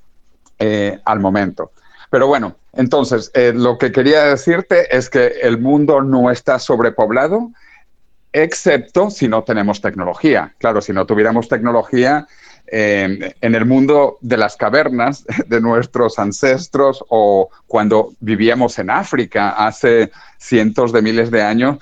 eh, 0.60 0.99
al 1.05 1.20
momento. 1.20 1.72
Pero 2.10 2.28
bueno, 2.28 2.55
entonces, 2.74 3.32
eh, 3.34 3.53
lo 3.55 3.78
que 3.78 3.91
quería 3.91 4.26
decirte 4.26 4.95
es 4.95 5.10
que 5.10 5.28
el 5.41 5.60
mundo 5.60 6.01
no 6.01 6.32
está 6.32 6.60
sobrepoblado, 6.60 7.51
excepto 8.34 9.10
si 9.10 9.28
no 9.28 9.43
tenemos 9.43 9.82
tecnología. 9.82 10.53
Claro, 10.57 10.82
si 10.82 10.93
no 10.93 11.05
tuviéramos 11.05 11.47
tecnología, 11.47 12.28
eh, 12.72 13.34
en 13.41 13.55
el 13.55 13.66
mundo 13.66 14.18
de 14.22 14.38
las 14.38 14.55
cavernas 14.55 15.26
de 15.47 15.62
nuestros 15.62 16.20
ancestros 16.20 17.03
o 17.10 17.49
cuando 17.66 18.14
vivíamos 18.20 18.78
en 18.78 18.91
África 18.91 19.49
hace 19.51 20.12
cientos 20.38 20.91
de 20.91 21.01
miles 21.01 21.32
de 21.32 21.41
años, 21.41 21.78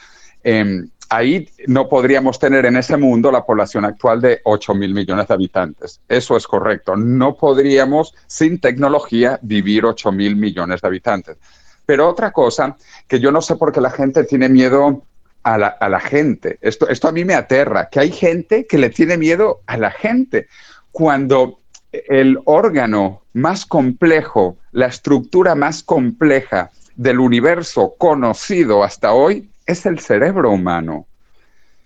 ahí 1.09 1.49
no 1.67 1.87
podríamos 1.87 2.39
tener 2.39 2.65
en 2.65 2.77
ese 2.77 2.97
mundo 2.97 3.31
la 3.31 3.45
población 3.45 3.85
actual 3.85 4.21
de 4.21 4.41
8 4.43 4.73
mil 4.75 4.93
millones 4.93 5.27
de 5.27 5.33
habitantes. 5.33 6.01
Eso 6.07 6.37
es 6.37 6.47
correcto. 6.47 6.95
No 6.95 7.35
podríamos, 7.35 8.13
sin 8.27 8.59
tecnología, 8.59 9.39
vivir 9.41 9.85
8 9.85 10.11
mil 10.11 10.35
millones 10.35 10.81
de 10.81 10.87
habitantes. 10.87 11.37
Pero 11.85 12.07
otra 12.07 12.31
cosa, 12.31 12.75
que 13.07 13.19
yo 13.19 13.31
no 13.31 13.41
sé 13.41 13.55
por 13.55 13.71
qué 13.71 13.79
la 13.79 13.91
gente 13.91 14.23
tiene 14.25 14.49
miedo 14.49 15.03
a 15.43 15.57
la, 15.57 15.99
gente. 16.01 16.57
Esto, 16.59 16.89
esto 16.89 17.07
a 17.07 17.13
mí 17.13 17.23
me 17.23 17.33
aterra, 17.33 17.87
que 17.89 18.01
hay 18.01 18.11
gente 18.11 18.65
que 18.67 18.77
le 18.77 18.89
tiene 18.89 19.17
miedo 19.17 19.61
a 19.65 19.77
la 19.77 19.91
gente. 19.91 20.47
Cuando 20.91 21.59
el 21.91 22.37
órgano 22.43 23.21
más 23.31 23.65
complejo, 23.65 24.57
la 24.71 24.87
estructura 24.87 25.55
más 25.55 25.83
compleja 25.83 26.71
del 26.97 27.19
universo 27.19 27.95
conocido 27.97 28.83
hasta 28.83 29.13
hoy 29.13 29.49
es 29.67 29.85
el 29.85 29.99
cerebro 29.99 30.51
humano. 30.51 31.05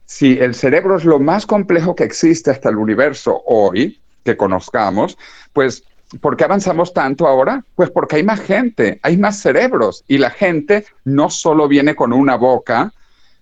Si 0.06 0.38
el 0.40 0.56
cerebro 0.56 0.98
es 0.98 1.06
lo 1.06 1.20
más 1.20 1.46
complejo 1.46 1.96
que 1.96 2.04
existe 2.04 2.52
hasta 2.52 2.70
el 2.70 2.78
universo 2.78 3.42
hoy, 3.46 4.00
que 4.24 4.38
conozcamos, 4.38 5.18
pues 5.54 5.84
¿por 6.20 6.38
qué 6.38 6.44
avanzamos 6.44 6.94
tanto 6.94 7.28
ahora? 7.28 7.64
Pues 7.76 7.90
porque 7.90 8.18
hay 8.18 8.24
más 8.24 8.42
gente, 8.42 9.00
hay 9.04 9.18
más 9.18 9.40
cerebros 9.40 10.04
y 10.08 10.18
la 10.18 10.30
gente 10.30 10.86
no 11.06 11.30
solo 11.30 11.68
viene 11.68 11.96
con 11.96 12.14
una 12.14 12.36
boca 12.36 12.94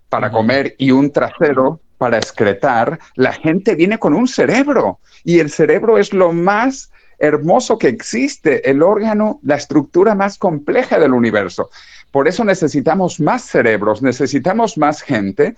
para 0.09 0.31
comer 0.31 0.75
y 0.77 0.91
un 0.91 1.11
trasero 1.11 1.79
para 1.97 2.17
excretar, 2.17 2.97
la 3.15 3.33
gente 3.33 3.75
viene 3.75 3.99
con 3.99 4.13
un 4.13 4.27
cerebro 4.27 4.99
y 5.23 5.39
el 5.39 5.51
cerebro 5.51 5.97
es 5.97 6.13
lo 6.13 6.31
más 6.31 6.91
hermoso 7.19 7.77
que 7.77 7.89
existe, 7.89 8.69
el 8.69 8.81
órgano, 8.81 9.39
la 9.43 9.55
estructura 9.55 10.15
más 10.15 10.37
compleja 10.37 10.97
del 10.97 11.13
universo. 11.13 11.69
Por 12.11 12.27
eso 12.27 12.43
necesitamos 12.43 13.19
más 13.19 13.43
cerebros, 13.43 14.01
necesitamos 14.01 14.77
más 14.77 15.01
gente, 15.01 15.55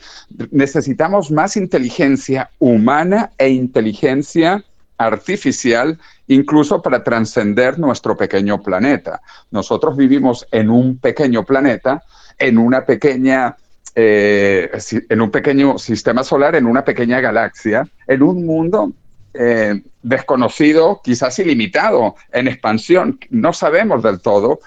necesitamos 0.51 1.31
más 1.31 1.55
inteligencia 1.55 2.49
humana 2.59 3.31
e 3.37 3.49
inteligencia 3.49 4.63
artificial, 4.97 5.97
incluso 6.27 6.81
para 6.81 7.03
trascender 7.03 7.79
nuestro 7.79 8.15
pequeño 8.15 8.61
planeta. 8.61 9.21
Nosotros 9.49 9.95
vivimos 9.95 10.45
en 10.51 10.69
un 10.69 10.97
pequeño 10.97 11.43
planeta, 11.43 12.03
en 12.37 12.57
una 12.57 12.85
pequeña 12.85 13.55
eh, 13.93 14.71
en 15.09 15.21
un 15.21 15.31
pequeño 15.31 15.77
sistema 15.77 16.23
solar, 16.23 16.55
en 16.55 16.65
una 16.65 16.85
pequeña 16.85 17.19
galaxia, 17.19 17.85
en 18.07 18.23
un 18.23 18.45
mundo 18.45 18.93
eh, 19.33 19.81
desconocido, 20.01 21.01
quizás 21.03 21.37
ilimitado, 21.39 22.15
en 22.31 22.47
expansión. 22.47 23.19
No 23.29 23.51
sabemos 23.51 24.01
del 24.01 24.21
todo, 24.21 24.59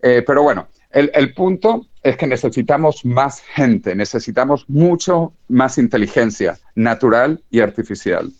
eh, 0.00 0.22
pero 0.26 0.42
bueno, 0.42 0.68
el, 0.90 1.34
punto 1.34 1.86
es 2.02 2.16
que 2.16 2.26
necesitamos 2.26 3.04
más 3.04 3.40
gente, 3.42 3.94
necesitamos 3.94 4.68
mucho 4.68 5.32
más 5.48 5.78
inteligencia 5.78 6.58
natural 6.74 7.42
y 7.50 7.60
artificial. 7.60 8.32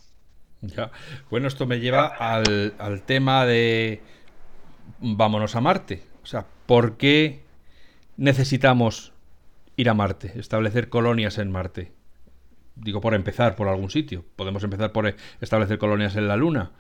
Bueno, 1.31 1.49
esto 1.49 1.67
me 1.67 1.81
lleva 1.81 2.07
al, 2.07 2.75
al 2.79 3.03
tema 3.03 3.47
de 3.47 4.01
vámonos 5.01 5.57
a 5.57 5.61
Marte. 5.61 6.03
O 6.23 6.27
sea, 6.27 6.47
¿por 6.67 6.97
qué 6.97 7.43
necesitamos 8.17 9.13
ir 9.77 9.89
a 9.89 9.95
Marte, 9.95 10.33
establecer 10.39 10.89
colonias 10.89 11.39
en 11.39 11.51
Marte? 11.51 11.93
Digo, 12.75 13.01
por 13.01 13.15
empezar 13.15 13.57
por 13.57 13.69
algún 13.69 13.91
sitio. 13.91 14.25
Podemos 14.37 14.65
empezar 14.65 14.93
por 14.93 15.15
establecer 15.41 15.79
colonias 15.79 16.17
en 16.17 16.29
la 16.29 16.37
Luna 16.37 16.73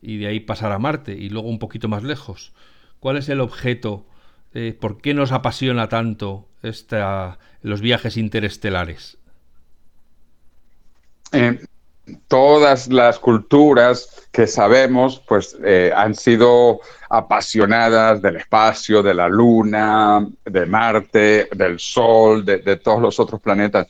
y 0.00 0.18
de 0.18 0.26
ahí 0.26 0.40
pasar 0.40 0.72
a 0.72 0.78
Marte 0.78 1.12
y 1.12 1.28
luego 1.28 1.48
un 1.48 1.58
poquito 1.58 1.88
más 1.88 2.02
lejos. 2.02 2.52
¿Cuál 3.00 3.16
es 3.16 3.28
el 3.28 3.40
objeto 3.40 4.06
eh, 4.54 4.76
¿por 4.78 5.00
qué 5.00 5.14
nos 5.14 5.32
apasiona 5.32 5.88
tanto 5.88 6.48
esta, 6.62 7.38
los 7.62 7.80
viajes 7.80 8.16
interestelares? 8.16 9.16
Eh, 11.32 11.58
todas 12.28 12.88
las 12.88 13.18
culturas 13.18 14.28
que 14.30 14.46
sabemos, 14.46 15.22
pues 15.26 15.56
eh, 15.64 15.92
han 15.94 16.14
sido 16.14 16.80
apasionadas 17.08 18.20
del 18.20 18.36
espacio, 18.36 19.02
de 19.02 19.14
la 19.14 19.28
Luna, 19.28 20.26
de 20.44 20.66
Marte, 20.66 21.48
del 21.54 21.78
Sol, 21.78 22.44
de, 22.44 22.58
de 22.58 22.76
todos 22.76 23.00
los 23.00 23.18
otros 23.18 23.40
planetas. 23.40 23.86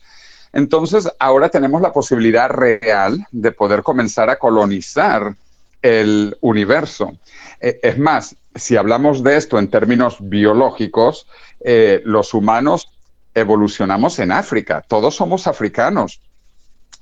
Entonces, 0.53 1.09
ahora 1.19 1.49
tenemos 1.49 1.81
la 1.81 1.91
posibilidad 1.91 2.49
real 2.49 3.25
de 3.31 3.51
poder 3.51 3.83
comenzar 3.83 4.29
a 4.29 4.37
colonizar 4.37 5.35
el 5.81 6.37
universo. 6.41 7.17
es 7.59 7.97
más, 7.97 8.35
si 8.55 8.75
hablamos 8.75 9.23
de 9.23 9.37
esto 9.37 9.59
en 9.59 9.69
términos 9.69 10.17
biológicos, 10.19 11.27
eh, 11.61 12.01
los 12.05 12.33
humanos 12.33 12.89
evolucionamos 13.33 14.19
en 14.19 14.31
África, 14.31 14.83
todos 14.87 15.15
somos 15.15 15.47
africanos. 15.47 16.21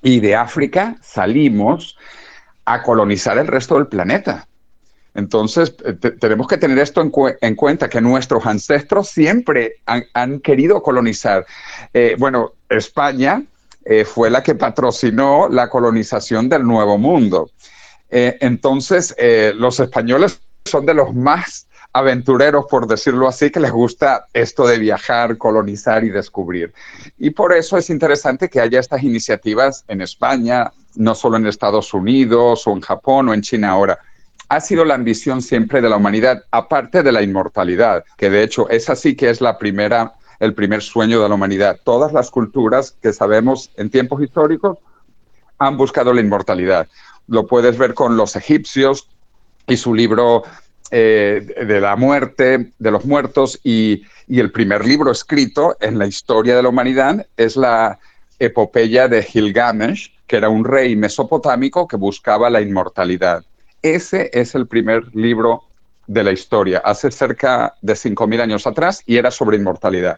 Y 0.01 0.19
de 0.19 0.35
África 0.35 0.97
salimos 1.01 1.97
a 2.65 2.81
colonizar 2.81 3.37
el 3.37 3.47
resto 3.47 3.75
del 3.75 3.87
planeta. 3.87 4.47
Entonces, 5.13 5.75
eh, 5.83 5.93
tenemos 5.93 6.47
que 6.47 6.57
tener 6.57 6.79
esto 6.79 7.01
en, 7.01 7.55
cuenta, 7.55 7.89
que 7.89 7.99
nuestros 7.99 8.45
ancestros 8.45 9.09
siempre 9.09 9.75
han, 9.85 10.39
querido 10.39 10.81
colonizar. 10.81 11.45
Eh, 11.93 12.15
bueno, 12.17 12.53
España 12.69 13.43
fue 14.05 14.29
la 14.29 14.43
que 14.43 14.53
patrocinó 14.53 15.49
la 15.49 15.67
colonización 15.67 16.47
del 16.47 16.63
Nuevo 16.63 16.99
Mundo. 16.99 17.49
entonces, 18.11 19.15
los 19.55 19.79
españoles 19.79 20.39
son 20.65 20.85
de 20.85 20.93
los 20.93 21.13
más 21.13 21.67
aventureros, 21.93 22.65
por 22.69 22.87
decirlo 22.87 23.27
así, 23.27 23.49
que 23.49 23.59
les 23.59 23.71
gusta 23.71 24.27
esto 24.33 24.65
de 24.65 24.79
viajar, 24.79 25.37
colonizar 25.37 26.03
y 26.03 26.09
descubrir. 26.09 26.73
Y 27.17 27.31
por 27.31 27.53
eso 27.53 27.77
es 27.77 27.89
interesante 27.89 28.49
que 28.49 28.61
haya 28.61 28.79
estas 28.79 29.03
iniciativas 29.03 29.83
en 29.87 30.01
España, 30.01 30.71
no 30.95 31.15
solo 31.15 31.37
en 31.37 31.47
Estados 31.47 31.93
Unidos 31.93 32.65
o 32.67 32.71
en 32.71 32.81
Japón 32.81 33.29
o 33.29 33.33
en 33.33 33.41
China 33.41 33.71
ahora. 33.71 33.99
Ha 34.47 34.59
sido 34.61 34.85
la 34.85 34.95
ambición 34.95 35.41
siempre 35.41 35.81
de 35.81 35.89
la 35.89 35.97
humanidad, 35.97 36.43
aparte 36.51 37.03
de 37.03 37.11
la 37.11 37.21
inmortalidad, 37.21 38.03
que 38.17 38.29
de 38.29 38.43
hecho 38.43 38.69
es 38.69 38.89
así 38.89 39.15
que 39.15 39.29
es 39.29 39.41
la 39.41 39.57
primera, 39.57 40.13
el 40.39 40.53
primer 40.53 40.81
sueño 40.81 41.21
de 41.21 41.29
la 41.29 41.35
humanidad. 41.35 41.79
Todas 41.83 42.11
las 42.11 42.29
culturas 42.31 42.95
que 43.01 43.13
sabemos 43.13 43.71
en 43.75 43.89
tiempos 43.89 44.21
históricos 44.21 44.77
han 45.57 45.77
buscado 45.77 46.13
la 46.13 46.21
inmortalidad. 46.21 46.87
Lo 47.27 47.47
puedes 47.47 47.77
ver 47.77 47.93
con 47.93 48.17
los 48.17 48.35
egipcios, 48.35 49.07
y 49.67 49.77
su 49.77 49.93
libro 49.93 50.43
eh, 50.93 51.55
de 51.65 51.79
la 51.79 51.95
muerte, 51.95 52.73
de 52.77 52.91
los 52.91 53.05
muertos, 53.05 53.59
y, 53.63 54.03
el 54.27 54.51
primer 54.51 54.85
libro 54.85 55.11
escrito 55.11 55.75
en 55.81 55.97
la 55.97 56.07
historia 56.07 56.55
de 56.55 56.63
la 56.63 56.69
humanidad 56.69 57.27
es 57.35 57.57
la 57.57 57.99
epopeya 58.39 59.09
de 59.09 59.23
Gilgamesh, 59.23 60.13
que 60.25 60.37
era 60.37 60.47
un 60.47 60.63
rey 60.63 60.95
mesopotámico 60.95 61.85
que 61.87 61.97
buscaba 61.97 62.49
la 62.49 62.61
inmortalidad. 62.61 63.43
Ese 63.81 64.29
es 64.33 64.55
el 64.55 64.67
primer 64.67 65.13
libro 65.15 65.63
de 66.07 66.23
la 66.23 66.31
historia, 66.31 66.81
hace 66.83 67.11
cerca 67.11 67.75
de 67.81 67.93
5.000 67.93 68.41
años 68.41 68.67
atrás, 68.67 69.03
y 69.05 69.17
era 69.17 69.31
sobre 69.31 69.57
inmortalidad. 69.57 70.17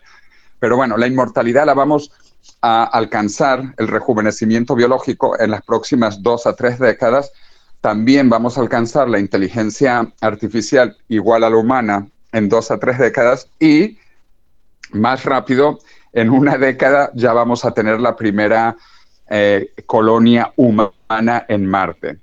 Pero 0.60 0.78
bueno, 0.78 0.96
la 0.98 1.08
inmortalidad 1.08 1.66
la 1.66 1.74
vamos 1.74 2.12
a 2.62 2.84
alcanzar, 2.86 3.74
el 3.78 3.88
rejuvenecimiento 3.88 4.76
biológico, 4.76 5.40
en 5.40 5.52
las 5.52 5.62
próximas 5.64 6.22
dos 6.22 6.48
a 6.48 6.56
tres 6.56 6.80
décadas, 6.80 7.32
también 7.84 8.30
vamos 8.30 8.58
a 8.58 8.62
alcanzar 8.62 9.10
la 9.10 9.20
inteligencia 9.20 10.10
artificial 10.22 10.96
igual 11.10 11.44
a 11.44 11.50
la 11.50 11.58
humana 11.58 12.08
en 12.32 12.48
dos 12.48 12.72
a 12.72 12.80
tres 12.80 12.98
décadas 12.98 13.50
y 13.60 13.98
más 14.94 15.26
rápido, 15.26 15.80
en 16.14 16.30
una 16.30 16.58
década 16.58 17.12
ya 17.14 17.34
vamos 17.34 17.66
a 17.66 17.72
tener 17.72 18.00
la 18.00 18.16
primera 18.16 18.78
eh, 19.30 19.74
colonia 19.86 20.54
humana 20.56 21.46
en 21.50 21.66
Marte. 21.66 22.20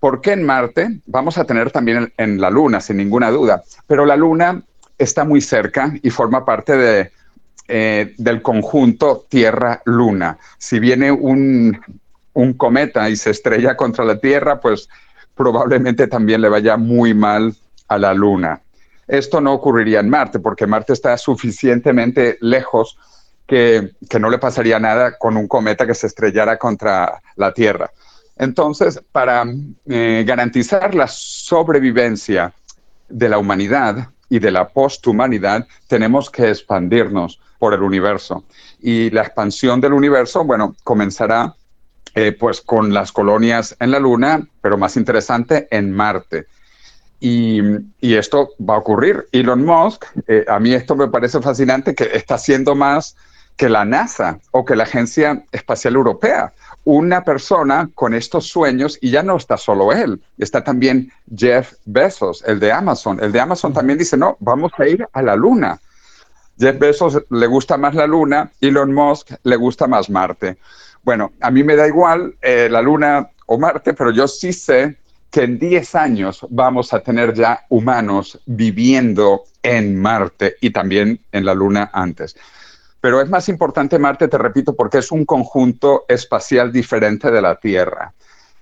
¿Por 0.00 0.20
qué 0.20 0.32
en 0.32 0.42
Marte? 0.42 0.98
Vamos 1.06 1.38
a 1.38 1.44
tener 1.44 1.70
también 1.70 2.12
en, 2.16 2.40
la 2.40 2.50
Luna, 2.50 2.80
sin 2.80 2.96
ninguna 2.96 3.30
duda, 3.30 3.62
pero 3.86 4.04
la 4.06 4.16
Luna 4.16 4.64
está 4.98 5.24
muy 5.24 5.40
cerca 5.40 5.94
y 6.02 6.10
forma 6.10 6.44
parte 6.44 6.76
de, 6.76 7.12
eh, 7.68 8.14
del 8.18 8.42
conjunto 8.42 9.26
Tierra-Luna. 9.28 10.38
Si 10.58 10.80
viene 10.80 11.12
un, 11.12 11.80
un 12.34 12.52
cometa 12.52 13.08
y 13.08 13.16
se 13.16 13.30
estrella 13.30 13.76
contra 13.76 14.04
la 14.04 14.18
Tierra, 14.18 14.60
pues 14.60 14.88
probablemente 15.34 16.06
también 16.06 16.40
le 16.40 16.48
vaya 16.48 16.76
muy 16.76 17.14
mal 17.14 17.54
a 17.88 17.98
la 17.98 18.14
Luna. 18.14 18.60
Esto 19.06 19.40
no 19.40 19.52
ocurriría 19.52 20.00
en 20.00 20.10
Marte, 20.10 20.38
porque 20.38 20.66
Marte 20.66 20.92
está 20.92 21.16
suficientemente 21.18 22.38
lejos 22.40 22.98
que, 23.46 23.92
no 24.18 24.30
le 24.30 24.38
pasaría 24.38 24.78
nada 24.78 25.18
con 25.18 25.36
un 25.36 25.46
cometa 25.48 25.86
que 25.86 25.94
se 25.94 26.06
estrellara 26.06 26.58
contra 26.58 27.20
la 27.36 27.52
Tierra. 27.52 27.90
Entonces, 28.36 29.00
para 29.12 29.44
eh, 29.86 30.24
garantizar 30.26 30.94
la 30.94 31.06
sobrevivencia 31.06 32.52
de 33.08 33.28
la 33.28 33.38
humanidad 33.38 34.08
y 34.28 34.38
de 34.38 34.50
la 34.50 34.68
posthumanidad, 34.68 35.66
tenemos 35.86 36.30
que 36.30 36.48
expandirnos 36.50 37.38
por 37.58 37.74
el 37.74 37.82
universo. 37.82 38.44
Y 38.80 39.10
la 39.10 39.22
expansión 39.22 39.80
del 39.80 39.92
universo, 39.92 40.42
bueno, 40.44 40.74
comenzará 40.82 41.54
eh, 42.14 42.32
pues 42.32 42.60
con 42.60 42.94
las 42.94 43.12
colonias 43.12 43.76
en 43.80 43.90
la 43.90 43.98
Luna, 43.98 44.46
pero 44.60 44.78
más 44.78 44.96
interesante, 44.96 45.66
en 45.70 45.90
Marte. 45.90 46.46
Y, 47.20 47.60
esto 48.00 48.50
va 48.60 48.74
a 48.74 48.78
ocurrir. 48.78 49.26
Elon 49.32 49.64
Musk, 49.64 50.04
eh, 50.28 50.44
a 50.46 50.60
mí 50.60 50.74
esto 50.74 50.94
me 50.94 51.08
parece 51.08 51.40
fascinante, 51.40 51.94
que 51.94 52.10
está 52.12 52.34
haciendo 52.34 52.74
más 52.74 53.16
que 53.56 53.68
la 53.68 53.84
NASA 53.84 54.38
o 54.50 54.64
que 54.64 54.76
la 54.76 54.84
Agencia 54.84 55.44
Espacial 55.52 55.94
Europea. 55.94 56.52
Una 56.84 57.24
persona 57.24 57.88
con 57.94 58.14
estos 58.14 58.46
sueños, 58.46 58.98
y 59.00 59.10
ya 59.10 59.22
no 59.22 59.36
está 59.36 59.56
solo 59.56 59.92
él, 59.92 60.22
está 60.38 60.62
también 60.62 61.10
Jeff 61.34 61.74
Bezos, 61.84 62.44
el 62.46 62.60
de 62.60 62.72
Amazon. 62.72 63.18
El 63.22 63.32
de 63.32 63.40
Amazon 63.40 63.72
también 63.72 63.98
dice, 63.98 64.16
no, 64.16 64.36
vamos 64.40 64.72
a 64.78 64.86
ir 64.86 65.08
a 65.12 65.22
la 65.22 65.34
Luna. 65.34 65.80
Jeff 66.58 66.78
Bezos 66.78 67.22
le 67.30 67.46
gusta 67.46 67.76
más 67.76 67.94
la 67.94 68.06
Luna, 68.06 68.50
Elon 68.60 68.92
Musk 68.92 69.32
le 69.42 69.56
gusta 69.56 69.86
más 69.86 70.10
Marte. 70.10 70.58
Bueno, 71.04 71.32
a 71.40 71.50
mí 71.50 71.62
me 71.62 71.76
da 71.76 71.86
igual 71.86 72.34
eh, 72.40 72.68
la 72.70 72.80
Luna 72.80 73.28
o 73.46 73.58
Marte, 73.58 73.92
pero 73.92 74.10
yo 74.10 74.26
sí 74.26 74.52
sé 74.52 74.96
que 75.30 75.42
en 75.42 75.58
10 75.58 75.94
años 75.96 76.46
vamos 76.48 76.94
a 76.94 77.00
tener 77.00 77.34
ya 77.34 77.66
humanos 77.68 78.40
viviendo 78.46 79.44
en 79.62 80.00
Marte 80.00 80.56
y 80.60 80.70
también 80.70 81.20
en 81.30 81.44
la 81.44 81.54
Luna 81.54 81.90
antes. 81.92 82.36
Pero 83.00 83.20
es 83.20 83.28
más 83.28 83.48
importante 83.50 83.98
Marte, 83.98 84.28
te 84.28 84.38
repito, 84.38 84.74
porque 84.74 84.98
es 84.98 85.12
un 85.12 85.26
conjunto 85.26 86.04
espacial 86.08 86.72
diferente 86.72 87.30
de 87.30 87.42
la 87.42 87.56
Tierra. 87.56 88.14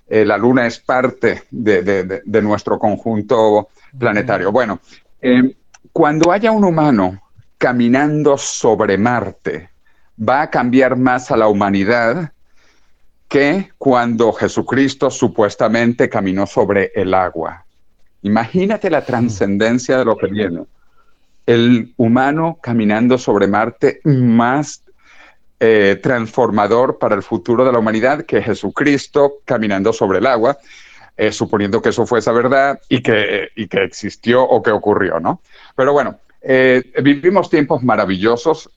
Eh, 0.09 0.24
la 0.24 0.36
Luna 0.36 0.66
es 0.66 0.80
parte 0.80 1.45
de, 1.51 2.22
nuestro 2.43 2.78
conjunto 2.78 3.68
planetario. 3.97 4.51
Bueno, 4.51 4.80
eh, 5.20 5.55
cuando 5.93 6.32
haya 6.32 6.51
un 6.51 6.64
humano 6.64 7.20
caminando 7.57 8.36
sobre 8.36 8.99
Marte, 8.99 9.72
va 10.19 10.43
a 10.43 10.51
cambiar 10.51 10.97
más 10.97 11.31
a 11.31 11.37
la 11.37 11.49
humanidad 11.49 12.33
que 13.29 13.71
cuando 13.79 14.33
Jesucristo 14.33 15.11
supuestamente 15.11 16.09
caminó 16.09 16.47
sobre 16.47 16.93
el 16.95 17.15
agua. 17.15 17.65
Imagínate 18.23 18.91
la 18.91 19.05
trascendencia 19.05 19.99
de 19.99 20.05
lo 20.05 20.17
que 20.17 20.27
viene. 20.27 20.65
El 21.47 21.93
humano 21.97 22.59
caminando 22.63 23.19
sobre 23.19 23.47
Marte 23.47 24.01
más 24.05 24.83
eh, 25.59 25.99
transformador 26.03 26.99
para 26.99 27.15
el 27.15 27.23
futuro 27.23 27.65
de 27.65 27.73
la 27.73 27.79
humanidad 27.79 28.25
que 28.25 28.43
Jesucristo 28.43 29.35
caminando 29.45 29.93
sobre 29.93 30.19
el 30.19 30.27
agua, 30.27 30.59
eh, 31.17 31.33
suponiendo 31.33 31.81
que 31.81 31.91
eso 31.91 32.07
fuese 32.07 32.33
verdad 32.33 32.81
y 32.89 33.01
que, 33.01 33.49
y 33.57 33.69
que 33.69 33.85
existió 33.85 34.43
o 34.43 34.63
que 34.63 34.73
ocurrió, 34.73 35.21
¿no? 35.21 35.41
Pero 35.77 35.93
bueno, 35.93 36.19
eh, 36.43 36.83
vivimos 37.03 37.49
tiempos 37.49 37.83
maravillosos, 37.83 38.71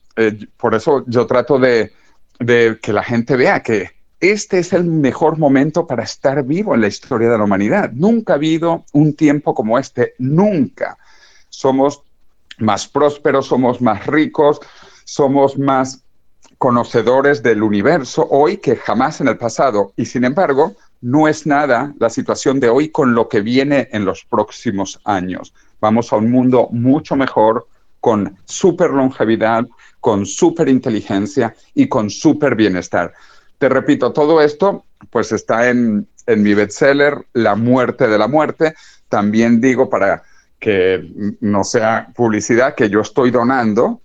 por 0.56 0.74
eso 0.74 1.04
yo 1.06 1.26
trato 1.26 1.58
de, 1.58 1.92
de 2.38 2.78
que 2.80 2.92
la 2.92 3.02
gente 3.02 3.36
vea 3.36 3.62
que 3.62 3.90
este 4.20 4.58
es 4.58 4.72
el 4.72 4.84
mejor 4.84 5.38
momento 5.38 5.86
para 5.86 6.02
estar 6.02 6.42
vivo 6.42 6.74
en 6.74 6.80
la 6.80 6.86
historia 6.86 7.30
de 7.30 7.38
la 7.38 7.44
humanidad. 7.44 7.90
Nunca 7.92 8.32
ha 8.32 8.36
habido 8.36 8.84
un 8.92 9.14
tiempo 9.14 9.54
como 9.54 9.78
este, 9.78 10.14
nunca. 10.18 10.96
Somos 11.50 12.02
más 12.58 12.88
prósperos, 12.88 13.46
somos 13.46 13.80
más 13.80 14.06
ricos, 14.06 14.60
somos 15.04 15.58
más 15.58 16.02
conocedores 16.58 17.42
del 17.42 17.62
universo 17.62 18.26
hoy 18.30 18.56
que 18.56 18.76
jamás 18.76 19.20
en 19.20 19.28
el 19.28 19.36
pasado. 19.36 19.92
Y 19.96 20.06
sin 20.06 20.24
embargo, 20.24 20.74
no 21.02 21.28
es 21.28 21.46
nada 21.46 21.94
la 21.98 22.08
situación 22.08 22.58
de 22.58 22.70
hoy 22.70 22.88
con 22.88 23.14
lo 23.14 23.28
que 23.28 23.42
viene 23.42 23.88
en 23.92 24.04
los 24.04 24.24
próximos 24.24 24.98
años. 25.04 25.52
Vamos 25.80 26.12
a 26.12 26.16
un 26.16 26.30
mundo 26.30 26.68
mucho 26.72 27.16
mejor, 27.16 27.68
con 28.00 28.36
súper 28.44 28.90
longevidad, 28.90 29.66
con 30.06 30.24
súper 30.24 30.68
inteligencia 30.68 31.52
y 31.74 31.88
con 31.88 32.10
súper 32.10 32.54
bienestar. 32.54 33.12
Te 33.58 33.68
repito, 33.68 34.12
todo 34.12 34.40
esto 34.40 34.84
pues 35.10 35.32
está 35.32 35.68
en, 35.68 36.06
mi 36.28 36.54
bestseller, 36.54 37.26
La 37.32 37.56
muerte 37.56 38.06
de 38.06 38.16
la 38.16 38.28
muerte. 38.28 38.76
También 39.08 39.60
digo 39.60 39.90
para 39.90 40.22
que 40.60 41.10
no 41.40 41.64
sea 41.64 42.06
publicidad 42.14 42.76
que 42.76 42.88
yo 42.88 43.00
estoy 43.00 43.32
donando 43.32 44.00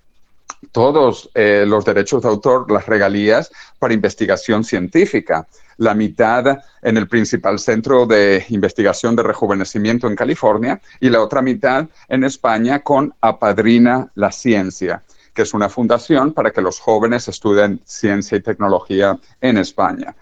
todos 0.72 1.30
eh, 1.36 1.66
los 1.68 1.86
derechos 1.86 2.24
de 2.24 2.30
autor, 2.30 2.72
las 2.72 2.88
regalías 2.88 3.52
para 3.78 3.93
investigación 3.93 4.64
científica. 4.64 5.47
La 5.78 5.93
mitad 5.93 6.64
en 6.82 6.97
el 6.97 7.08
principal 7.08 7.60
centro 7.60 8.08
de 8.08 8.43
investigación 8.49 9.16
de 9.16 9.22
rejuvenecimiento 9.22 10.08
en 10.08 10.16
California 10.16 10.82
y 10.99 11.12
la 11.12 11.22
otra 11.22 11.43
mitad 11.43 11.86
en 12.10 12.24
España 12.24 12.80
con 12.80 13.14
Apadrina 13.22 14.10
la 14.16 14.32
Ciencia 14.32 15.04
que 15.34 15.44
es 15.44 15.54
una 15.54 15.70
fundación 15.70 16.34
para 16.34 16.52
que 16.52 16.62
los 16.62 16.80
jóvenes 16.80 17.28
estudien 17.28 17.82
ciencia 17.86 18.38
y 18.38 18.42
tecnología 18.42 19.18
en 19.40 19.58
España. 19.58 20.16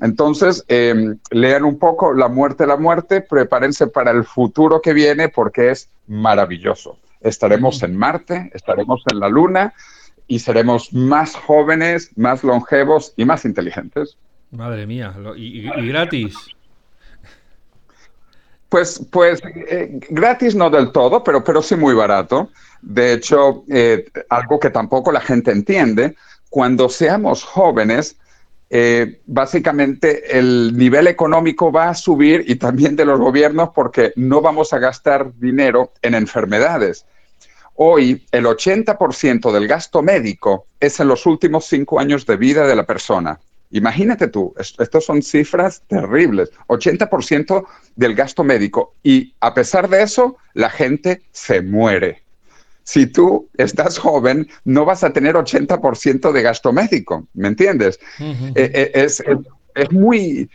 Entonces, 0.00 0.64
em, 0.68 1.18
lean 1.30 1.64
un 1.64 1.78
poco 1.78 2.12
La 2.12 2.28
muerte, 2.28 2.66
la 2.66 2.76
muerte, 2.76 3.20
prepárense 3.20 3.86
para 3.86 4.10
el 4.10 4.24
futuro 4.24 4.80
que 4.80 4.92
viene 4.92 5.28
porque 5.28 5.70
es 5.70 5.90
maravilloso. 6.06 6.98
Estaremos 7.20 7.82
en 7.82 7.96
Marte, 7.96 8.50
estaremos 8.52 9.02
en 9.10 9.20
la 9.20 9.28
Luna 9.28 9.74
y 10.26 10.38
seremos 10.38 10.92
más 10.92 11.36
jóvenes, 11.36 12.10
más 12.16 12.42
longevos 12.42 13.12
y 13.16 13.24
más 13.24 13.44
inteligentes. 13.44 14.16
Madre 14.50 14.86
mía, 14.86 15.14
y, 15.36 15.62
gratis. 15.88 16.34
Pues, 18.72 19.06
pues 19.10 19.42
eh, 19.44 20.00
gratis 20.08 20.54
no 20.54 20.70
del 20.70 20.92
todo, 20.92 21.22
pero, 21.22 21.44
pero 21.44 21.60
sí 21.60 21.76
muy 21.76 21.92
barato. 21.92 22.48
De 22.80 23.12
hecho, 23.12 23.64
eh, 23.68 24.06
algo 24.30 24.58
que 24.58 24.70
tampoco 24.70 25.12
la 25.12 25.20
gente 25.20 25.50
entiende, 25.50 26.16
cuando 26.48 26.88
seamos 26.88 27.44
jóvenes, 27.44 28.16
eh, 28.70 29.20
básicamente 29.26 30.38
el 30.38 30.74
nivel 30.74 31.06
económico 31.08 31.70
va 31.70 31.90
a 31.90 31.94
subir 31.94 32.44
y 32.48 32.54
también 32.54 32.96
de 32.96 33.04
los 33.04 33.20
gobiernos 33.20 33.72
porque 33.74 34.14
no 34.16 34.40
vamos 34.40 34.72
a 34.72 34.78
gastar 34.78 35.34
dinero 35.34 35.92
en 36.00 36.14
enfermedades. 36.14 37.04
Hoy 37.74 38.26
el 38.32 38.46
80% 38.46 39.52
del 39.52 39.68
gasto 39.68 40.00
médico 40.00 40.64
es 40.80 40.98
en 40.98 41.08
los 41.08 41.26
últimos 41.26 41.66
cinco 41.66 42.00
años 42.00 42.24
de 42.24 42.38
vida 42.38 42.66
de 42.66 42.76
la 42.76 42.86
persona. 42.86 43.38
Imagínate 43.72 44.28
tú, 44.28 44.54
estas 44.58 45.04
son 45.04 45.22
cifras 45.22 45.82
terribles, 45.88 46.50
80% 46.68 47.66
del 47.96 48.14
gasto 48.14 48.44
médico 48.44 48.94
y 49.02 49.34
a 49.40 49.54
pesar 49.54 49.88
de 49.88 50.02
eso, 50.02 50.36
la 50.52 50.68
gente 50.68 51.22
se 51.32 51.62
muere. 51.62 52.22
Si 52.84 53.06
tú 53.06 53.48
estás 53.56 53.98
joven, 53.98 54.48
no 54.64 54.84
vas 54.84 55.04
a 55.04 55.12
tener 55.12 55.36
80% 55.36 56.32
de 56.32 56.42
gasto 56.42 56.72
médico, 56.72 57.26
¿me 57.32 57.48
entiendes? 57.48 57.98
Eh, 58.20 58.52
eh, 58.54 58.90
es, 58.94 59.22
muy 59.90 60.50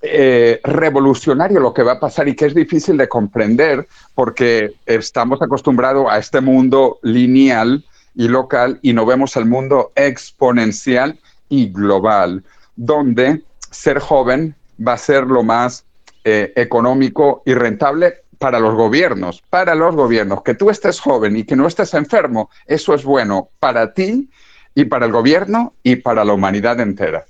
eh, 0.00 0.60
revolucionario 0.64 1.60
lo 1.60 1.74
que 1.74 1.82
va 1.82 1.92
a 1.92 2.00
pasar 2.00 2.26
y 2.28 2.34
que 2.34 2.46
es 2.46 2.54
difícil 2.54 2.96
de 2.96 3.08
comprender 3.08 3.86
porque 4.14 4.74
estamos 4.86 5.42
acostumbrados 5.42 6.06
a 6.08 6.18
este 6.18 6.40
mundo 6.40 7.00
lineal 7.02 7.84
y 8.14 8.28
local 8.28 8.78
y 8.80 8.94
no 8.94 9.04
vemos 9.04 9.36
el 9.36 9.44
mundo 9.44 9.92
exponencial 9.94 11.18
y 11.48 11.66
global, 11.66 12.42
donde 12.76 13.42
ser 13.70 13.98
joven 13.98 14.54
va 14.86 14.94
a 14.94 14.98
ser 14.98 15.24
lo 15.24 15.42
más 15.42 15.84
económico 16.24 17.42
y 17.44 17.54
rentable 17.54 18.22
para 18.42 18.58
los 18.58 18.74
gobiernos, 18.74 19.40
para 19.50 19.76
los 19.76 19.94
gobiernos, 19.94 20.42
que 20.42 20.54
tú 20.54 20.68
estés 20.68 20.98
joven 20.98 21.36
y 21.36 21.44
que 21.44 21.54
no 21.54 21.66
estés 21.68 21.94
enfermo, 21.94 22.50
eso 22.66 22.92
es 22.92 23.04
bueno 23.04 23.50
para 23.60 23.92
ti 23.92 24.28
y 24.74 24.84
para 24.86 25.06
el 25.06 25.12
gobierno 25.12 25.74
y 25.84 25.96
para 25.96 26.24
la 26.24 26.32
humanidad 26.32 26.80
entera. 26.80 27.24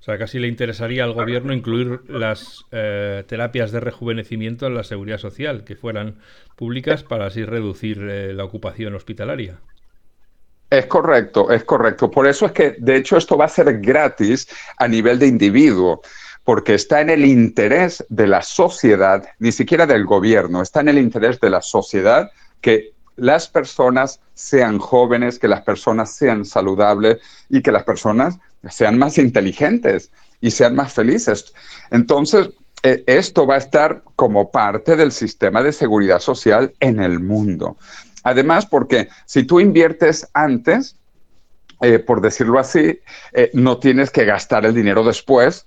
O 0.00 0.02
sea, 0.02 0.18
casi 0.18 0.38
le 0.38 0.48
interesaría 0.48 1.04
al 1.04 1.12
gobierno 1.12 1.52
incluir 1.52 2.00
las 2.08 2.64
eh, 2.72 3.22
terapias 3.28 3.70
de 3.70 3.80
rejuvenecimiento 3.80 4.66
en 4.66 4.74
la 4.74 4.82
seguridad 4.82 5.18
social, 5.18 5.62
que 5.62 5.76
fueran 5.76 6.16
públicas 6.56 7.04
para 7.04 7.26
así 7.26 7.44
reducir 7.44 7.98
eh, 8.02 8.32
la 8.32 8.44
ocupación 8.44 8.94
hospitalaria. 8.94 9.58
Es 10.70 10.86
correcto, 10.86 11.50
es 11.50 11.64
correcto. 11.64 12.10
Por 12.10 12.28
eso 12.28 12.46
es 12.46 12.52
que, 12.52 12.76
de 12.78 12.96
hecho, 12.96 13.16
esto 13.16 13.36
va 13.36 13.46
a 13.46 13.48
ser 13.48 13.80
gratis 13.80 14.48
a 14.78 14.86
nivel 14.86 15.18
de 15.18 15.26
individuo 15.26 16.00
porque 16.44 16.74
está 16.74 17.00
en 17.00 17.10
el 17.10 17.24
interés 17.24 18.04
de 18.08 18.26
la 18.26 18.42
sociedad, 18.42 19.28
ni 19.38 19.52
siquiera 19.52 19.86
del 19.86 20.06
gobierno, 20.06 20.62
está 20.62 20.80
en 20.80 20.88
el 20.88 20.98
interés 20.98 21.38
de 21.40 21.50
la 21.50 21.60
sociedad 21.60 22.30
que 22.60 22.92
las 23.16 23.48
personas 23.48 24.20
sean 24.34 24.78
jóvenes, 24.78 25.38
que 25.38 25.48
las 25.48 25.62
personas 25.62 26.14
sean 26.14 26.44
saludables 26.44 27.18
y 27.48 27.62
que 27.62 27.72
las 27.72 27.84
personas 27.84 28.38
sean 28.68 28.98
más 28.98 29.18
inteligentes 29.18 30.10
y 30.40 30.50
sean 30.50 30.74
más 30.74 30.92
felices. 30.92 31.52
Entonces, 31.90 32.50
eh, 32.82 33.04
esto 33.06 33.46
va 33.46 33.56
a 33.56 33.58
estar 33.58 34.02
como 34.16 34.50
parte 34.50 34.96
del 34.96 35.12
sistema 35.12 35.62
de 35.62 35.72
seguridad 35.72 36.20
social 36.20 36.72
en 36.80 37.00
el 37.00 37.20
mundo. 37.20 37.76
Además, 38.24 38.66
porque 38.66 39.08
si 39.26 39.44
tú 39.44 39.60
inviertes 39.60 40.28
antes, 40.34 40.96
eh, 41.80 41.98
por 41.98 42.20
decirlo 42.20 42.58
así, 42.58 43.00
eh, 43.32 43.50
no 43.54 43.78
tienes 43.78 44.10
que 44.10 44.24
gastar 44.24 44.66
el 44.66 44.74
dinero 44.74 45.04
después 45.04 45.66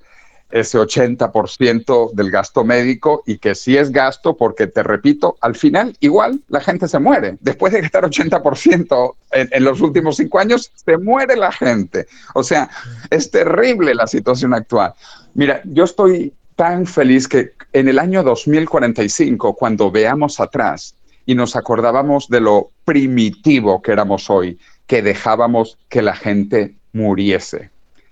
ese 0.53 0.77
80% 0.77 2.11
del 2.13 2.29
gasto 2.29 2.63
médico 2.63 3.23
y 3.25 3.39
que 3.39 3.55
sí 3.55 3.75
es 3.75 3.91
gasto 3.91 4.37
porque, 4.37 4.67
te 4.67 4.83
repito, 4.83 5.35
al 5.41 5.55
final 5.55 5.97
igual 5.99 6.41
la 6.47 6.61
gente 6.61 6.87
se 6.87 6.99
muere. 6.99 7.37
Después 7.41 7.73
de 7.73 7.81
gastar 7.81 8.03
80% 8.03 9.15
en, 9.31 9.49
en 9.51 9.63
los 9.63 9.81
últimos 9.81 10.17
cinco 10.17 10.37
años, 10.37 10.71
se 10.75 10.97
muere 10.99 11.35
la 11.35 11.51
gente. 11.51 12.05
O 12.35 12.43
sea, 12.43 12.69
es 13.09 13.31
terrible 13.31 13.95
la 13.95 14.05
situación 14.05 14.53
actual. 14.53 14.93
Mira, 15.33 15.61
yo 15.65 15.85
estoy 15.85 16.31
tan 16.55 16.85
feliz 16.85 17.27
que 17.27 17.53
en 17.73 17.87
el 17.87 17.97
año 17.97 18.21
2045, 18.21 19.55
cuando 19.55 19.89
veamos 19.89 20.39
atrás 20.39 20.93
y 21.25 21.35
nos 21.35 21.55
acordábamos 21.55 22.27
de 22.27 22.41
lo 22.41 22.69
primitivo 22.85 23.81
que 23.81 23.91
éramos 23.91 24.29
hoy, 24.29 24.59
que 24.87 25.01
dejábamos 25.01 25.77
que 25.89 26.01
la 26.01 26.15
gente 26.15 26.75
muriese. 26.91 27.69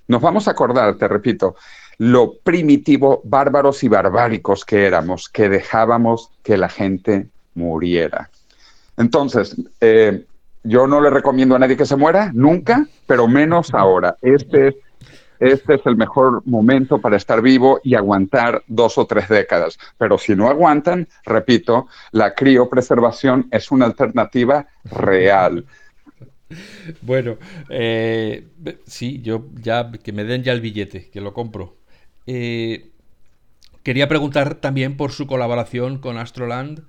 Nos 0.08 0.22
vamos 0.22 0.48
a 0.48 0.52
acordar, 0.52 0.96
te 0.96 1.08
repito, 1.08 1.56
lo 1.98 2.34
primitivo, 2.34 3.22
bárbaros 3.24 3.84
y 3.84 3.88
barbáricos 3.88 4.66
que 4.66 4.86
éramos, 4.86 5.30
que 5.30 5.50
dejábamos 5.50 6.32
que 6.44 6.58
la 6.58 6.70
gente 6.70 7.28
muriera. 7.54 8.30
Entonces, 8.98 9.56
eh, 9.80 10.26
yo 10.64 10.88
no 10.88 11.02
le 11.02 11.10
recomiendo 11.10 11.56
a 11.56 11.60
nadie 11.60 11.78
que 11.78 11.86
se 11.86 11.96
muera, 11.96 12.32
nunca, 12.34 12.88
pero 13.08 13.28
menos 13.28 13.74
ahora. 13.74 14.16
Este, 14.22 14.78
este 15.42 15.74
es 15.76 15.82
el 15.86 15.98
mejor 15.98 16.44
momento 16.46 17.02
para 17.02 17.18
estar 17.18 17.42
vivo 17.42 17.82
y 17.84 17.96
aguantar 17.96 18.64
dos 18.68 19.00
o 19.00 19.08
tres 19.08 19.28
décadas. 19.28 19.80
Pero 19.98 20.20
si 20.20 20.36
no 20.36 20.48
aguantan, 20.48 21.08
repito, 21.26 21.88
la 22.12 22.36
criopreservación 22.36 23.48
es 23.52 23.72
una 23.72 23.86
alternativa 23.86 24.68
real. 24.86 25.66
Bueno, 27.02 27.38
eh, 27.70 28.46
sí, 28.86 29.22
yo 29.22 29.46
ya 29.54 29.90
que 29.90 30.12
me 30.12 30.26
den 30.26 30.44
ya 30.44 30.52
el 30.52 30.60
billete, 30.60 31.10
que 31.10 31.22
lo 31.22 31.34
compro. 31.34 31.78
Eh, 32.28 32.92
quería 33.84 34.10
preguntar 34.10 34.56
también 34.56 34.98
por 34.98 35.14
su 35.14 35.28
colaboración 35.28 36.00
con 36.00 36.18
Astroland 36.18 36.84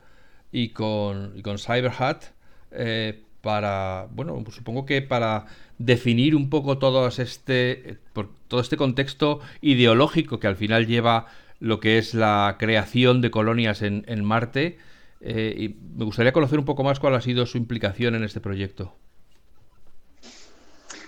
y 0.51 0.71
con, 0.71 1.33
CyberHat 1.59 2.25
eh, 2.73 3.23
para, 3.43 4.07
bueno, 4.13 4.43
supongo 4.51 4.87
que 4.87 5.03
para 5.03 5.47
definir 5.79 6.35
un 6.35 6.49
poco 6.49 6.79
todo 6.79 7.07
este, 7.09 7.99
por, 8.13 8.31
todo 8.49 8.61
este 8.61 8.77
contexto 8.77 9.41
ideológico 9.61 10.39
que 10.39 10.47
al 10.47 10.57
final 10.57 10.87
lleva 10.87 11.27
lo 11.61 11.81
que 11.81 11.99
es 11.99 12.15
la 12.15 12.57
creación 12.59 13.21
de 13.21 13.31
colonias 13.31 13.83
en, 13.83 14.25
Marte. 14.25 14.79
Eh, 15.21 15.55
y 15.57 15.77
me 15.97 16.05
gustaría 16.05 16.33
conocer 16.33 16.59
un 16.59 16.65
poco 16.65 16.83
más 16.83 16.99
cuál 16.99 17.15
ha 17.15 17.21
sido 17.21 17.47
su 17.47 17.59
implicación 17.59 18.15
en 18.15 18.25
este 18.25 18.41
proyecto. 18.41 18.95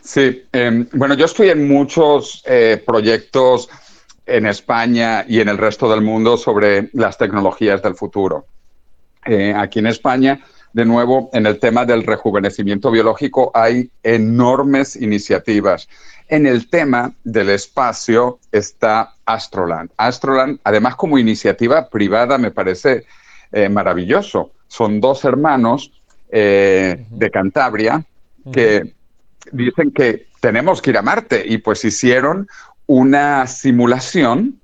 Sí, 0.02 0.44
em, 0.52 0.86
bueno, 0.92 1.14
yo 1.14 1.24
estoy 1.24 1.48
en 1.48 1.66
muchos 1.66 2.44
proyectos 2.84 3.68
en 4.26 4.46
España 4.46 5.24
y 5.28 5.40
en 5.40 5.48
el 5.48 5.58
resto 5.58 5.90
del 5.90 6.00
mundo 6.00 6.36
sobre 6.36 6.90
las 6.92 7.18
tecnologías 7.18 7.82
del 7.82 7.94
futuro. 7.94 8.46
Eh, 9.26 9.54
aquí 9.56 9.78
en 9.78 9.86
España, 9.86 10.40
de 10.74 10.84
nuevo, 10.84 11.30
en 11.32 11.46
el 11.46 11.60
tema 11.60 11.86
del 11.86 12.02
rejuvenecimiento 12.02 12.90
biológico 12.90 13.52
hay 13.54 13.90
enormes 14.02 14.96
iniciativas. 14.96 15.88
En 16.28 16.46
el 16.48 16.68
tema 16.68 17.12
del 17.22 17.50
espacio 17.50 18.40
está 18.50 19.14
Astroland. 19.24 19.90
Astroland, 19.96 20.58
además 20.64 20.96
como 20.96 21.16
iniciativa 21.16 21.88
privada, 21.88 22.38
me 22.38 22.50
parece 22.50 23.06
eh, 23.52 23.68
maravilloso. 23.68 24.50
Son 24.66 25.00
dos 25.00 25.24
hermanos 25.24 25.92
eh, 26.28 27.06
de 27.08 27.30
Cantabria 27.30 28.04
que 28.52 28.94
dicen 29.52 29.92
que 29.92 30.26
tenemos 30.40 30.82
que 30.82 30.90
ir 30.90 30.98
a 30.98 31.02
Marte 31.02 31.44
y 31.46 31.58
pues 31.58 31.84
hicieron 31.84 32.48
una 32.86 33.46
simulación 33.46 34.60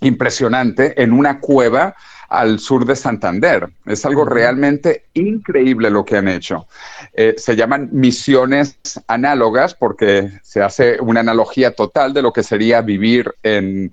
impresionante 0.00 1.00
en 1.00 1.12
una 1.12 1.38
cueva 1.38 1.94
al 2.32 2.58
sur 2.58 2.84
de 2.84 2.96
Santander. 2.96 3.68
Es 3.86 4.04
algo 4.04 4.24
realmente 4.24 5.04
increíble 5.14 5.90
lo 5.90 6.04
que 6.04 6.16
han 6.16 6.28
hecho. 6.28 6.66
Eh, 7.12 7.34
se 7.36 7.54
llaman 7.56 7.88
misiones 7.92 8.78
análogas 9.06 9.74
porque 9.74 10.30
se 10.42 10.62
hace 10.62 11.00
una 11.00 11.20
analogía 11.20 11.74
total 11.74 12.12
de 12.12 12.22
lo 12.22 12.32
que 12.32 12.42
sería 12.42 12.80
vivir 12.80 13.32
en, 13.42 13.92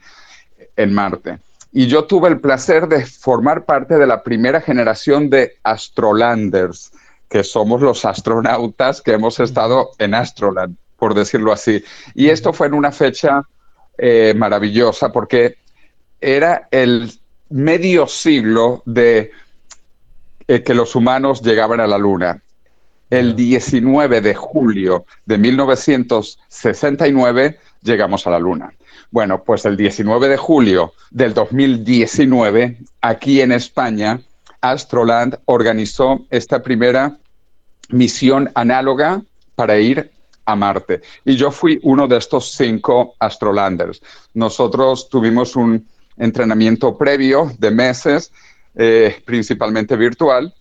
en 0.75 0.93
Marte. 0.93 1.39
Y 1.71 1.87
yo 1.87 2.05
tuve 2.05 2.29
el 2.29 2.39
placer 2.39 2.87
de 2.87 3.05
formar 3.05 3.65
parte 3.65 3.97
de 3.97 4.07
la 4.07 4.23
primera 4.23 4.61
generación 4.61 5.29
de 5.29 5.57
astrolanders, 5.63 6.91
que 7.29 7.43
somos 7.43 7.81
los 7.81 8.05
astronautas 8.05 9.01
que 9.01 9.13
hemos 9.13 9.39
estado 9.39 9.91
en 9.99 10.15
Astroland 10.15 10.75
por 10.99 11.13
decirlo 11.15 11.51
así. 11.51 11.83
Y 12.13 12.29
esto 12.29 12.53
fue 12.53 12.67
en 12.67 12.73
una 12.73 12.91
fecha 12.91 13.41
eh, 13.97 14.33
maravillosa 14.35 15.11
porque 15.11 15.57
era 16.21 16.67
el 16.69 17.18
medio 17.49 18.07
siglo 18.07 18.83
de 18.85 19.31
eh, 20.47 20.63
que 20.63 20.73
los 20.73 20.95
humanos 20.95 21.41
llegaban 21.41 21.79
a 21.79 21.87
la 21.87 21.97
Luna. 21.97 22.41
El 23.09 23.35
19 23.35 24.21
de 24.21 24.35
julio 24.35 25.05
de 25.25 25.37
1969 25.37 27.59
llegamos 27.81 28.27
a 28.27 28.31
la 28.31 28.39
Luna. 28.39 28.73
Bueno, 29.11 29.43
pues 29.43 29.65
el 29.65 29.75
19 29.75 30.29
de 30.29 30.37
julio 30.37 30.93
del 31.09 31.33
2019, 31.33 32.77
aquí 33.01 33.41
en 33.41 33.51
España, 33.51 34.21
Astroland 34.61 35.39
organizó 35.45 36.27
esta 36.29 36.61
primera 36.61 37.17
misión 37.89 38.51
análoga 38.53 39.23
para 39.55 39.79
ir 39.79 40.11
a 40.45 40.55
Marte. 40.55 41.01
Y 41.25 41.35
yo 41.35 41.51
fui 41.51 41.79
uno 41.83 42.07
de 42.07 42.17
estos 42.17 42.51
cinco 42.51 43.15
astrolanders. 43.19 44.01
Nosotros 44.33 45.09
tuvimos 45.09 45.55
un 45.55 45.87
entrenamiento 46.19 46.97
previo 46.97 47.51
de 47.57 47.71
meses, 47.71 48.31
eh, 48.75 49.21
principalmente 49.25 49.95
virtual. 49.95 50.53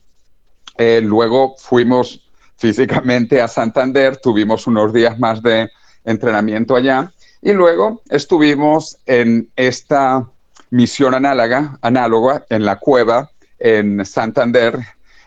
Eh, 0.78 1.00
luego 1.02 1.56
fuimos 1.58 2.26
físicamente 2.56 3.42
a 3.42 3.48
Santander, 3.48 4.16
tuvimos 4.16 4.66
unos 4.66 4.92
días 4.92 5.18
más 5.18 5.42
de 5.42 5.70
entrenamiento 6.04 6.74
allá 6.74 7.12
y 7.42 7.52
luego 7.52 8.00
estuvimos 8.08 8.96
en 9.04 9.50
esta 9.56 10.26
misión 10.70 11.14
análoga, 11.14 11.78
análoga 11.82 12.46
en 12.48 12.64
la 12.64 12.76
cueva 12.76 13.30
en 13.58 14.04
Santander 14.04 14.78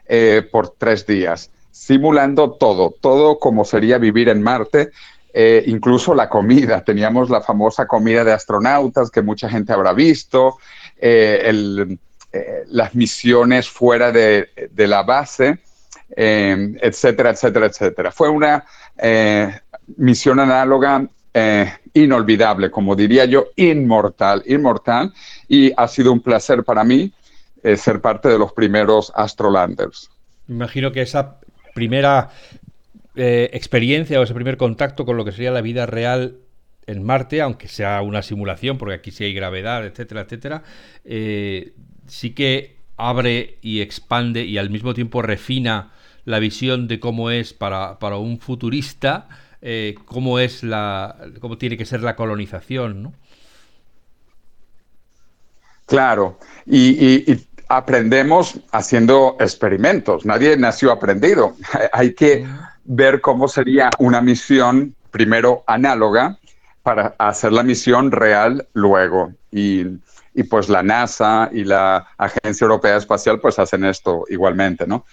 eh, 0.08 0.48
por 0.52 0.70
tres 0.78 1.06
días 1.06 1.52
simulando 1.72 2.52
todo, 2.52 2.94
todo 3.02 3.40
como 3.40 3.66
sería 3.66 3.98
vivir 3.98 4.30
en 4.30 4.44
Marte, 4.44 4.92
eh, 5.34 5.64
incluso 5.68 6.14
la 6.14 6.28
comida. 6.30 6.84
Teníamos 6.84 7.30
la 7.30 7.42
famosa 7.42 7.88
comida 7.88 8.24
de 8.24 8.34
astronautas 8.34 9.10
que 9.10 9.22
mucha 9.22 9.50
gente 9.50 9.72
habrá 9.72 9.94
visto, 9.94 10.58
eh, 10.98 11.98
eh, 12.34 12.64
las 12.68 12.96
misiones 12.96 13.70
fuera 13.70 14.12
de, 14.12 14.50
la 14.76 15.04
base, 15.04 15.60
etcétera, 16.16 17.32
etcétera, 17.32 17.66
etcétera. 17.68 18.12
Fue 18.12 18.30
una 18.30 18.66
misión 19.98 20.40
análoga 20.40 21.08
inolvidable, 21.94 22.70
como 22.70 22.96
diría 22.96 23.26
yo, 23.26 23.48
inmortal, 23.56 24.44
inmortal, 24.46 25.14
y 25.48 25.72
ha 25.76 25.88
sido 25.88 26.12
un 26.12 26.22
placer 26.22 26.64
para 26.64 26.84
mí 26.84 27.14
ser 27.76 28.02
parte 28.02 28.28
de 28.28 28.38
los 28.38 28.52
primeros 28.54 29.12
astrolanders. 29.16 30.10
Imagino 30.48 30.92
que 30.92 31.02
esa 31.02 31.38
primera 31.74 32.30
eh, 33.16 33.50
experiencia 33.54 34.20
o 34.20 34.24
ese 34.24 34.34
primer 34.34 34.58
contacto 34.58 35.06
con 35.06 35.18
lo 35.18 35.26
que 35.26 35.32
sería 35.32 35.52
la 35.52 35.62
vida 35.62 35.86
real 35.86 36.38
en 36.88 37.04
Marte, 37.04 37.42
aunque 37.42 37.68
sea 37.68 38.02
una 38.02 38.22
simulación, 38.22 38.78
porque 38.78 38.96
aquí 38.96 39.12
sí 39.12 39.24
hay 39.24 39.34
gravedad, 39.34 39.86
etcétera, 39.86 40.22
etcétera, 40.22 40.64
eh, 41.06 41.74
sí 42.08 42.32
que 42.32 42.78
abre 42.98 43.58
y 43.62 43.82
expande 43.82 44.46
y 44.46 44.58
al 44.58 44.70
mismo 44.70 44.94
tiempo 44.94 45.22
refina 45.22 45.92
la 46.26 46.40
visión 46.40 46.88
de 46.88 47.00
cómo 47.00 47.32
es 47.32 47.54
para, 47.54 47.98
un 48.18 48.40
futurista, 48.40 49.28
eh, 49.62 49.96
cómo 50.06 50.40
es 50.40 50.64
la, 50.64 51.18
cómo 51.40 51.58
tiene 51.58 51.78
que 51.78 51.86
ser 51.86 52.02
la 52.02 52.16
colonización, 52.16 53.04
¿no? 53.04 53.14
Claro, 55.86 56.40
y 56.66 57.26
aprendemos 57.72 58.60
haciendo 58.72 59.38
experimentos. 59.40 60.26
Nadie 60.26 60.58
nació 60.58 60.92
aprendido. 60.92 61.56
Hay 61.94 62.14
que 62.14 62.46
ver 62.94 63.22
cómo 63.22 63.48
sería 63.48 63.90
una 64.00 64.22
misión 64.22 64.94
primero 65.12 65.64
análoga 65.66 66.38
para 66.84 67.16
hacer 67.18 67.54
la 67.54 67.64
misión 67.64 68.12
real 68.12 68.68
luego. 68.74 69.32
Y, 69.52 69.86
pues 70.50 70.70
la 70.70 70.82
NASA 70.82 71.50
y 71.54 71.64
la 71.64 72.08
Agencia 72.18 72.66
Europea 72.66 72.98
Espacial 72.98 73.40
pues 73.40 73.60
hacen 73.60 73.86
esto 73.86 74.26
igualmente, 74.30 74.88
¿no? 74.88 75.06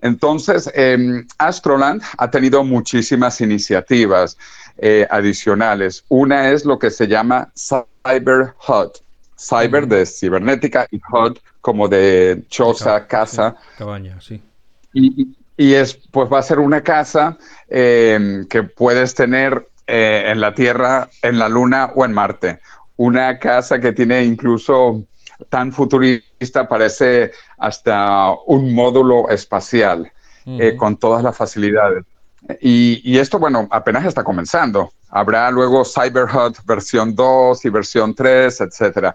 Entonces, 0.00 0.70
em, 0.74 1.26
Astroland 1.38 2.02
ha 2.18 2.30
tenido 2.30 2.62
muchísimas 2.62 3.40
iniciativas 3.40 4.36
eh, 4.78 5.06
adicionales. 5.10 6.04
Una 6.08 6.50
es 6.50 6.64
lo 6.64 6.78
que 6.78 6.90
se 6.90 7.06
llama 7.06 7.50
Cyber 7.56 8.54
Hut, 8.68 8.98
cyber 9.38 9.88
de 9.88 10.04
cibernética 10.06 10.86
y 10.90 11.00
HUD 11.10 11.38
como 11.60 11.88
de 11.88 12.44
choza, 12.48 13.06
casa. 13.06 13.56
cabaña, 13.78 14.20
sí. 14.20 14.40
Y, 14.92 15.34
es, 15.56 15.94
pues 16.10 16.30
va 16.30 16.38
a 16.38 16.42
ser 16.42 16.58
una 16.58 16.82
casa 16.82 17.38
eh, 17.68 18.44
que 18.48 18.62
puedes 18.62 19.14
tener 19.14 19.68
eh, 19.86 20.24
en 20.26 20.40
la 20.40 20.54
Tierra, 20.54 21.08
en 21.22 21.38
la 21.38 21.48
Luna 21.48 21.92
o 21.94 22.04
en 22.04 22.12
Marte. 22.12 22.60
una 22.96 23.38
casa 23.38 23.78
que 23.78 23.92
tiene 23.92 24.24
incluso 24.24 25.04
tan 25.48 25.72
futurista, 25.72 26.66
parece 26.68 27.32
hasta 27.58 28.32
un 28.46 28.74
módulo 28.74 29.28
espacial 29.28 30.10
eh, 30.46 30.76
con 30.76 30.96
todas 30.96 31.22
las 31.22 31.36
facilidades. 31.36 32.04
Y, 32.60 33.18
esto, 33.18 33.38
bueno, 33.38 33.66
apenas 33.70 34.04
está 34.04 34.22
comenzando. 34.22 34.92
Habrá 35.08 35.50
luego 35.50 35.84
CyberHut 35.84 36.58
versión 36.64 37.14
2 37.14 37.64
y 37.64 37.70
versión 37.70 38.14
3, 38.14 38.60
etcétera. 38.60 39.14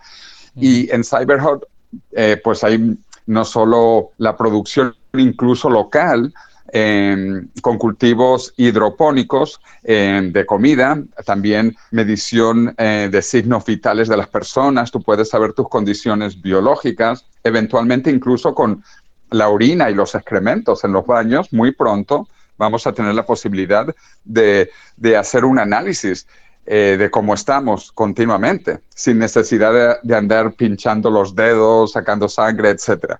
Y 0.56 0.92
en 0.94 1.04
CyberHut, 1.04 1.64
eh, 2.12 2.40
pues 2.44 2.64
hay 2.64 2.98
no 3.26 3.46
solo 3.46 4.12
la 4.18 4.36
producción 4.36 4.96
incluso 5.14 5.70
local, 5.70 6.34
em, 6.74 7.50
con 7.62 7.78
cultivos 7.78 8.54
hidropónicos 8.56 9.60
em, 9.84 10.32
de 10.32 10.46
comida, 10.46 11.02
también 11.26 11.76
medición 11.92 12.74
eh, 12.78 13.10
de 13.12 13.22
signos 13.22 13.66
vitales 13.66 14.08
de 14.08 14.18
las 14.18 14.28
personas, 14.28 14.92
tú 14.92 15.02
puedes 15.02 15.30
saber 15.30 15.54
tus 15.54 15.68
condiciones 15.68 16.42
biológicas, 16.42 17.26
eventualmente 17.44 18.10
incluso 18.10 18.56
con 18.56 18.84
la 19.32 19.50
orina 19.50 19.90
y 19.90 19.96
los 19.96 20.16
excrementos 20.16 20.84
en 20.84 20.94
los 20.94 21.06
baños, 21.06 21.52
muy 21.52 21.72
pronto 21.72 22.28
vamos 22.62 22.86
a 22.86 22.94
tener 22.94 23.16
la 23.16 23.26
posibilidad 23.26 23.88
de, 24.24 24.70
hacer 25.18 25.46
un 25.46 25.58
análisis 25.58 26.28
eh, 26.68 26.96
de 26.98 27.10
cómo 27.10 27.34
estamos 27.34 27.92
continuamente, 27.92 28.82
sin 28.94 29.18
necesidad 29.18 30.00
de, 30.04 30.16
andar 30.16 30.54
pinchando 30.54 31.10
los 31.10 31.34
dedos, 31.34 31.94
sacando 31.94 32.30
sangre, 32.30 32.70
etc. 32.70 33.16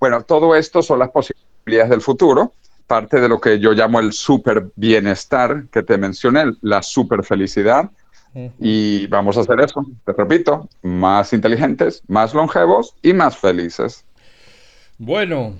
Bueno, 0.00 0.22
todo 0.22 0.54
esto 0.54 0.82
son 0.82 0.98
las 0.98 1.10
posibilidades 1.10 1.90
del 1.90 2.00
futuro, 2.00 2.52
parte 2.86 3.20
de 3.20 3.28
lo 3.28 3.40
que 3.40 3.58
yo 3.58 3.72
llamo 3.72 4.00
el 4.00 4.12
super 4.12 4.68
bienestar 4.76 5.64
que 5.70 5.82
te 5.82 5.98
mencioné, 5.98 6.52
la 6.62 6.82
super 6.82 7.24
felicidad. 7.24 7.90
Y 8.60 9.06
vamos 9.06 9.38
a 9.38 9.40
hacer 9.40 9.58
eso, 9.60 9.82
te 10.04 10.12
repito, 10.12 10.68
más 10.82 11.32
inteligentes, 11.32 12.02
más 12.06 12.34
longevos 12.34 12.94
y 13.02 13.14
más 13.14 13.34
felices. 13.34 14.04
Bueno, 14.98 15.54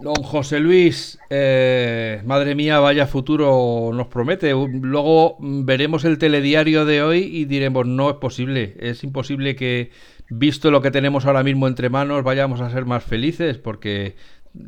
Don 0.00 0.22
José 0.22 0.60
Luis, 0.60 1.18
eh, 1.28 2.22
madre 2.24 2.54
mía, 2.54 2.78
vaya 2.78 3.06
futuro 3.06 3.90
nos 3.92 4.06
promete. 4.06 4.52
Luego 4.52 5.36
veremos 5.40 6.04
el 6.04 6.18
telediario 6.18 6.84
de 6.84 7.02
hoy 7.02 7.18
y 7.18 7.46
diremos, 7.46 7.86
no 7.86 8.10
es 8.10 8.16
posible, 8.16 8.76
es 8.78 9.02
imposible 9.02 9.56
que, 9.56 9.90
visto 10.38 10.70
lo 10.70 10.82
que 10.82 10.90
tenemos 10.90 11.26
ahora 11.26 11.42
mismo 11.42 11.68
entre 11.68 11.90
manos, 11.90 12.24
vayamos 12.24 12.60
a 12.60 12.70
ser 12.70 12.84
más 12.84 13.04
felices, 13.04 13.58
porque 13.58 14.16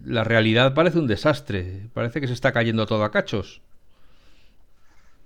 la 0.04 0.24
realidad 0.24 0.74
parece 0.74 0.98
un 0.98 1.06
desastre, 1.06 1.88
parece 1.92 2.20
que 2.20 2.26
se 2.26 2.32
está 2.32 2.52
cayendo 2.52 2.86
todo 2.86 3.04
a 3.04 3.10
cachos. 3.10 3.60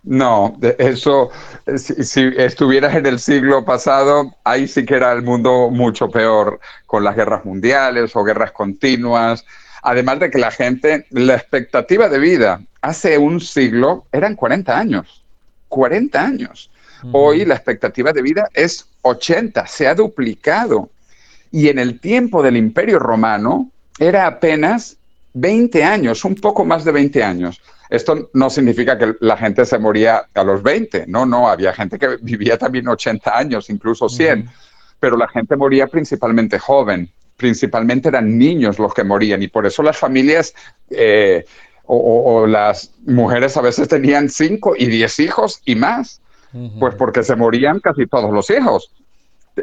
No, 0.04 0.58
eso, 0.78 1.30
si, 1.76 2.04
si, 2.04 2.20
estuvieras 2.36 2.94
en 2.94 3.06
el 3.06 3.18
siglo 3.18 3.64
pasado, 3.64 4.34
ahí 4.44 4.68
sí 4.68 4.86
que 4.86 4.94
era 4.94 5.12
el 5.12 5.22
mundo 5.22 5.70
mucho 5.70 6.08
peor, 6.08 6.60
con 6.86 7.04
las 7.04 7.16
guerras 7.16 7.44
mundiales 7.44 8.14
o 8.14 8.24
guerras 8.24 8.52
continuas, 8.52 9.44
Además 9.82 10.20
de 10.20 10.30
que 10.30 10.38
la 10.38 10.50
gente, 10.50 11.06
la 11.10 11.34
expectativa 11.34 12.08
de 12.08 12.18
vida 12.18 12.60
hace 12.82 13.18
un 13.18 13.40
siglo 13.40 14.06
eran 14.12 14.34
40 14.34 14.76
años. 14.76 15.24
40 15.68 16.20
años. 16.20 16.70
Hoy 17.12 17.44
la 17.44 17.54
expectativa 17.54 18.12
de 18.12 18.22
vida 18.22 18.48
es 18.54 18.88
80, 19.08 19.66
se 19.66 19.86
ha 19.86 19.94
duplicado. 19.94 20.90
Y 21.50 21.68
en 21.68 21.78
el 21.78 22.00
tiempo 22.00 22.42
del 22.42 22.56
Imperio 22.56 22.98
Romano 22.98 23.70
era 23.98 24.26
apenas 24.26 24.96
20 25.34 25.84
años, 25.84 26.24
un 26.24 26.34
poco 26.34 26.64
más 26.64 26.84
de 26.84 26.92
20 26.92 27.22
años. 27.22 27.60
Esto 27.90 28.30
no 28.34 28.50
significa 28.50 28.98
que 28.98 29.14
la 29.20 29.36
gente 29.36 29.64
se 29.64 29.78
moría 29.78 30.26
a 30.34 30.44
los 30.44 30.62
20, 30.62 31.06
no, 31.06 31.24
no, 31.24 31.48
había 31.48 31.72
gente 31.72 31.98
que 31.98 32.18
vivía 32.20 32.58
también 32.58 32.86
80 32.86 33.36
años, 33.36 33.70
incluso 33.70 34.10
100, 34.10 34.48
pero 35.00 35.16
la 35.16 35.26
gente 35.28 35.56
moría 35.56 35.86
principalmente 35.86 36.58
joven 36.58 37.10
principalmente 37.38 38.08
eran 38.08 38.36
niños 38.36 38.78
los 38.78 38.92
que 38.92 39.04
morían 39.04 39.42
y 39.42 39.48
por 39.48 39.64
eso 39.64 39.82
las 39.82 39.96
familias 39.96 40.52
eh, 40.90 41.46
o, 41.86 42.46
las 42.46 42.92
mujeres 43.06 43.56
a 43.56 43.62
veces 43.62 43.88
tenían 43.88 44.28
cinco 44.28 44.74
y 44.76 44.86
diez 44.86 45.18
hijos 45.20 45.62
y 45.64 45.74
más, 45.74 46.20
pues 46.78 46.94
porque 46.96 47.22
se 47.22 47.34
morían 47.34 47.80
casi 47.80 48.06
todos 48.06 48.30
los 48.30 48.50
hijos. 48.50 48.92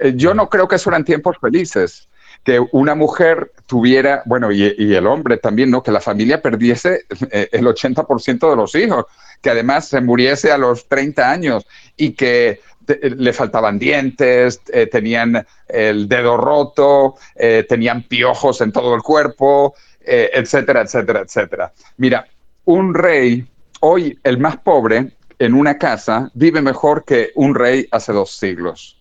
Eh, 0.01 0.13
yo 0.15 0.33
no 0.33 0.49
creo 0.49 0.67
que 0.67 0.75
eso 0.75 0.89
eran 0.89 1.05
tiempos 1.05 1.37
felices 1.39 2.09
que 2.43 2.59
una 2.73 2.93
mujer 2.93 3.53
tuviera, 3.65 4.21
bueno, 4.25 4.51
y, 4.51 4.63
el 4.63 5.07
hombre 5.07 5.37
también, 5.37 5.71
¿no? 5.71 5.81
Que 5.81 5.91
la 5.91 5.99
familia 5.99 6.43
perdiese 6.43 7.05
eh, 7.31 7.49
el 7.51 7.65
80% 7.65 8.49
de 8.51 8.55
los 8.55 8.75
hijos, 8.75 9.05
que 9.41 9.49
además 9.49 9.87
se 9.87 9.99
muriese 9.99 10.51
a 10.51 10.57
los 10.59 10.87
30 10.87 11.31
años 11.31 11.65
y 11.97 12.11
que 12.11 12.59
le 12.87 13.33
faltaban 13.33 13.79
dientes, 13.79 14.61
eh, 14.71 14.87
tenían 14.87 15.45
el 15.67 16.07
dedo 16.07 16.37
roto, 16.37 17.15
eh, 17.35 17.65
tenían 17.67 18.03
piojos 18.03 18.61
en 18.61 18.71
todo 18.71 18.95
el 18.95 19.01
cuerpo, 19.01 19.75
eh, 20.01 20.29
etcétera, 20.33 20.81
etcétera, 20.81 21.21
etcétera. 21.21 21.73
Mira, 21.97 22.27
un 22.65 22.93
rey, 22.93 23.45
hoy 23.81 24.19
el 24.23 24.37
más 24.37 24.57
pobre 24.57 25.11
en 25.39 25.53
una 25.53 25.77
casa, 25.77 26.31
vive 26.33 26.61
mejor 26.61 27.03
que 27.03 27.31
un 27.35 27.55
rey 27.55 27.87
hace 27.91 28.13
dos 28.13 28.31
siglos. 28.37 28.97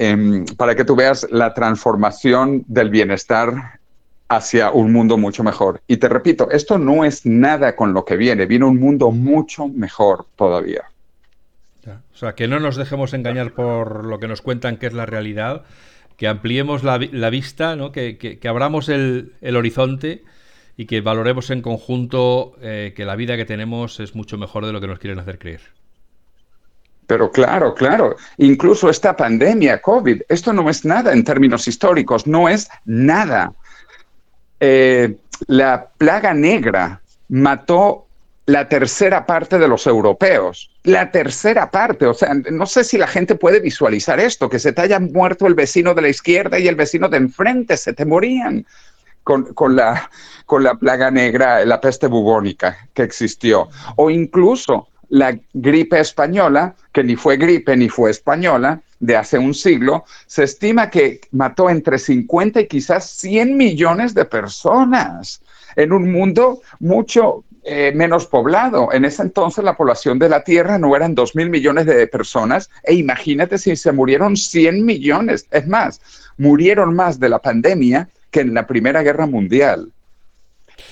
Em, 0.00 0.44
para 0.56 0.76
que 0.76 0.84
tú 0.84 0.94
veas 0.94 1.26
la 1.28 1.54
transformación 1.54 2.62
del 2.68 2.88
bienestar 2.88 3.80
hacia 4.28 4.70
un 4.70 4.92
mundo 4.92 5.18
mucho 5.18 5.42
mejor. 5.42 5.82
Y 5.88 5.96
te 5.96 6.08
repito, 6.08 6.48
esto 6.52 6.78
no 6.78 7.04
es 7.04 7.26
nada 7.26 7.74
con 7.74 7.92
lo 7.92 8.04
que 8.04 8.16
viene, 8.16 8.46
viene 8.46 8.64
un 8.64 8.78
mundo 8.78 9.10
mucho 9.10 9.66
mejor 9.66 10.26
todavía. 10.36 10.84
O 11.84 12.16
sea, 12.16 12.36
que 12.36 12.46
no 12.46 12.60
nos 12.60 12.76
dejemos 12.76 13.12
engañar 13.12 13.54
por 13.54 14.04
lo 14.04 14.20
que 14.20 14.28
nos 14.28 14.40
cuentan 14.40 14.76
que 14.76 14.86
es 14.86 14.92
la 14.92 15.04
realidad, 15.04 15.64
que 16.16 16.28
ampliemos 16.28 16.84
la, 16.84 16.98
vista, 16.98 17.74
¿no? 17.74 17.90
que, 17.90 18.38
abramos 18.48 18.88
el, 18.88 19.32
horizonte 19.42 20.22
y 20.76 20.86
que 20.86 21.00
valoremos 21.00 21.50
en 21.50 21.60
conjunto 21.60 22.54
eh, 22.60 22.92
que 22.94 23.04
la 23.04 23.16
vida 23.16 23.36
que 23.36 23.46
tenemos 23.46 23.98
es 23.98 24.14
mucho 24.14 24.38
mejor 24.38 24.64
de 24.64 24.72
lo 24.72 24.80
que 24.80 24.86
nos 24.86 25.00
quieren 25.00 25.18
hacer 25.18 25.40
creer. 25.40 25.62
Pero 27.08 27.32
claro, 27.32 27.74
claro, 27.74 28.16
incluso 28.36 28.90
esta 28.90 29.16
pandemia, 29.16 29.80
COVID, 29.80 30.20
esto 30.28 30.52
no 30.52 30.68
es 30.68 30.84
nada 30.84 31.14
en 31.14 31.24
términos 31.24 31.66
históricos, 31.66 32.26
no 32.26 32.50
es 32.50 32.68
nada. 32.84 33.54
Eh, 34.60 35.16
la 35.46 35.88
plaga 35.96 36.34
negra 36.34 37.00
mató 37.30 38.04
la 38.44 38.68
tercera 38.68 39.24
parte 39.24 39.58
de 39.58 39.68
los 39.68 39.86
europeos. 39.86 40.70
La 40.82 41.10
tercera 41.10 41.70
parte, 41.70 42.04
o 42.04 42.12
sea, 42.12 42.34
no 42.50 42.66
sé 42.66 42.84
si 42.84 42.98
la 42.98 43.06
gente 43.06 43.36
puede 43.36 43.60
visualizar 43.60 44.20
esto, 44.20 44.50
que 44.50 44.58
se 44.58 44.74
te 44.74 44.82
haya 44.82 45.00
muerto 45.00 45.46
el 45.46 45.54
vecino 45.54 45.94
de 45.94 46.02
la 46.02 46.08
izquierda 46.10 46.58
y 46.58 46.68
el 46.68 46.74
vecino 46.74 47.08
de 47.08 47.16
enfrente, 47.16 47.78
se 47.78 47.94
te 47.94 48.04
morían 48.04 48.66
con, 49.22 49.76
la, 49.76 50.10
con 50.44 50.62
la 50.62 50.74
plaga 50.74 51.10
negra, 51.10 51.64
la 51.64 51.80
peste 51.80 52.06
bubónica 52.06 52.76
que 52.92 53.02
existió. 53.02 53.70
O 53.96 54.10
incluso 54.10 54.88
la 55.08 55.38
gripe 55.52 56.00
española, 56.00 56.74
que 56.92 57.04
ni 57.04 57.16
fue 57.16 57.36
gripe 57.36 57.76
ni 57.76 57.88
fue 57.88 58.10
española, 58.10 58.80
de 59.00 59.16
hace 59.16 59.38
un 59.38 59.54
siglo, 59.54 60.04
se 60.26 60.44
estima 60.44 60.90
que 60.90 61.20
mató 61.30 61.70
entre 61.70 61.98
50 61.98 62.60
y 62.60 62.66
quizás 62.66 63.08
100 63.10 63.56
millones 63.56 64.14
de 64.14 64.24
personas 64.24 65.40
en 65.76 65.92
un 65.92 66.10
mundo 66.10 66.60
mucho 66.80 67.44
eh, 67.62 67.92
menos 67.94 68.26
poblado. 68.26 68.92
En 68.92 69.04
ese 69.04 69.22
entonces 69.22 69.62
la 69.62 69.76
población 69.76 70.18
de 70.18 70.28
la 70.28 70.42
Tierra 70.42 70.78
no 70.78 70.96
eran 70.96 71.14
2 71.14 71.36
mil 71.36 71.50
millones 71.50 71.86
de 71.86 72.06
personas 72.06 72.70
e 72.82 72.94
imagínate 72.94 73.58
si 73.58 73.76
se 73.76 73.92
murieron 73.92 74.36
100 74.36 74.84
millones. 74.84 75.46
Es 75.50 75.66
más, 75.66 76.00
murieron 76.36 76.94
más 76.94 77.20
de 77.20 77.28
la 77.28 77.38
pandemia 77.38 78.08
que 78.30 78.40
en 78.40 78.54
la 78.54 78.66
Primera 78.66 79.02
Guerra 79.02 79.26
Mundial. 79.26 79.92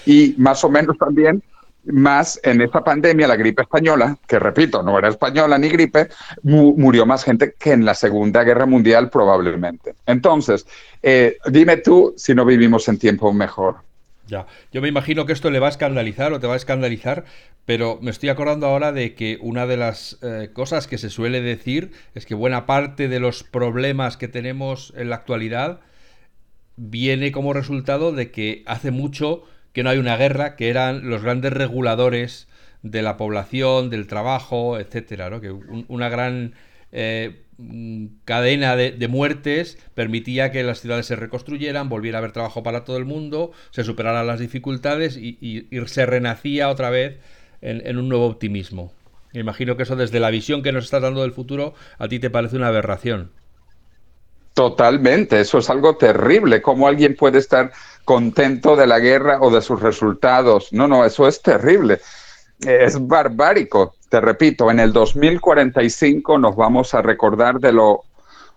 Y 0.04 0.34
más 0.38 0.62
o 0.64 0.68
menos 0.68 0.96
también 0.98 1.42
más 1.86 2.40
en 2.42 2.60
esta 2.60 2.82
pandemia, 2.82 3.28
la 3.28 3.36
gripe 3.36 3.62
española, 3.62 4.16
que 4.26 4.38
repito, 4.38 4.82
no 4.82 4.98
era 4.98 5.08
española 5.08 5.58
ni 5.58 5.68
gripe, 5.68 6.08
murió 6.42 7.06
más 7.06 7.24
gente 7.24 7.54
que 7.58 7.72
en 7.72 7.84
la 7.84 7.94
Segunda 7.94 8.44
Guerra 8.44 8.66
Mundial 8.66 9.10
probablemente. 9.10 9.94
Entonces, 10.06 10.66
eh, 11.02 11.38
dime 11.46 11.78
tú 11.78 12.14
si 12.16 12.34
no 12.34 12.44
vivimos 12.44 12.88
en 12.88 12.98
tiempo 12.98 13.32
mejor. 13.32 13.76
Ya, 14.26 14.46
yo 14.72 14.82
me 14.82 14.88
imagino 14.88 15.24
que 15.24 15.32
esto 15.32 15.50
le 15.50 15.60
va 15.60 15.68
a 15.68 15.70
escandalizar 15.70 16.32
o 16.32 16.40
te 16.40 16.48
va 16.48 16.54
a 16.54 16.56
escandalizar, 16.56 17.24
pero 17.64 17.98
me 18.02 18.10
estoy 18.10 18.28
acordando 18.28 18.66
ahora 18.66 18.90
de 18.90 19.14
que 19.14 19.38
una 19.40 19.66
de 19.66 19.76
las 19.76 20.18
eh, 20.22 20.50
cosas 20.52 20.88
que 20.88 20.98
se 20.98 21.10
suele 21.10 21.40
decir 21.40 21.92
es 22.14 22.26
que 22.26 22.34
buena 22.34 22.66
parte 22.66 23.08
de 23.08 23.20
los 23.20 23.44
problemas 23.44 24.16
que 24.16 24.26
tenemos 24.26 24.92
en 24.96 25.10
la 25.10 25.16
actualidad 25.16 25.80
viene 26.76 27.32
como 27.32 27.52
resultado 27.52 28.12
de 28.12 28.30
que 28.30 28.62
hace 28.66 28.90
mucho 28.90 29.44
que 29.76 29.82
no 29.82 29.90
hay 29.90 29.98
una 29.98 30.16
guerra, 30.16 30.56
que 30.56 30.70
eran 30.70 31.10
los 31.10 31.22
grandes 31.22 31.52
reguladores 31.52 32.48
de 32.80 33.02
la 33.02 33.18
población, 33.18 33.90
del 33.90 34.06
trabajo, 34.06 34.78
etcétera. 34.78 35.38
Que 35.38 35.50
una 35.50 36.08
gran 36.08 36.54
eh, 36.92 37.42
cadena 38.24 38.74
de, 38.74 39.08
muertes 39.08 39.76
permitía 39.94 40.50
que 40.50 40.62
las 40.62 40.80
ciudades 40.80 41.04
se 41.04 41.14
reconstruyeran, 41.14 41.90
volviera 41.90 42.16
a 42.16 42.20
haber 42.20 42.32
trabajo 42.32 42.62
para 42.62 42.84
todo 42.84 42.96
el 42.96 43.04
mundo, 43.04 43.52
se 43.68 43.84
superaran 43.84 44.26
las 44.26 44.40
dificultades 44.40 45.18
y, 45.18 45.68
se 45.88 46.06
renacía 46.06 46.70
otra 46.70 46.88
vez 46.88 47.18
en, 47.60 47.98
un 47.98 48.08
nuevo 48.08 48.24
optimismo. 48.24 48.94
Me 49.34 49.40
imagino 49.40 49.76
que 49.76 49.82
eso 49.82 49.94
desde 49.94 50.20
la 50.20 50.30
visión 50.30 50.62
que 50.62 50.72
nos 50.72 50.84
estás 50.84 51.02
dando 51.02 51.20
del 51.20 51.32
futuro 51.32 51.74
a 51.98 52.08
ti 52.08 52.18
te 52.18 52.30
parece 52.30 52.56
una 52.56 52.68
aberración. 52.68 53.30
Totalmente, 54.56 55.38
eso 55.38 55.58
es 55.58 55.68
algo 55.68 55.98
terrible. 55.98 56.62
¿Cómo 56.62 56.88
alguien 56.88 57.14
puede 57.14 57.40
estar 57.40 57.72
contento 58.06 58.74
de 58.74 58.86
la 58.86 58.98
guerra 58.98 59.36
o 59.42 59.50
de 59.50 59.60
sus 59.60 59.82
resultados? 59.82 60.72
No, 60.72 60.88
no, 60.88 61.04
eso 61.04 61.28
es 61.28 61.42
terrible. 61.42 62.00
Es 62.60 63.06
barbárico. 63.06 63.96
Te 64.08 64.18
repito, 64.18 64.70
en 64.70 64.80
el 64.80 64.94
2045 64.94 66.38
nos 66.38 66.56
vamos 66.56 66.94
a 66.94 67.02
recordar 67.02 67.60
de 67.60 67.70
lo, 67.70 68.04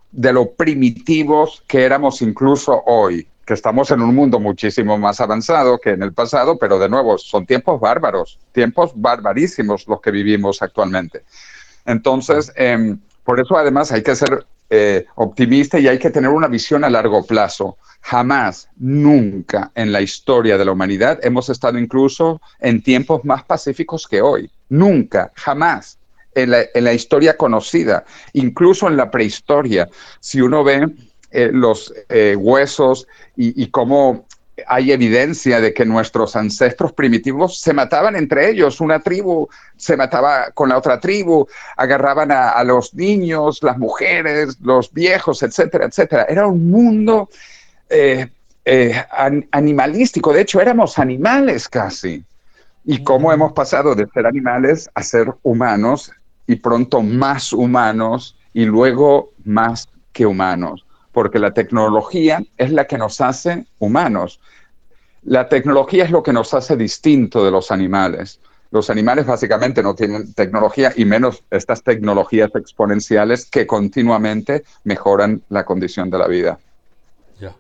de 0.10 0.32
lo 0.32 0.54
primitivos 0.54 1.66
que 1.68 1.84
éramos 1.84 2.22
incluso 2.22 2.82
hoy, 2.86 3.28
que 3.46 3.56
estamos 3.56 3.92
en 3.92 4.02
un 4.02 4.16
mundo 4.16 4.40
muchísimo 4.40 4.98
más 4.98 5.20
avanzado 5.20 5.80
que 5.80 5.90
en 5.90 6.02
el 6.02 6.14
pasado, 6.14 6.58
pero 6.58 6.80
de 6.80 6.88
nuevo, 6.88 7.18
son 7.18 7.46
tiempos 7.46 7.78
bárbaros, 7.78 8.40
tiempos 8.54 8.94
barbarísimos 8.96 9.86
los 9.86 10.00
que 10.00 10.12
vivimos 10.12 10.62
actualmente. 10.62 11.26
Entonces, 11.86 12.54
em, 12.56 12.98
por 13.26 13.42
eso 13.42 13.58
además 13.58 13.92
hay 13.92 14.02
que 14.02 14.16
ser 14.16 14.46
eh, 14.70 15.06
optimista 15.16 15.80
y 15.80 15.88
hay 15.88 16.00
que 16.00 16.10
tener 16.10 16.30
una 16.30 16.48
visión 16.48 16.84
a 16.84 16.90
largo 16.90 17.26
plazo. 17.26 17.78
Jamás, 18.02 18.70
nunca 18.78 19.72
en 19.76 19.92
la 19.92 20.02
historia 20.02 20.58
de 20.58 20.66
la 20.66 20.72
humanidad 20.72 21.20
hemos 21.24 21.50
estado 21.50 21.78
incluso 21.78 22.42
en 22.60 22.82
tiempos 22.82 23.26
más 23.26 23.44
pacíficos 23.44 24.08
que 24.08 24.22
hoy. 24.22 24.50
Nunca, 24.70 25.32
jamás. 25.36 25.98
En 26.36 26.52
la, 26.52 26.94
historia 26.94 27.36
conocida, 27.36 28.06
incluso 28.34 28.88
en 28.88 28.96
la 28.96 29.12
prehistoria, 29.12 29.90
si 30.22 30.40
uno 30.40 30.64
ve 30.64 30.88
eh, 31.32 31.50
los 31.52 31.94
eh, 32.08 32.36
huesos 32.38 33.08
y 33.36 33.68
cómo 33.68 34.26
hay 34.68 34.92
evidencia 34.92 35.62
de 35.62 35.74
que 35.74 35.86
nuestros 35.86 36.36
ancestros 36.36 36.94
primitivos 36.94 37.60
se 37.60 37.74
mataban 37.74 38.16
entre 38.16 38.50
ellos. 38.50 38.82
Una 38.82 39.00
tribu 39.00 39.48
se 39.78 39.96
mataba 39.96 40.52
con 40.52 40.70
la 40.70 40.78
otra 40.78 41.00
tribu, 41.00 41.48
agarraban 41.78 42.32
a, 42.32 42.64
los 42.64 42.94
niños, 42.94 43.62
las 43.64 43.78
mujeres, 43.78 44.58
los 44.62 44.92
viejos, 44.92 45.44
etcétera, 45.44 45.86
etcétera. 45.86 46.26
Era 46.30 46.48
un 46.48 46.70
mundo 46.70 47.30
eh, 47.90 48.28
eh, 48.66 49.04
animalístico. 49.52 50.34
De 50.34 50.42
hecho, 50.42 50.62
éramos 50.62 51.00
animales 51.00 51.68
casi. 51.68 52.24
Y 52.86 53.04
cómo 53.04 53.32
hemos 53.32 53.54
pasado 53.54 53.94
de 53.96 54.08
ser 54.08 54.26
animales 54.26 54.90
a 54.94 55.04
ser 55.04 55.34
humanos 55.44 56.12
y 56.48 56.56
pronto 56.56 57.02
más 57.02 57.54
humanos 57.54 58.36
y 58.54 58.66
luego 58.66 59.32
más 59.44 59.88
que 60.12 60.26
humanos 60.26 60.86
porque 61.20 61.38
la 61.38 61.52
tecnología 61.52 62.42
es 62.58 62.72
la 62.72 62.88
que 62.88 62.98
nos 62.98 63.20
hace 63.20 63.66
humanos. 63.78 64.40
La 65.24 65.50
tecnología 65.50 66.06
es 66.06 66.12
lo 66.12 66.24
que 66.24 66.32
nos 66.32 66.54
hace 66.54 66.78
distinto 66.78 67.44
de 67.44 67.52
los 67.52 67.72
animales. 67.72 68.40
Los 68.72 68.90
animales 68.90 69.26
básicamente 69.26 69.84
no 69.84 69.96
tienen 69.96 70.34
tecnología 70.34 70.94
y 70.96 71.04
menos 71.04 71.44
estas 71.52 71.84
tecnologías 71.84 72.56
exponenciales 72.56 73.46
que 73.48 73.68
continuamente 73.68 74.64
mejoran 74.86 75.42
la 75.50 75.66
condición 75.66 76.10
de 76.10 76.18
la 76.20 76.28
vida. 76.30 76.58
Ya. 77.38 77.54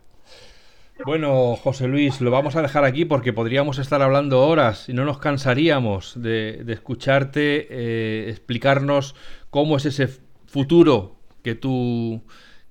Bueno, 1.05 1.57
José 1.57 1.89
Luis, 1.89 2.21
lo 2.21 2.31
vamos 2.31 2.55
a 2.55 2.61
dejar 2.61 2.85
aquí 2.85 3.03
porque 3.03 3.33
podríamos 3.33 3.77
estar 3.77 4.01
hablando 4.01 4.41
horas 4.41 4.87
y 4.87 4.93
no 4.93 5.03
nos 5.03 5.17
cansaríamos 5.17 6.13
de, 6.15 6.63
escucharte 6.65 7.67
eh, 7.69 8.29
explicarnos 8.29 9.15
cómo 9.49 9.75
es 9.75 9.85
ese 9.85 10.07
futuro 10.47 11.17
que 11.43 11.55
tú 11.55 12.23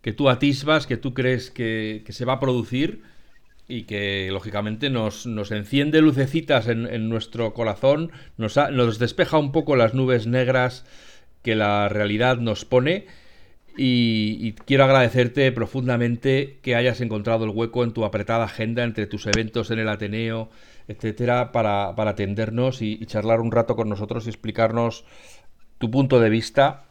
que 0.03 0.13
tú 0.13 0.29
atisbas, 0.29 0.87
que 0.87 0.97
tú 0.97 1.15
crees 1.15 1.51
que, 1.51 2.05
se 2.09 2.25
va 2.25 2.35
a 2.35 2.41
producir 2.41 3.03
y 3.67 3.83
que 3.83 4.29
lógicamente 4.33 4.91
nos, 4.91 5.27
enciende 5.51 6.01
lucecitas 6.01 6.69
en, 6.69 7.09
nuestro 7.09 7.53
corazón, 7.53 8.13
nos, 8.37 8.57
nos, 8.57 8.99
despeja 8.99 9.39
un 9.39 9.53
poco 9.53 9.77
las 9.77 9.95
nubes 9.95 10.27
negras 10.27 10.85
que 11.43 11.55
la 11.55 11.89
realidad 11.89 12.39
nos 12.39 12.65
pone. 12.65 13.07
Y, 13.77 14.53
quiero 14.65 14.85
agradecerte 14.85 15.53
profundamente 15.53 16.59
que 16.63 16.75
hayas 16.75 17.01
encontrado 17.01 17.45
el 17.45 17.51
hueco 17.51 17.85
en 17.85 17.93
tu 17.93 18.05
apretada 18.05 18.45
agenda 18.45 18.83
entre 18.83 19.07
tus 19.07 19.27
eventos 19.27 19.71
en 19.71 19.79
el 19.79 19.89
Ateneo, 19.89 20.51
etcétera, 20.89 21.53
para, 21.53 21.91
atendernos 21.91 22.83
y, 22.83 22.99
y 23.01 23.07
charlar 23.07 23.41
un 23.41 23.53
rato 23.53 23.77
con 23.77 23.89
nosotros 23.89 24.27
y 24.27 24.31
explicarnos 24.31 25.05
tu 25.79 25.93
punto 25.93 26.19
de 26.19 26.31
vista 26.31 26.88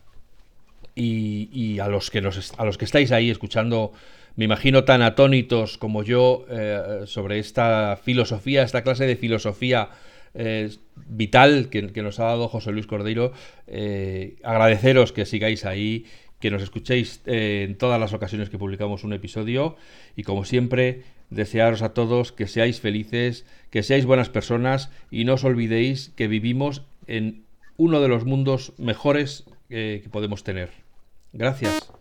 y, 0.97 1.79
a, 1.79 1.87
los 1.87 2.09
que 2.09 2.21
nos, 2.21 2.53
a 2.57 2.65
los 2.65 2.77
que 2.77 2.85
estáis 2.85 3.11
ahí 3.11 3.29
escuchando, 3.29 3.93
me 4.35 4.45
imagino 4.45 4.83
tan 4.83 5.01
atónitos 5.01 5.77
como 5.77 6.03
yo 6.03 6.45
eh, 6.49 7.01
sobre 7.05 7.39
esta 7.39 7.99
filosofía, 8.01 8.63
esta 8.63 8.83
clase 8.83 9.05
de 9.05 9.15
filosofía 9.15 9.89
eh, 10.33 10.69
vital 10.95 11.69
que, 11.69 11.81
nos 12.01 12.19
ha 12.19 12.25
dado 12.25 12.47
José 12.47 12.71
Luis 12.71 12.87
Cordeiro, 12.87 13.31
eh, 13.67 14.35
agradeceros 14.43 15.11
que 15.11 15.25
sigáis 15.25 15.65
ahí, 15.65 16.05
que 16.39 16.51
nos 16.51 16.61
escuchéis 16.61 17.21
en 17.25 17.77
todas 17.77 17.99
las 17.99 18.13
ocasiones 18.13 18.49
que 18.49 18.59
publicamos 18.59 19.03
un 19.03 19.13
episodio 19.13 19.75
y 20.15 20.21
como 20.21 20.45
siempre 20.45 21.01
desearos 21.31 21.81
a 21.81 21.93
todos 21.95 22.31
que 22.31 22.47
seáis 22.47 22.79
felices, 22.79 23.45
que 23.71 23.81
seáis 23.81 24.05
buenas 24.05 24.29
personas 24.29 24.91
y 25.09 25.25
no 25.25 25.33
os 25.33 25.43
olvidéis 25.43 26.09
que 26.15 26.27
vivimos 26.27 26.83
en 27.07 27.43
uno 27.75 28.01
de 28.01 28.07
los 28.07 28.23
mundos 28.23 28.73
mejores 28.77 29.45
que 29.67 30.07
podemos 30.11 30.43
tener. 30.43 30.86
Gracias. 31.37 31.91